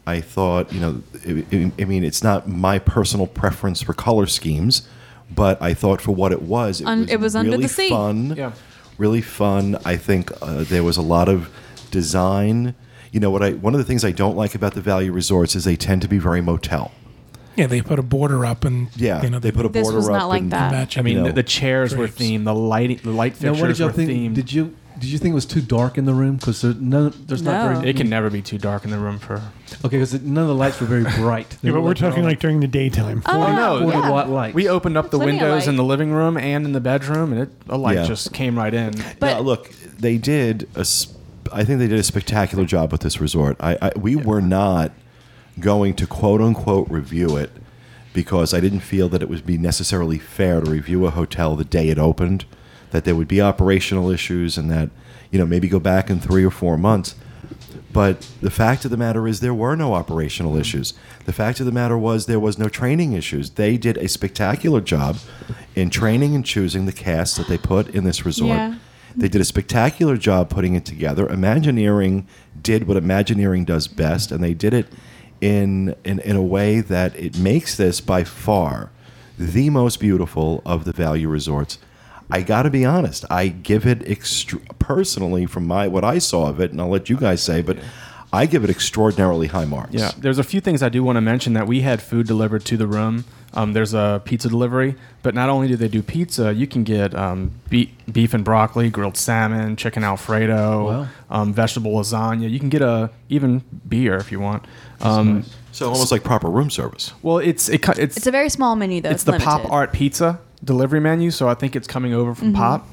I 0.09 0.20
thought, 0.20 0.72
you 0.72 0.81
know, 0.81 1.03
I, 1.27 1.44
I- 1.53 1.72
I 1.83 1.85
mean, 1.85 2.03
it's 2.03 2.22
not 2.25 2.49
my 2.49 2.79
personal 2.81 3.27
preference 3.29 3.83
for 3.83 3.92
color 3.92 4.27
schemes, 4.27 4.88
but 5.35 5.61
I 5.61 5.75
thought 5.75 6.01
for 6.01 6.12
what 6.12 6.33
it 6.33 6.42
was, 6.42 6.81
it 6.81 6.87
Un- 6.87 7.01
was, 7.03 7.11
it 7.11 7.20
was 7.20 7.37
under 7.37 7.51
really 7.53 7.62
the 7.64 7.68
sea. 7.68 7.88
fun. 7.90 8.35
Yeah. 8.37 8.53
Really 8.99 9.20
fun. 9.20 9.77
I 9.85 9.96
think 9.96 10.31
uh, 10.40 10.64
there 10.64 10.83
was 10.83 10.96
a 10.96 11.03
lot 11.03 11.29
of 11.29 11.51
design. 11.90 12.75
You 13.12 13.20
know 13.20 13.31
what 13.31 13.42
I? 13.42 13.51
One 13.53 13.75
of 13.75 13.79
the 13.79 13.85
things 13.85 14.05
I 14.05 14.12
don't 14.12 14.37
like 14.37 14.55
about 14.55 14.75
the 14.75 14.81
value 14.81 15.12
resorts 15.12 15.55
is 15.57 15.64
they 15.64 15.77
tend 15.77 16.03
to 16.03 16.09
be 16.09 16.18
very 16.18 16.40
motel. 16.40 16.92
yeah, 17.57 17.66
they 17.66 17.81
put 17.83 17.99
a 17.99 18.03
border 18.03 18.44
up 18.46 18.64
and 18.64 18.88
Yeah, 18.96 19.22
you 19.22 19.31
know, 19.31 19.38
they 19.38 19.51
put 19.53 19.66
a 19.66 19.68
This 19.68 19.83
border 19.83 19.96
was 19.99 20.09
up 20.09 20.12
not 20.14 20.29
like 20.29 20.42
and- 20.42 20.53
that. 20.53 20.70
match 20.72 20.99
I 20.99 21.03
mean, 21.03 21.16
You 21.16 21.20
know, 21.22 21.27
the, 21.29 21.35
the 21.35 21.42
chairs 21.42 21.94
were 21.96 22.07
themed. 22.09 22.44
The 22.44 22.55
lighting, 22.55 23.01
the 23.03 23.11
light 23.11 23.33
Now, 23.40 23.53
fixtures 23.55 23.61
what 23.61 23.68
did 23.68 23.79
y'all 23.79 23.87
were 23.88 23.92
think? 23.94 24.11
themed. 24.11 24.35
Did 24.35 24.53
you 24.53 24.77
did 24.98 25.04
you 25.11 25.18
think 25.18 25.32
it 25.32 25.35
was 25.35 25.46
too 25.46 25.61
dark 25.61 25.98
in 25.98 26.04
the 26.06 26.14
room? 26.14 26.37
Because 26.37 26.62
there, 26.62 26.74
no, 26.74 27.09
there's 27.11 27.42
not 27.42 27.52
No. 27.74 27.74
very. 27.80 27.90
it 27.90 27.96
can 27.96 28.09
never 28.09 28.30
be 28.30 28.42
too 28.42 28.59
dark 28.59 28.85
in 28.85 28.90
the 28.90 28.98
room 28.98 29.18
for. 29.18 29.37
Okay, 29.85 29.96
because 29.98 30.14
none 30.22 30.42
of 30.42 30.48
the 30.48 30.54
lights 30.54 30.80
were 30.80 30.87
very 30.87 31.04
bright. 31.18 31.56
Yeah, 31.62 31.72
but 31.72 31.80
were 31.80 31.88
we're 31.88 31.94
talking 31.94 32.24
like 32.24 32.40
during 32.40 32.61
the 32.61 32.66
daytime. 32.66 33.22
Oh, 33.26 33.52
no, 33.52 33.80
forty 33.90 33.98
yeah. 33.98 34.11
watt 34.11 34.28
lights. 34.30 34.54
We 34.54 34.68
opened 34.68 34.96
up 34.96 35.11
the 35.11 35.18
Plenty 35.18 35.37
of 35.38 35.42
windows 35.42 35.68
in 35.68 35.76
the 35.76 35.85
living 35.85 36.12
room 36.12 36.37
and 36.37 36.64
in 36.64 36.72
the 36.72 36.80
bedroom, 36.80 37.32
and 37.32 37.42
it, 37.42 37.50
a 37.68 37.76
light 37.76 37.96
Yeah. 37.96 38.06
just 38.06 38.32
came 38.32 38.56
right 38.56 38.72
in. 38.74 38.94
But- 39.20 39.26
Now, 39.35 39.40
look, 39.40 39.70
they 39.70 40.18
did. 40.18 40.68
A, 40.76 40.80
s- 40.80 41.09
I 41.52 41.64
think 41.64 41.78
they 41.78 41.88
did 41.88 41.98
a 41.98 42.02
spectacular 42.02 42.64
job 42.64 42.90
with 42.92 43.02
this 43.02 43.20
resort. 43.20 43.56
I, 43.61 43.76
I 43.82 43.92
we 43.98 44.16
were 44.16 44.40
not 44.42 44.92
going 45.61 45.94
to 45.94 46.06
quote 46.06 46.40
unquote 46.40 46.88
review 46.90 47.37
it 47.37 47.50
because 48.12 48.52
I 48.54 48.61
didn't 48.61 48.80
feel 48.80 49.09
that 49.11 49.22
it 49.22 49.28
would 49.28 49.44
be 49.46 49.59
necessarily 49.59 50.18
fair 50.18 50.61
to 50.61 50.70
review 50.70 51.06
a 51.06 51.11
hotel 51.11 51.54
the 51.54 51.64
day 51.64 51.88
it 51.88 51.98
opened. 51.98 52.44
That 52.90 53.05
there 53.05 53.14
would 53.14 53.29
be 53.29 53.40
operational 53.40 54.11
issues, 54.11 54.57
and 54.57 54.70
that 54.70 54.90
you 55.31 55.38
know 55.38 55.46
maybe 55.46 55.68
go 55.68 55.81
back 55.81 56.11
in 56.11 56.20
three 56.20 56.44
or 56.44 56.51
four 56.51 56.77
months. 56.77 57.14
But 57.92 58.29
the 58.42 58.51
fact 58.51 58.85
of 58.85 58.90
the 58.90 58.99
matter 58.99 59.27
is, 59.27 59.40
there 59.40 59.55
were 59.55 59.75
no 59.75 59.94
operational 59.94 60.57
issues. 60.57 60.92
The 61.25 61.33
fact 61.33 61.61
of 61.61 61.66
the 61.66 61.72
matter 61.72 61.96
was, 61.96 62.27
there 62.27 62.38
was 62.38 62.59
no 62.59 62.68
training 62.68 63.14
issues. 63.14 63.51
They 63.51 63.79
did 63.79 63.96
a 63.96 64.07
spectacular 64.07 64.83
job 64.83 65.16
in 65.75 65.88
training 65.88 66.35
and 66.35 66.44
choosing 66.44 66.85
the 66.85 66.92
cast 66.92 67.38
that 67.38 67.49
they 67.49 67.57
put 67.57 67.88
in 67.88 68.05
this 68.05 68.27
resort. 68.27 68.59
Yeah. 68.59 68.75
They 69.16 69.29
did 69.29 69.40
a 69.40 69.46
spectacular 69.46 70.18
job 70.18 70.51
putting 70.51 70.75
it 70.75 70.85
together. 70.85 71.27
Imagineering 71.27 72.27
did 72.61 72.87
what 72.87 72.99
Imagineering 72.99 73.64
does 73.64 73.88
best, 73.88 74.31
and 74.31 74.44
they 74.44 74.53
did 74.53 74.75
it 74.75 74.88
in, 75.40 75.94
in, 76.05 76.18
in 76.18 76.37
a 76.37 76.42
way 76.42 76.81
that 76.81 77.16
it 77.16 77.38
makes 77.38 77.79
this 77.79 78.03
by 78.03 78.25
far 78.25 78.90
the 79.38 79.70
most 79.70 80.01
beautiful 80.01 80.61
of 80.66 80.85
the 80.85 80.92
value 80.92 81.31
resorts. 81.31 81.79
I 82.30 82.42
got 82.42 82.62
to 82.62 82.70
be 82.70 82.84
honest. 82.84 83.24
I 83.30 83.48
give 83.48 83.86
it 83.86 84.02
extra- 84.08 84.58
personally 84.78 85.46
from 85.46 85.66
my 85.66 85.86
what 85.88 86.04
I 86.04 86.18
saw 86.18 86.48
of 86.48 86.60
it, 86.60 86.70
and 86.72 86.80
I'll 86.80 86.88
let 86.88 87.08
you 87.08 87.16
guys 87.16 87.42
say, 87.42 87.62
but 87.62 87.78
I 88.32 88.46
give 88.46 88.64
it 88.64 88.70
extraordinarily 88.70 89.46
high 89.46 89.64
marks. 89.64 89.94
Yeah, 89.94 90.10
there's 90.18 90.38
a 90.38 90.44
few 90.44 90.60
things 90.60 90.82
I 90.82 90.88
do 90.88 91.04
want 91.04 91.16
to 91.16 91.20
mention 91.20 91.52
that 91.54 91.66
we 91.66 91.82
had 91.82 92.02
food 92.02 92.26
delivered 92.26 92.64
to 92.66 92.76
the 92.76 92.86
room. 92.86 93.24
Um, 93.54 93.72
there's 93.72 93.94
a 93.94 94.20
pizza 94.24 94.48
delivery, 94.50 94.96
but 95.22 95.34
not 95.34 95.48
only 95.48 95.68
do 95.68 95.76
they 95.76 95.88
do 95.88 96.02
pizza, 96.02 96.52
you 96.52 96.66
can 96.66 96.84
get 96.84 97.14
um, 97.14 97.52
be- 97.70 97.94
beef 98.10 98.34
and 98.34 98.44
broccoli, 98.44 98.90
grilled 98.90 99.16
salmon, 99.16 99.76
chicken 99.76 100.04
alfredo, 100.04 100.84
Wow. 100.86 101.06
um, 101.30 101.54
vegetable 101.54 101.92
lasagna. 101.92 102.50
You 102.50 102.58
can 102.58 102.68
get 102.68 102.82
a 102.82 103.10
even 103.30 103.62
beer 103.88 104.16
if 104.16 104.30
you 104.30 104.40
want. 104.40 104.64
Um, 105.00 105.44
So 105.72 105.90
almost 105.90 106.10
like 106.12 106.24
proper 106.24 106.48
room 106.50 106.68
service. 106.70 107.12
Well, 107.22 107.38
it's 107.38 107.68
it, 107.68 107.86
it's 107.98 108.16
It's 108.18 108.26
a 108.26 108.30
very 108.30 108.48
small 108.50 108.76
menu 108.76 109.00
though. 109.00 109.10
it's 109.10 109.24
the 109.24 109.38
pop 109.38 109.70
art 109.70 109.92
pizza 109.92 110.38
delivery 110.66 111.00
menu, 111.00 111.31
so 111.31 111.48
I 111.48 111.55
think 111.55 111.74
it's 111.76 111.88
coming 111.88 112.12
over 112.12 112.35
from 112.35 112.48
Mm-hmm. 112.48 112.57
Pop. 112.57 112.88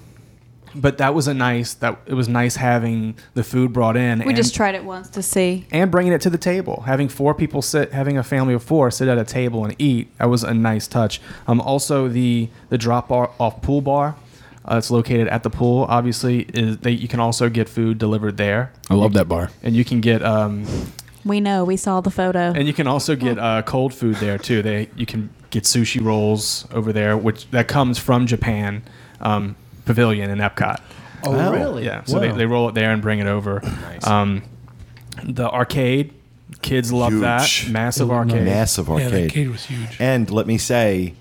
But 0.76 0.98
that 0.98 1.14
was 1.14 1.28
a 1.28 1.36
nice 1.36 1.76
that 1.76 2.00
it 2.08 2.16
was 2.16 2.28
nice 2.28 2.56
having 2.56 3.16
the 3.36 3.44
food 3.44 3.74
brought 3.74 3.96
in. 3.96 4.20
We 4.20 4.26
and, 4.30 4.36
just 4.36 4.56
tried 4.56 4.74
it 4.74 4.84
once 4.84 5.08
to 5.12 5.22
see. 5.22 5.68
and 5.72 5.92
bringing 5.92 6.14
it 6.14 6.22
to 6.22 6.32
the 6.32 6.38
table. 6.40 6.82
Having 6.88 7.10
four 7.10 7.36
people 7.36 7.62
sit, 7.62 7.92
having 7.94 8.18
a 8.18 8.24
family 8.24 8.56
of 8.56 8.64
four 8.64 8.90
sit 8.90 9.08
at 9.08 9.20
a 9.20 9.24
table 9.24 9.66
and 9.66 9.76
eat. 9.78 10.08
That 10.18 10.30
was 10.32 10.44
a 10.44 10.52
nice 10.52 10.88
touch. 10.88 11.22
Um, 11.46 11.62
also 11.62 12.08
the 12.08 12.50
the 12.70 12.80
drop 12.80 13.10
bar, 13.10 13.30
off 13.40 13.62
pool 13.62 13.82
bar. 13.82 14.16
Uh, 14.66 14.78
it's 14.78 14.90
located 14.90 15.28
at 15.28 15.44
the 15.44 15.50
pool. 15.52 15.86
Obviously, 15.90 16.44
is 16.54 16.78
they, 16.80 16.92
you 16.92 17.08
can 17.08 17.20
also 17.20 17.50
get 17.50 17.70
food 17.70 18.00
delivered 18.00 18.38
there, 18.38 18.72
I 18.90 18.96
love 18.96 19.14
that 19.14 19.28
bar. 19.28 19.52
and 19.62 19.76
you 19.76 19.86
can 19.86 20.02
get 20.02 20.24
um, 20.24 20.66
We 21.24 21.40
know. 21.40 21.66
We 21.66 21.78
saw 21.78 22.02
the 22.02 22.10
photo. 22.12 22.52
and 22.56 22.66
you 22.66 22.74
can 22.74 22.88
also 22.88 23.16
get 23.16 23.38
uh, 23.38 23.62
cold 23.62 23.94
food 23.94 24.16
there 24.16 24.40
too. 24.40 24.64
They 24.64 24.90
you 24.96 25.06
can 25.06 25.30
get 25.54 25.64
sushi 25.64 26.04
rolls 26.04 26.68
over 26.74 26.92
there, 26.92 27.16
which 27.16 27.50
that 27.52 27.68
comes 27.68 27.98
from 28.00 28.26
Japan 28.26 28.82
um, 29.22 29.56
Pavilion 29.86 30.30
in 30.32 30.40
Epcot. 30.40 30.82
Oh, 31.24 31.32
Wow. 31.32 31.52
really? 31.54 31.86
Yeah, 31.86 32.04
so 32.06 32.20
they, 32.20 32.30
Wow. 32.30 32.36
they 32.36 32.46
roll 32.46 32.68
it 32.70 32.76
there 32.76 32.92
and 32.92 33.02
bring 33.02 33.20
it 33.20 33.28
over. 33.28 33.62
Um, 34.04 34.42
the 35.24 35.50
arcade, 35.50 36.12
kids 36.62 36.92
love 36.92 37.14
that 37.20 37.48
massive 37.70 38.10
arcade. 38.12 38.44
Massive 38.44 38.88
Yeah, 38.88 38.94
arcade. 38.96 39.12
the 39.12 39.24
arcade 39.26 39.50
was 39.52 39.66
huge. 39.66 39.98
And 40.00 40.30
let 40.32 40.48
me 40.48 40.58
say, 40.58 41.14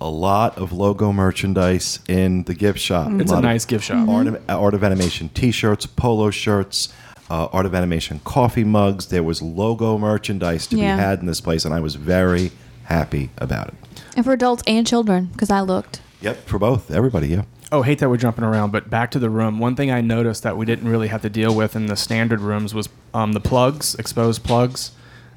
a 0.00 0.08
lot 0.08 0.56
of 0.56 0.72
logo 0.72 1.12
merchandise 1.12 1.98
in 2.08 2.44
the 2.44 2.54
gift 2.54 2.78
shop. 2.78 3.10
It's 3.20 3.32
a 3.32 3.34
lot 3.34 3.38
of 3.38 3.44
nice 3.50 3.64
gift 3.64 3.84
shop. 3.84 4.08
Art 4.08 4.28
of, 4.28 4.40
Art 4.48 4.74
of 4.74 4.84
Animation 4.84 5.28
T-shirts, 5.34 5.86
polo 5.86 6.30
shirts, 6.30 6.88
uh, 7.28 7.46
Art 7.46 7.66
of 7.66 7.74
Animation 7.74 8.20
coffee 8.24 8.62
mugs. 8.62 9.06
There 9.06 9.24
was 9.24 9.42
logo 9.42 9.98
merchandise 9.98 10.68
to 10.68 10.76
Yeah. 10.76 10.94
be 10.96 11.02
had 11.02 11.18
in 11.18 11.26
this 11.26 11.40
place, 11.40 11.64
and 11.64 11.74
I 11.74 11.80
was 11.80 11.96
very 11.96 12.52
happy 12.88 13.30
about 13.38 13.68
it. 13.68 13.74
and 14.16 14.24
for 14.24 14.32
adults 14.32 14.62
and 14.66 14.86
children, 14.86 15.26
because 15.26 15.50
I 15.50 15.60
looked. 15.60 16.00
Yep, 16.20 16.46
for 16.46 16.58
both, 16.58 16.90
everybody. 16.90 17.28
Yeah. 17.28 17.42
Oh, 17.70 17.82
hate 17.82 17.98
that 17.98 18.08
we're 18.08 18.16
jumping 18.16 18.44
around, 18.44 18.70
but 18.72 18.88
back 18.88 19.10
to 19.10 19.18
the 19.18 19.28
room. 19.30 19.58
One 19.58 19.76
thing 19.76 19.90
I 19.90 20.00
noticed 20.00 20.42
that 20.42 20.56
we 20.56 20.64
didn't 20.64 20.88
really 20.88 21.08
have 21.08 21.20
to 21.22 21.28
deal 21.30 21.54
with 21.54 21.76
in 21.76 21.86
the 21.86 21.96
standard 21.96 22.40
rooms 22.40 22.72
was 22.74 22.88
um, 23.12 23.32
the 23.32 23.40
plugs, 23.40 23.94
exposed 23.96 24.42
plugs. 24.42 24.92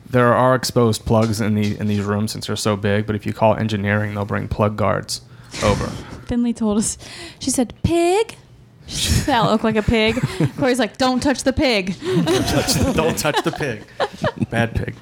There 0.10 0.34
are 0.34 0.56
exposed 0.56 1.06
plugs 1.06 1.40
in 1.42 1.56
the 1.56 1.78
in 1.78 1.88
these 1.88 2.04
rooms 2.04 2.32
since 2.32 2.48
they're 2.48 2.56
so 2.56 2.76
big. 2.78 3.06
But 3.06 3.16
if 3.16 3.26
you 3.26 3.34
call 3.34 3.56
engineering, 3.56 4.14
they'll 4.16 4.26
bring 4.26 4.48
plug 4.48 4.76
guards 4.78 5.22
over. 5.64 5.88
Finley 6.28 6.54
told 6.54 6.78
us. 6.78 6.98
She 7.40 7.50
said, 7.50 7.74
"Pig." 7.84 8.38
She 8.88 9.10
said, 9.10 9.36
I 9.36 9.50
look 9.52 9.64
like 9.64 9.78
a 9.78 9.84
pig. 9.84 10.16
Corey's 10.58 10.80
like, 10.80 10.98
"Don't 10.98 11.22
touch 11.22 11.44
the 11.44 11.54
pig." 11.54 11.96
Don't 12.02 13.18
touch 13.18 13.42
the 13.44 13.54
pig. 13.58 13.84
Bad 14.50 14.76
pig. 14.76 14.96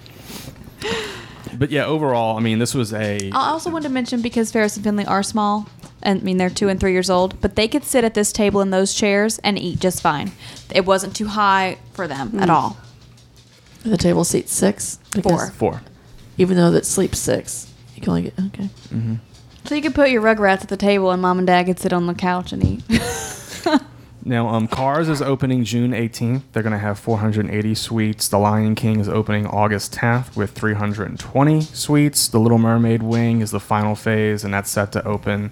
But 1.59 1.71
yeah, 1.71 1.85
overall, 1.85 2.37
I 2.37 2.39
mean, 2.39 2.57
this 2.57 2.73
was 2.73 2.93
a 2.93 3.29
I 3.31 3.49
also 3.49 3.69
wanted 3.69 3.89
to 3.89 3.93
mention 3.93 4.21
because 4.21 4.49
Ferris 4.49 4.77
and 4.77 4.83
Finley 4.85 5.05
are 5.05 5.21
small, 5.21 5.67
and 6.01 6.21
I 6.21 6.23
mean 6.23 6.37
they're 6.37 6.49
two 6.49 6.69
and 6.69 6.79
three 6.79 6.93
years 6.93 7.09
old, 7.09 7.39
but 7.41 7.57
they 7.57 7.67
could 7.67 7.83
sit 7.83 8.05
at 8.05 8.13
this 8.13 8.31
table 8.31 8.61
in 8.61 8.69
those 8.69 8.93
chairs 8.93 9.39
and 9.39 9.59
eat 9.59 9.79
just 9.79 10.01
fine. 10.01 10.31
It 10.73 10.85
wasn't 10.85 11.17
too 11.17 11.27
high 11.27 11.77
for 11.91 12.07
them 12.07 12.39
at 12.39 12.49
all. 12.49 12.77
The 13.83 13.97
table 13.97 14.23
seats 14.23 14.53
six. 14.53 14.99
Four. 15.21 15.49
four. 15.49 15.81
Even 16.37 16.55
though 16.55 16.71
that 16.71 16.85
sleeps 16.85 17.19
six, 17.19 17.69
you 17.93 18.01
can 18.01 18.11
only 18.11 18.21
get 18.21 18.39
okay. 18.39 18.69
Mm-hmm. 18.93 19.15
So 19.65 19.75
you 19.75 19.81
could 19.81 19.93
put 19.93 20.11
your 20.11 20.21
Rugrats 20.21 20.61
at 20.61 20.69
the 20.69 20.77
table, 20.77 21.11
and 21.11 21.21
mom 21.21 21.39
and 21.39 21.47
dad 21.47 21.65
could 21.65 21.79
sit 21.79 21.91
on 21.91 22.07
the 22.07 22.13
couch 22.13 22.53
and 22.53 22.63
eat. 22.63 22.83
Now, 24.25 24.49
um, 24.49 24.67
Cars 24.67 25.07
is 25.07 25.21
opening 25.21 25.63
June 25.63 25.91
18th. 25.91 26.43
They're 26.51 26.63
going 26.63 26.73
to 26.73 26.79
have 26.79 26.99
480 26.99 27.73
suites. 27.73 28.27
The 28.27 28.37
Lion 28.37 28.75
King 28.75 28.99
is 28.99 29.07
opening 29.07 29.47
August 29.47 29.93
10th 29.93 30.35
with 30.35 30.51
320 30.51 31.61
suites. 31.61 32.27
The 32.27 32.39
Little 32.39 32.57
Mermaid 32.57 33.01
Wing 33.01 33.41
is 33.41 33.51
the 33.51 33.61
final 33.61 33.95
phase, 33.95 34.43
and 34.43 34.53
that's 34.53 34.69
set 34.69 34.91
to 34.91 35.05
open 35.05 35.51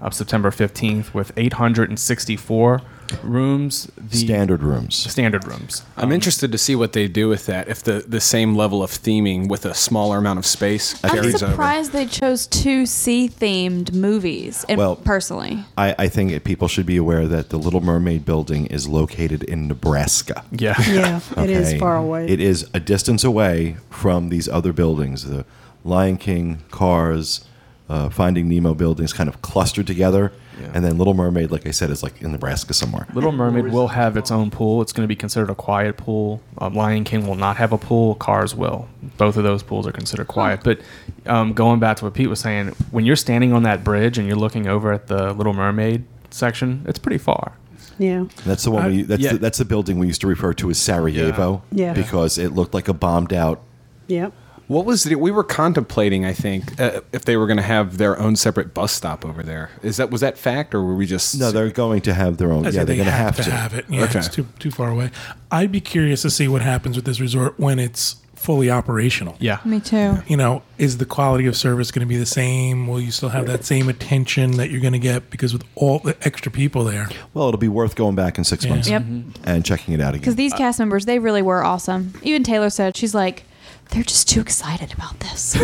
up 0.00 0.14
September 0.14 0.50
15th 0.50 1.12
with 1.12 1.32
864 1.36 2.82
rooms. 3.22 3.90
The 3.96 4.16
Standard 4.16 4.62
rooms. 4.62 4.94
standard 4.96 5.46
rooms. 5.46 5.82
I'm 5.96 6.06
um, 6.06 6.12
interested 6.12 6.50
to 6.52 6.58
see 6.58 6.74
what 6.74 6.92
they 6.92 7.06
do 7.08 7.28
with 7.28 7.46
that. 7.46 7.68
If 7.68 7.82
the, 7.82 8.04
the 8.06 8.20
same 8.20 8.54
level 8.54 8.82
of 8.82 8.90
theming 8.90 9.48
with 9.48 9.64
a 9.66 9.74
smaller 9.74 10.18
amount 10.18 10.38
of 10.38 10.46
space 10.46 11.02
I'm 11.04 11.10
carries 11.10 11.42
over. 11.42 11.52
surprised 11.52 11.92
they 11.92 12.06
chose 12.06 12.46
two 12.46 12.86
sea-themed 12.86 13.92
movies. 13.92 14.64
And 14.68 14.78
Well- 14.78 14.96
personally, 14.96 15.64
I, 15.76 15.94
I 15.98 16.08
think 16.08 16.30
that 16.32 16.44
people 16.44 16.68
should 16.68 16.86
be 16.86 16.96
aware 16.96 17.26
that 17.26 17.50
the 17.50 17.58
Little 17.58 17.80
Mermaid 17.80 18.24
building 18.24 18.66
is 18.66 18.88
located 18.88 19.42
in 19.44 19.68
Nebraska. 19.68 20.44
Yeah. 20.50 20.74
Yeah, 20.94 21.20
it 21.38 21.50
is 21.50 21.68
Okay? 21.70 21.78
far 21.78 21.96
away. 21.96 22.28
It 22.28 22.40
is 22.40 22.68
a 22.72 22.78
distance 22.78 23.24
away 23.24 23.76
from 23.90 24.28
these 24.28 24.48
other 24.48 24.72
buildings. 24.72 25.24
The 25.24 25.44
Lion 25.82 26.16
King, 26.18 26.62
Cars, 26.70 27.44
uh, 27.88 28.08
Finding 28.08 28.48
Nemo 28.48 28.74
buildings 28.74 29.12
kind 29.12 29.28
of 29.28 29.42
clustered 29.42 29.86
together. 29.86 30.32
Yeah. 30.60 30.70
And 30.72 30.84
then 30.84 30.98
Little 30.98 31.14
Mermaid, 31.14 31.50
like 31.50 31.66
I 31.66 31.72
said, 31.72 31.90
is 31.90 32.02
like 32.02 32.22
in 32.22 32.30
Nebraska 32.30 32.72
somewhere. 32.74 33.08
Little 33.12 33.32
Mermaid 33.32 33.72
will 33.72 33.88
have 33.88 34.16
its 34.16 34.30
own 34.30 34.50
pool. 34.52 34.80
It's 34.82 34.92
going 34.92 35.02
to 35.02 35.08
be 35.08 35.16
considered 35.16 35.50
a 35.50 35.54
quiet 35.54 35.96
pool. 35.96 36.40
Um, 36.58 36.74
Lion 36.74 37.02
King 37.02 37.26
will 37.26 37.34
not 37.34 37.56
have 37.56 37.72
a 37.72 37.78
pool. 37.78 38.14
Cars 38.14 38.54
will. 38.54 38.88
Both 39.16 39.36
of 39.36 39.42
those 39.42 39.64
pools 39.64 39.86
are 39.86 39.92
considered 39.92 40.28
quiet. 40.28 40.60
But 40.62 40.78
um, 41.26 41.54
going 41.54 41.80
back 41.80 41.96
to 41.98 42.04
what 42.04 42.14
Pete 42.14 42.30
was 42.30 42.38
saying, 42.38 42.68
when 42.92 43.04
you're 43.04 43.16
standing 43.16 43.52
on 43.52 43.64
that 43.64 43.82
bridge 43.82 44.16
and 44.16 44.28
you're 44.28 44.36
looking 44.36 44.68
over 44.68 44.92
at 44.92 45.08
the 45.08 45.32
Little 45.32 45.54
Mermaid 45.54 46.04
section, 46.30 46.84
it's 46.86 47.00
pretty 47.00 47.18
far. 47.18 47.56
yeah. 47.98 48.24
That's 48.44 48.62
the 48.62 48.70
one. 48.70 48.86
We, 48.86 49.02
that's 49.02 49.22
yeah. 49.22 49.32
the, 49.32 49.38
that's 49.38 49.58
the 49.58 49.64
building 49.64 49.98
we 49.98 50.06
used 50.06 50.20
to 50.20 50.28
refer 50.28 50.54
to 50.54 50.70
as 50.70 50.78
Sarajevo. 50.78 51.62
Yeah. 51.72 51.86
Yeah. 51.86 51.92
Because 51.94 52.38
it 52.38 52.52
looked 52.52 52.74
like 52.74 52.86
a 52.88 52.94
bombed 52.94 53.32
out. 53.32 53.60
Yeah. 54.06 54.30
What 54.66 54.84
was 54.86 55.04
it? 55.06 55.20
We 55.20 55.30
were 55.30 55.44
contemplating, 55.44 56.24
I 56.24 56.32
think, 56.32 56.80
uh, 56.80 57.00
if 57.12 57.24
they 57.24 57.36
were 57.36 57.46
going 57.46 57.58
to 57.58 57.62
have 57.62 57.98
their 57.98 58.18
own 58.18 58.36
separate 58.36 58.72
bus 58.74 58.92
stop 58.92 59.24
over 59.24 59.42
there. 59.42 59.70
Is 59.82 59.96
that 59.98 60.10
was 60.10 60.20
that 60.22 60.38
fact, 60.38 60.74
or 60.74 60.82
were 60.82 60.94
we 60.94 61.06
just 61.06 61.38
No, 61.38 61.50
they're 61.50 61.70
going 61.70 62.00
to 62.02 62.14
have 62.14 62.38
their 62.38 62.50
own. 62.52 62.66
I 62.66 62.70
yeah, 62.70 62.76
they're 62.76 62.84
they 62.86 62.96
going 62.96 63.06
to 63.06 63.12
have, 63.12 63.36
have 63.36 63.44
to 63.44 63.50
to 63.50 63.56
have 63.56 63.74
it. 63.74 63.84
Yeah, 63.88 64.04
Okay. 64.04 64.18
it's 64.20 64.28
too 64.28 64.46
too 64.58 64.70
far 64.70 64.88
away. 64.90 65.10
I'd 65.50 65.70
be 65.72 65.80
curious 65.80 66.22
to 66.22 66.30
see 66.30 66.48
what 66.48 66.62
happens 66.62 66.96
with 66.96 67.04
this 67.04 67.20
resort 67.20 67.58
when 67.58 67.78
it's 67.78 68.16
fully 68.34 68.70
operational. 68.70 69.36
Yeah. 69.40 69.58
me 69.64 69.80
too. 69.80 70.18
You 70.26 70.36
know, 70.36 70.62
is 70.76 70.98
the 70.98 71.06
quality 71.06 71.46
of 71.46 71.56
service 71.56 71.90
going 71.90 72.06
to 72.06 72.08
be 72.08 72.18
the 72.18 72.26
same? 72.26 72.86
Will 72.86 73.00
you 73.00 73.10
still 73.10 73.30
have 73.30 73.46
that 73.46 73.64
same 73.64 73.88
attention 73.88 74.52
that 74.58 74.70
you're 74.70 74.82
going 74.82 74.92
to 74.92 74.98
get 74.98 75.30
because 75.30 75.54
with 75.54 75.64
all 75.76 76.00
the 76.00 76.14
extra 76.26 76.52
people 76.52 76.84
there? 76.84 77.08
Well, 77.32 77.48
it'll 77.48 77.56
be 77.58 77.68
worth 77.68 77.94
going 77.96 78.16
back 78.16 78.36
in 78.36 78.44
six 78.44 78.64
Yeah. 78.66 78.70
months 78.72 78.88
Yep. 78.90 79.02
and 79.44 79.64
checking 79.64 79.94
it 79.94 80.00
out 80.02 80.10
again. 80.10 80.20
Because 80.20 80.36
these 80.36 80.52
cast 80.52 80.78
members, 80.78 81.06
they 81.06 81.18
really 81.18 81.40
were 81.40 81.64
awesome. 81.64 82.12
Even 82.22 82.42
Taylor 82.42 82.68
said, 82.68 82.98
she's 82.98 83.14
like, 83.14 83.44
they're 83.90 84.02
just 84.02 84.28
too 84.28 84.40
excited 84.40 84.92
about 84.92 85.20
this. 85.20 85.56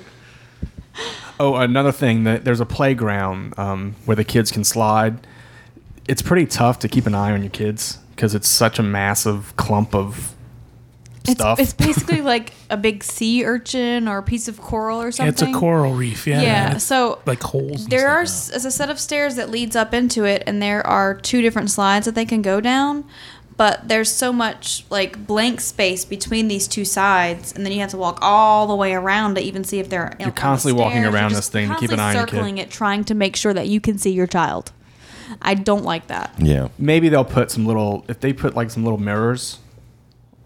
Oh, 1.38 1.56
another 1.56 1.92
thing 1.92 2.24
that 2.24 2.46
there's 2.46 2.60
a 2.60 2.64
playground 2.66 3.52
um, 3.58 3.94
where 4.06 4.16
the 4.16 4.24
kids 4.24 4.50
can 4.50 4.64
slide. 4.64 5.26
It's 6.08 6.22
pretty 6.22 6.46
tough 6.46 6.78
to 6.78 6.88
keep 6.88 7.04
an 7.06 7.14
eye 7.14 7.32
on 7.32 7.42
your 7.42 7.50
kids 7.50 7.98
because 8.14 8.34
it's 8.34 8.48
such 8.48 8.78
a 8.78 8.82
massive 8.82 9.54
clump 9.56 9.94
of 9.94 10.32
it's, 11.24 11.32
stuff. 11.32 11.60
it's 11.60 11.74
basically 11.74 12.20
like 12.22 12.54
a 12.70 12.78
big 12.78 13.04
sea 13.04 13.44
urchin 13.44 14.08
or 14.08 14.16
a 14.16 14.22
piece 14.22 14.48
of 14.48 14.58
coral 14.62 15.02
or 15.02 15.12
something. 15.12 15.30
it's 15.30 15.42
a 15.42 15.52
coral 15.52 15.92
reef. 15.92 16.26
Yeah. 16.26 16.40
Yeah, 16.40 16.78
so 16.78 17.20
like 17.26 17.42
holes. 17.42 17.82
and 17.82 17.90
there 17.92 18.08
are 18.08 18.24
stuff. 18.24 18.56
s- 18.56 18.64
a 18.64 18.70
set 18.70 18.88
of 18.88 18.98
stairs 18.98 19.34
that 19.36 19.50
leads 19.50 19.76
up 19.76 19.92
into 19.92 20.24
it, 20.24 20.42
and 20.46 20.62
there 20.62 20.86
are 20.86 21.14
two 21.14 21.42
different 21.42 21.70
slides 21.70 22.06
that 22.06 22.14
they 22.14 22.24
can 22.24 22.40
go 22.40 22.62
down. 22.62 23.04
But 23.56 23.88
there's 23.88 24.10
so 24.12 24.32
much 24.34 24.84
like 24.90 25.26
blank 25.26 25.60
space 25.62 26.04
between 26.04 26.48
these 26.48 26.68
two 26.68 26.84
sides, 26.84 27.52
and 27.54 27.64
then 27.64 27.72
you 27.72 27.80
have 27.80 27.90
to 27.90 27.96
walk 27.96 28.18
all 28.20 28.66
the 28.66 28.74
way 28.76 28.92
around 28.92 29.36
to 29.36 29.40
even 29.40 29.64
see 29.64 29.78
if 29.78 29.88
they're. 29.88 30.14
You're 30.20 30.30
constantly 30.30 30.78
walking 30.78 31.02
You're 31.02 31.10
around 31.12 31.30
just 31.30 31.38
this 31.40 31.48
thing 31.48 31.68
to 31.70 31.76
keep 31.76 31.90
an 31.90 31.98
eye 31.98 32.10
on 32.10 32.14
your 32.16 32.26
kid. 32.26 32.30
circling 32.32 32.58
it, 32.58 32.70
trying 32.70 33.04
to 33.04 33.14
make 33.14 33.34
sure 33.34 33.54
that 33.54 33.66
you 33.66 33.80
can 33.80 33.96
see 33.96 34.10
your 34.12 34.26
child. 34.26 34.72
I 35.40 35.54
don't 35.54 35.84
like 35.84 36.06
that. 36.08 36.34
yeah. 36.38 36.68
maybe 36.78 37.08
they'll 37.08 37.24
put 37.24 37.50
some 37.50 37.66
little 37.66 38.04
if 38.08 38.20
they 38.20 38.32
put 38.32 38.54
like 38.54 38.70
some 38.70 38.84
little 38.84 38.98
mirrors 38.98 39.58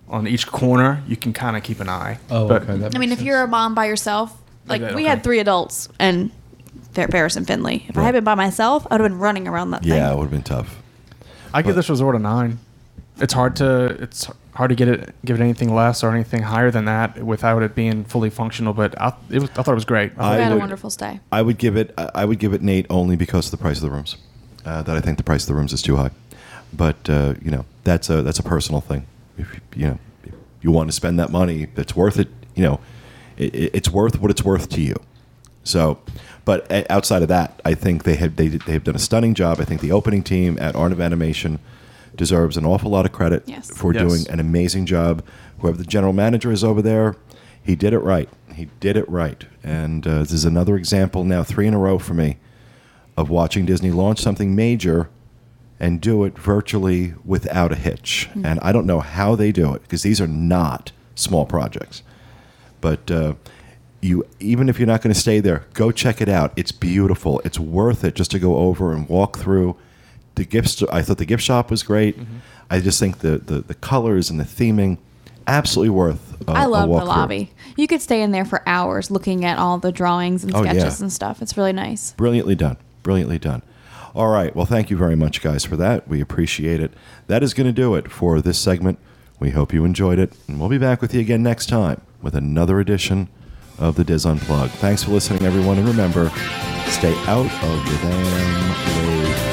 on 0.08 0.26
each 0.26 0.46
corner 0.46 1.02
you 1.06 1.16
can 1.16 1.32
kind 1.34 1.54
of 1.56 1.62
keep 1.62 1.80
an 1.80 1.88
eye 1.88 2.18
Oh, 2.30 2.48
But 2.48 2.62
okay. 2.62 2.76
That 2.78 2.96
I 2.96 2.98
mean, 2.98 3.10
makes 3.10 3.20
if 3.20 3.26
you're 3.26 3.42
a 3.42 3.46
mom 3.46 3.74
by 3.74 3.84
yourself, 3.86 4.36
like 4.66 4.80
Okay, 4.80 4.94
we 4.94 5.04
had 5.04 5.22
three 5.22 5.38
adults 5.38 5.88
and 5.98 6.30
Fair 6.92 7.08
Paris 7.08 7.36
and 7.36 7.46
Finley. 7.46 7.84
If 7.88 7.98
I 7.98 8.02
had 8.04 8.12
been 8.14 8.24
by 8.24 8.34
myself, 8.34 8.86
I 8.90 8.94
would 8.94 9.02
have 9.02 9.10
been 9.10 9.18
running 9.18 9.46
around 9.46 9.72
that 9.72 9.84
Yeah, 9.84 10.10
it 10.10 10.16
would 10.16 10.22
have 10.24 10.30
been 10.30 10.42
tough. 10.42 10.80
i 11.52 11.60
give 11.62 11.74
this 11.76 11.90
resort 11.90 12.16
a 12.16 12.18
nine 12.18 12.58
it's 13.20 13.32
hard 13.34 13.56
to 13.56 13.86
it's 14.02 14.28
hard 14.54 14.68
to 14.70 14.74
get 14.74 14.88
it 14.88 15.14
give 15.24 15.38
it 15.40 15.42
anything 15.42 15.74
less 15.74 16.02
or 16.02 16.10
anything 16.10 16.42
higher 16.42 16.70
than 16.70 16.84
that 16.86 17.22
without 17.22 17.62
it 17.62 17.74
being 17.74 18.04
fully 18.04 18.30
functional 18.30 18.72
but 18.72 19.00
i, 19.00 19.12
it 19.30 19.40
was, 19.40 19.50
I 19.50 19.62
thought 19.62 19.72
it 19.72 19.74
was 19.74 19.84
great 19.84 20.16
We 20.16 20.24
I 20.24 20.36
had 20.38 20.52
a 20.52 20.56
wonderful 20.58 20.90
stay. 20.90 21.20
I 21.32 21.42
would 21.42 21.58
give 21.58 21.76
it. 21.76 21.94
I 22.14 22.24
would 22.24 22.38
give 22.38 22.52
it 22.52 22.60
an 22.60 22.68
eight 22.68 22.86
only 22.90 23.16
because 23.16 23.46
of 23.46 23.50
the 23.52 23.56
price 23.58 23.76
of 23.78 23.82
the 23.82 23.90
rooms. 23.90 24.16
Uh, 24.64 24.82
that 24.82 24.96
I 24.96 25.00
think 25.00 25.16
the 25.16 25.22
price 25.24 25.42
of 25.44 25.48
the 25.48 25.54
rooms 25.54 25.72
is 25.72 25.80
too 25.82 25.96
high. 25.96 26.10
But 26.72 27.08
uh, 27.08 27.34
you 27.42 27.50
know, 27.50 27.64
that's 27.84 28.10
a 28.10 28.22
that's 28.22 28.38
a 28.38 28.42
personal 28.42 28.80
thing. 28.80 29.06
If 29.38 29.60
you 29.74 29.86
know, 29.86 29.98
if 30.24 30.34
you 30.62 30.70
want 30.70 30.88
to 30.90 30.92
spend 30.92 31.18
that 31.18 31.30
money, 31.30 31.68
it's 31.76 31.96
worth 31.96 32.18
it. 32.18 32.28
You 32.54 32.64
know, 32.64 32.80
it, 33.38 33.54
it- 33.54 33.70
it's 33.74 33.90
worth 33.90 34.20
what 34.20 34.30
it's 34.30 34.44
worth 34.44 34.68
to 34.70 34.80
you. 34.80 34.96
So, 35.64 35.98
but 36.44 36.70
uh, 36.70 36.84
outside 36.90 37.22
of 37.22 37.28
that, 37.28 37.60
I 37.64 37.74
think 37.74 38.04
they 38.04 38.16
have 38.16 38.36
they 38.36 38.48
they 38.48 38.72
have 38.72 38.84
done 38.84 38.96
a 38.96 38.98
stunning 39.08 39.34
job. 39.34 39.60
I 39.60 39.64
think 39.64 39.80
the 39.80 39.92
opening 39.92 40.22
team 40.22 40.58
at 40.60 40.74
Art 40.76 40.92
of 40.92 41.00
Animation 41.00 41.58
deserves 42.16 42.56
an 42.56 42.64
awful 42.64 42.90
lot 42.90 43.04
of 43.06 43.12
credit 43.12 43.42
Yes. 43.46 43.70
for 43.70 43.92
Yes. 43.94 44.02
doing 44.02 44.28
an 44.30 44.40
amazing 44.40 44.86
job. 44.86 45.22
Whoever 45.60 45.76
the 45.76 45.84
general 45.84 46.12
manager 46.12 46.50
is 46.52 46.64
over 46.64 46.82
there, 46.82 47.16
he 47.62 47.76
did 47.76 47.92
it 47.92 47.98
right. 48.00 48.28
He 48.54 48.68
did 48.80 48.96
it 48.96 49.08
right. 49.08 49.44
And 49.62 50.06
uh, 50.06 50.20
this 50.20 50.32
is 50.32 50.44
another 50.44 50.76
example 50.76 51.24
now, 51.24 51.42
three 51.42 51.66
in 51.66 51.74
a 51.74 51.78
row 51.78 51.98
for 51.98 52.14
me, 52.14 52.38
of 53.16 53.30
watching 53.30 53.66
Disney 53.66 53.90
launch 53.90 54.20
something 54.20 54.54
major 54.54 55.08
and 55.78 56.00
do 56.00 56.24
it 56.24 56.38
virtually 56.38 57.14
without 57.24 57.72
a 57.72 57.76
hitch. 57.76 58.28
And 58.44 58.58
I 58.60 58.72
don't 58.72 58.86
know 58.86 59.00
how 59.00 59.34
they 59.34 59.50
do 59.52 59.72
it 59.74 59.82
because 59.82 60.02
these 60.02 60.20
are 60.20 60.26
not 60.26 60.92
small 61.14 61.46
projects. 61.46 62.02
But 62.82 63.10
uh, 63.10 63.34
you, 64.02 64.26
even 64.40 64.68
if 64.68 64.78
you're 64.78 64.86
not 64.86 65.00
going 65.02 65.12
to 65.14 65.18
stay 65.20 65.40
there, 65.40 65.64
go 65.74 65.90
check 65.90 66.20
it 66.20 66.28
out. 66.28 66.52
It's 66.56 66.72
beautiful. 66.72 67.40
It's 67.44 67.58
worth 67.58 68.04
it 68.04 68.14
just 68.14 68.30
to 68.32 68.38
go 68.38 68.56
over 68.58 68.92
and 68.92 69.08
walk 69.08 69.38
through. 69.38 69.76
The 70.36 70.44
gift. 70.44 70.68
sto- 70.68 70.88
I 70.90 71.02
thought 71.02 71.18
the 71.18 71.24
gift 71.26 71.42
shop 71.42 71.70
was 71.70 71.82
great. 71.82 72.18
Mm-hmm. 72.18 72.36
I 72.70 72.80
just 72.80 72.98
think 73.00 73.18
the, 73.18 73.38
the 73.38 73.60
the 73.60 73.74
colors 73.74 74.30
and 74.30 74.38
the 74.40 74.44
theming, 74.44 74.98
absolutely 75.46 75.90
worth. 75.90 76.40
A, 76.48 76.52
I 76.52 76.64
a 76.64 76.68
love 76.68 76.82
the 76.84 76.88
walk 76.88 77.00
through. 77.02 77.08
lobby. 77.08 77.50
You 77.76 77.86
could 77.86 78.00
stay 78.00 78.22
in 78.22 78.30
there 78.30 78.44
for 78.44 78.62
hours 78.66 79.10
looking 79.10 79.44
at 79.44 79.58
all 79.58 79.78
the 79.78 79.92
drawings 79.92 80.44
and 80.44 80.54
Oh, 80.54 80.62
yeah. 80.62 80.72
sketches 80.72 81.00
and 81.00 81.12
stuff. 81.12 81.42
It's 81.42 81.56
really 81.56 81.72
nice. 81.72 82.12
Brilliantly 82.12 82.54
done. 82.54 82.76
Brilliantly 83.02 83.38
done. 83.38 83.62
All 84.14 84.28
right. 84.28 84.54
Well, 84.56 84.66
thank 84.66 84.90
you 84.90 84.96
very 84.96 85.14
much, 85.16 85.40
guys, 85.42 85.64
for 85.64 85.76
that. 85.76 86.08
We 86.08 86.20
appreciate 86.20 86.80
it. 86.80 86.92
That 87.26 87.42
is 87.42 87.54
going 87.54 87.66
to 87.66 87.72
do 87.72 87.94
it 87.94 88.10
for 88.10 88.40
this 88.40 88.58
segment. 88.58 88.98
We 89.38 89.50
hope 89.50 89.72
you 89.72 89.84
enjoyed 89.84 90.18
it, 90.18 90.32
and 90.48 90.58
we'll 90.60 90.68
be 90.68 90.78
back 90.78 91.00
with 91.00 91.14
you 91.14 91.20
again 91.20 91.42
next 91.42 91.68
time 91.68 92.00
with 92.22 92.34
another 92.34 92.78
edition 92.80 93.28
of 93.78 93.94
the 93.96 94.04
DIS 94.04 94.26
Unplugged. 94.26 94.72
Thanks 94.74 95.04
for 95.04 95.12
listening, 95.12 95.42
everyone, 95.44 95.78
and 95.78 95.88
remember, 95.88 96.28
stay 96.88 97.14
out 97.26 97.46
of 97.46 97.84
the 97.84 97.98
damn 98.02 98.24
lakes. 99.24 99.49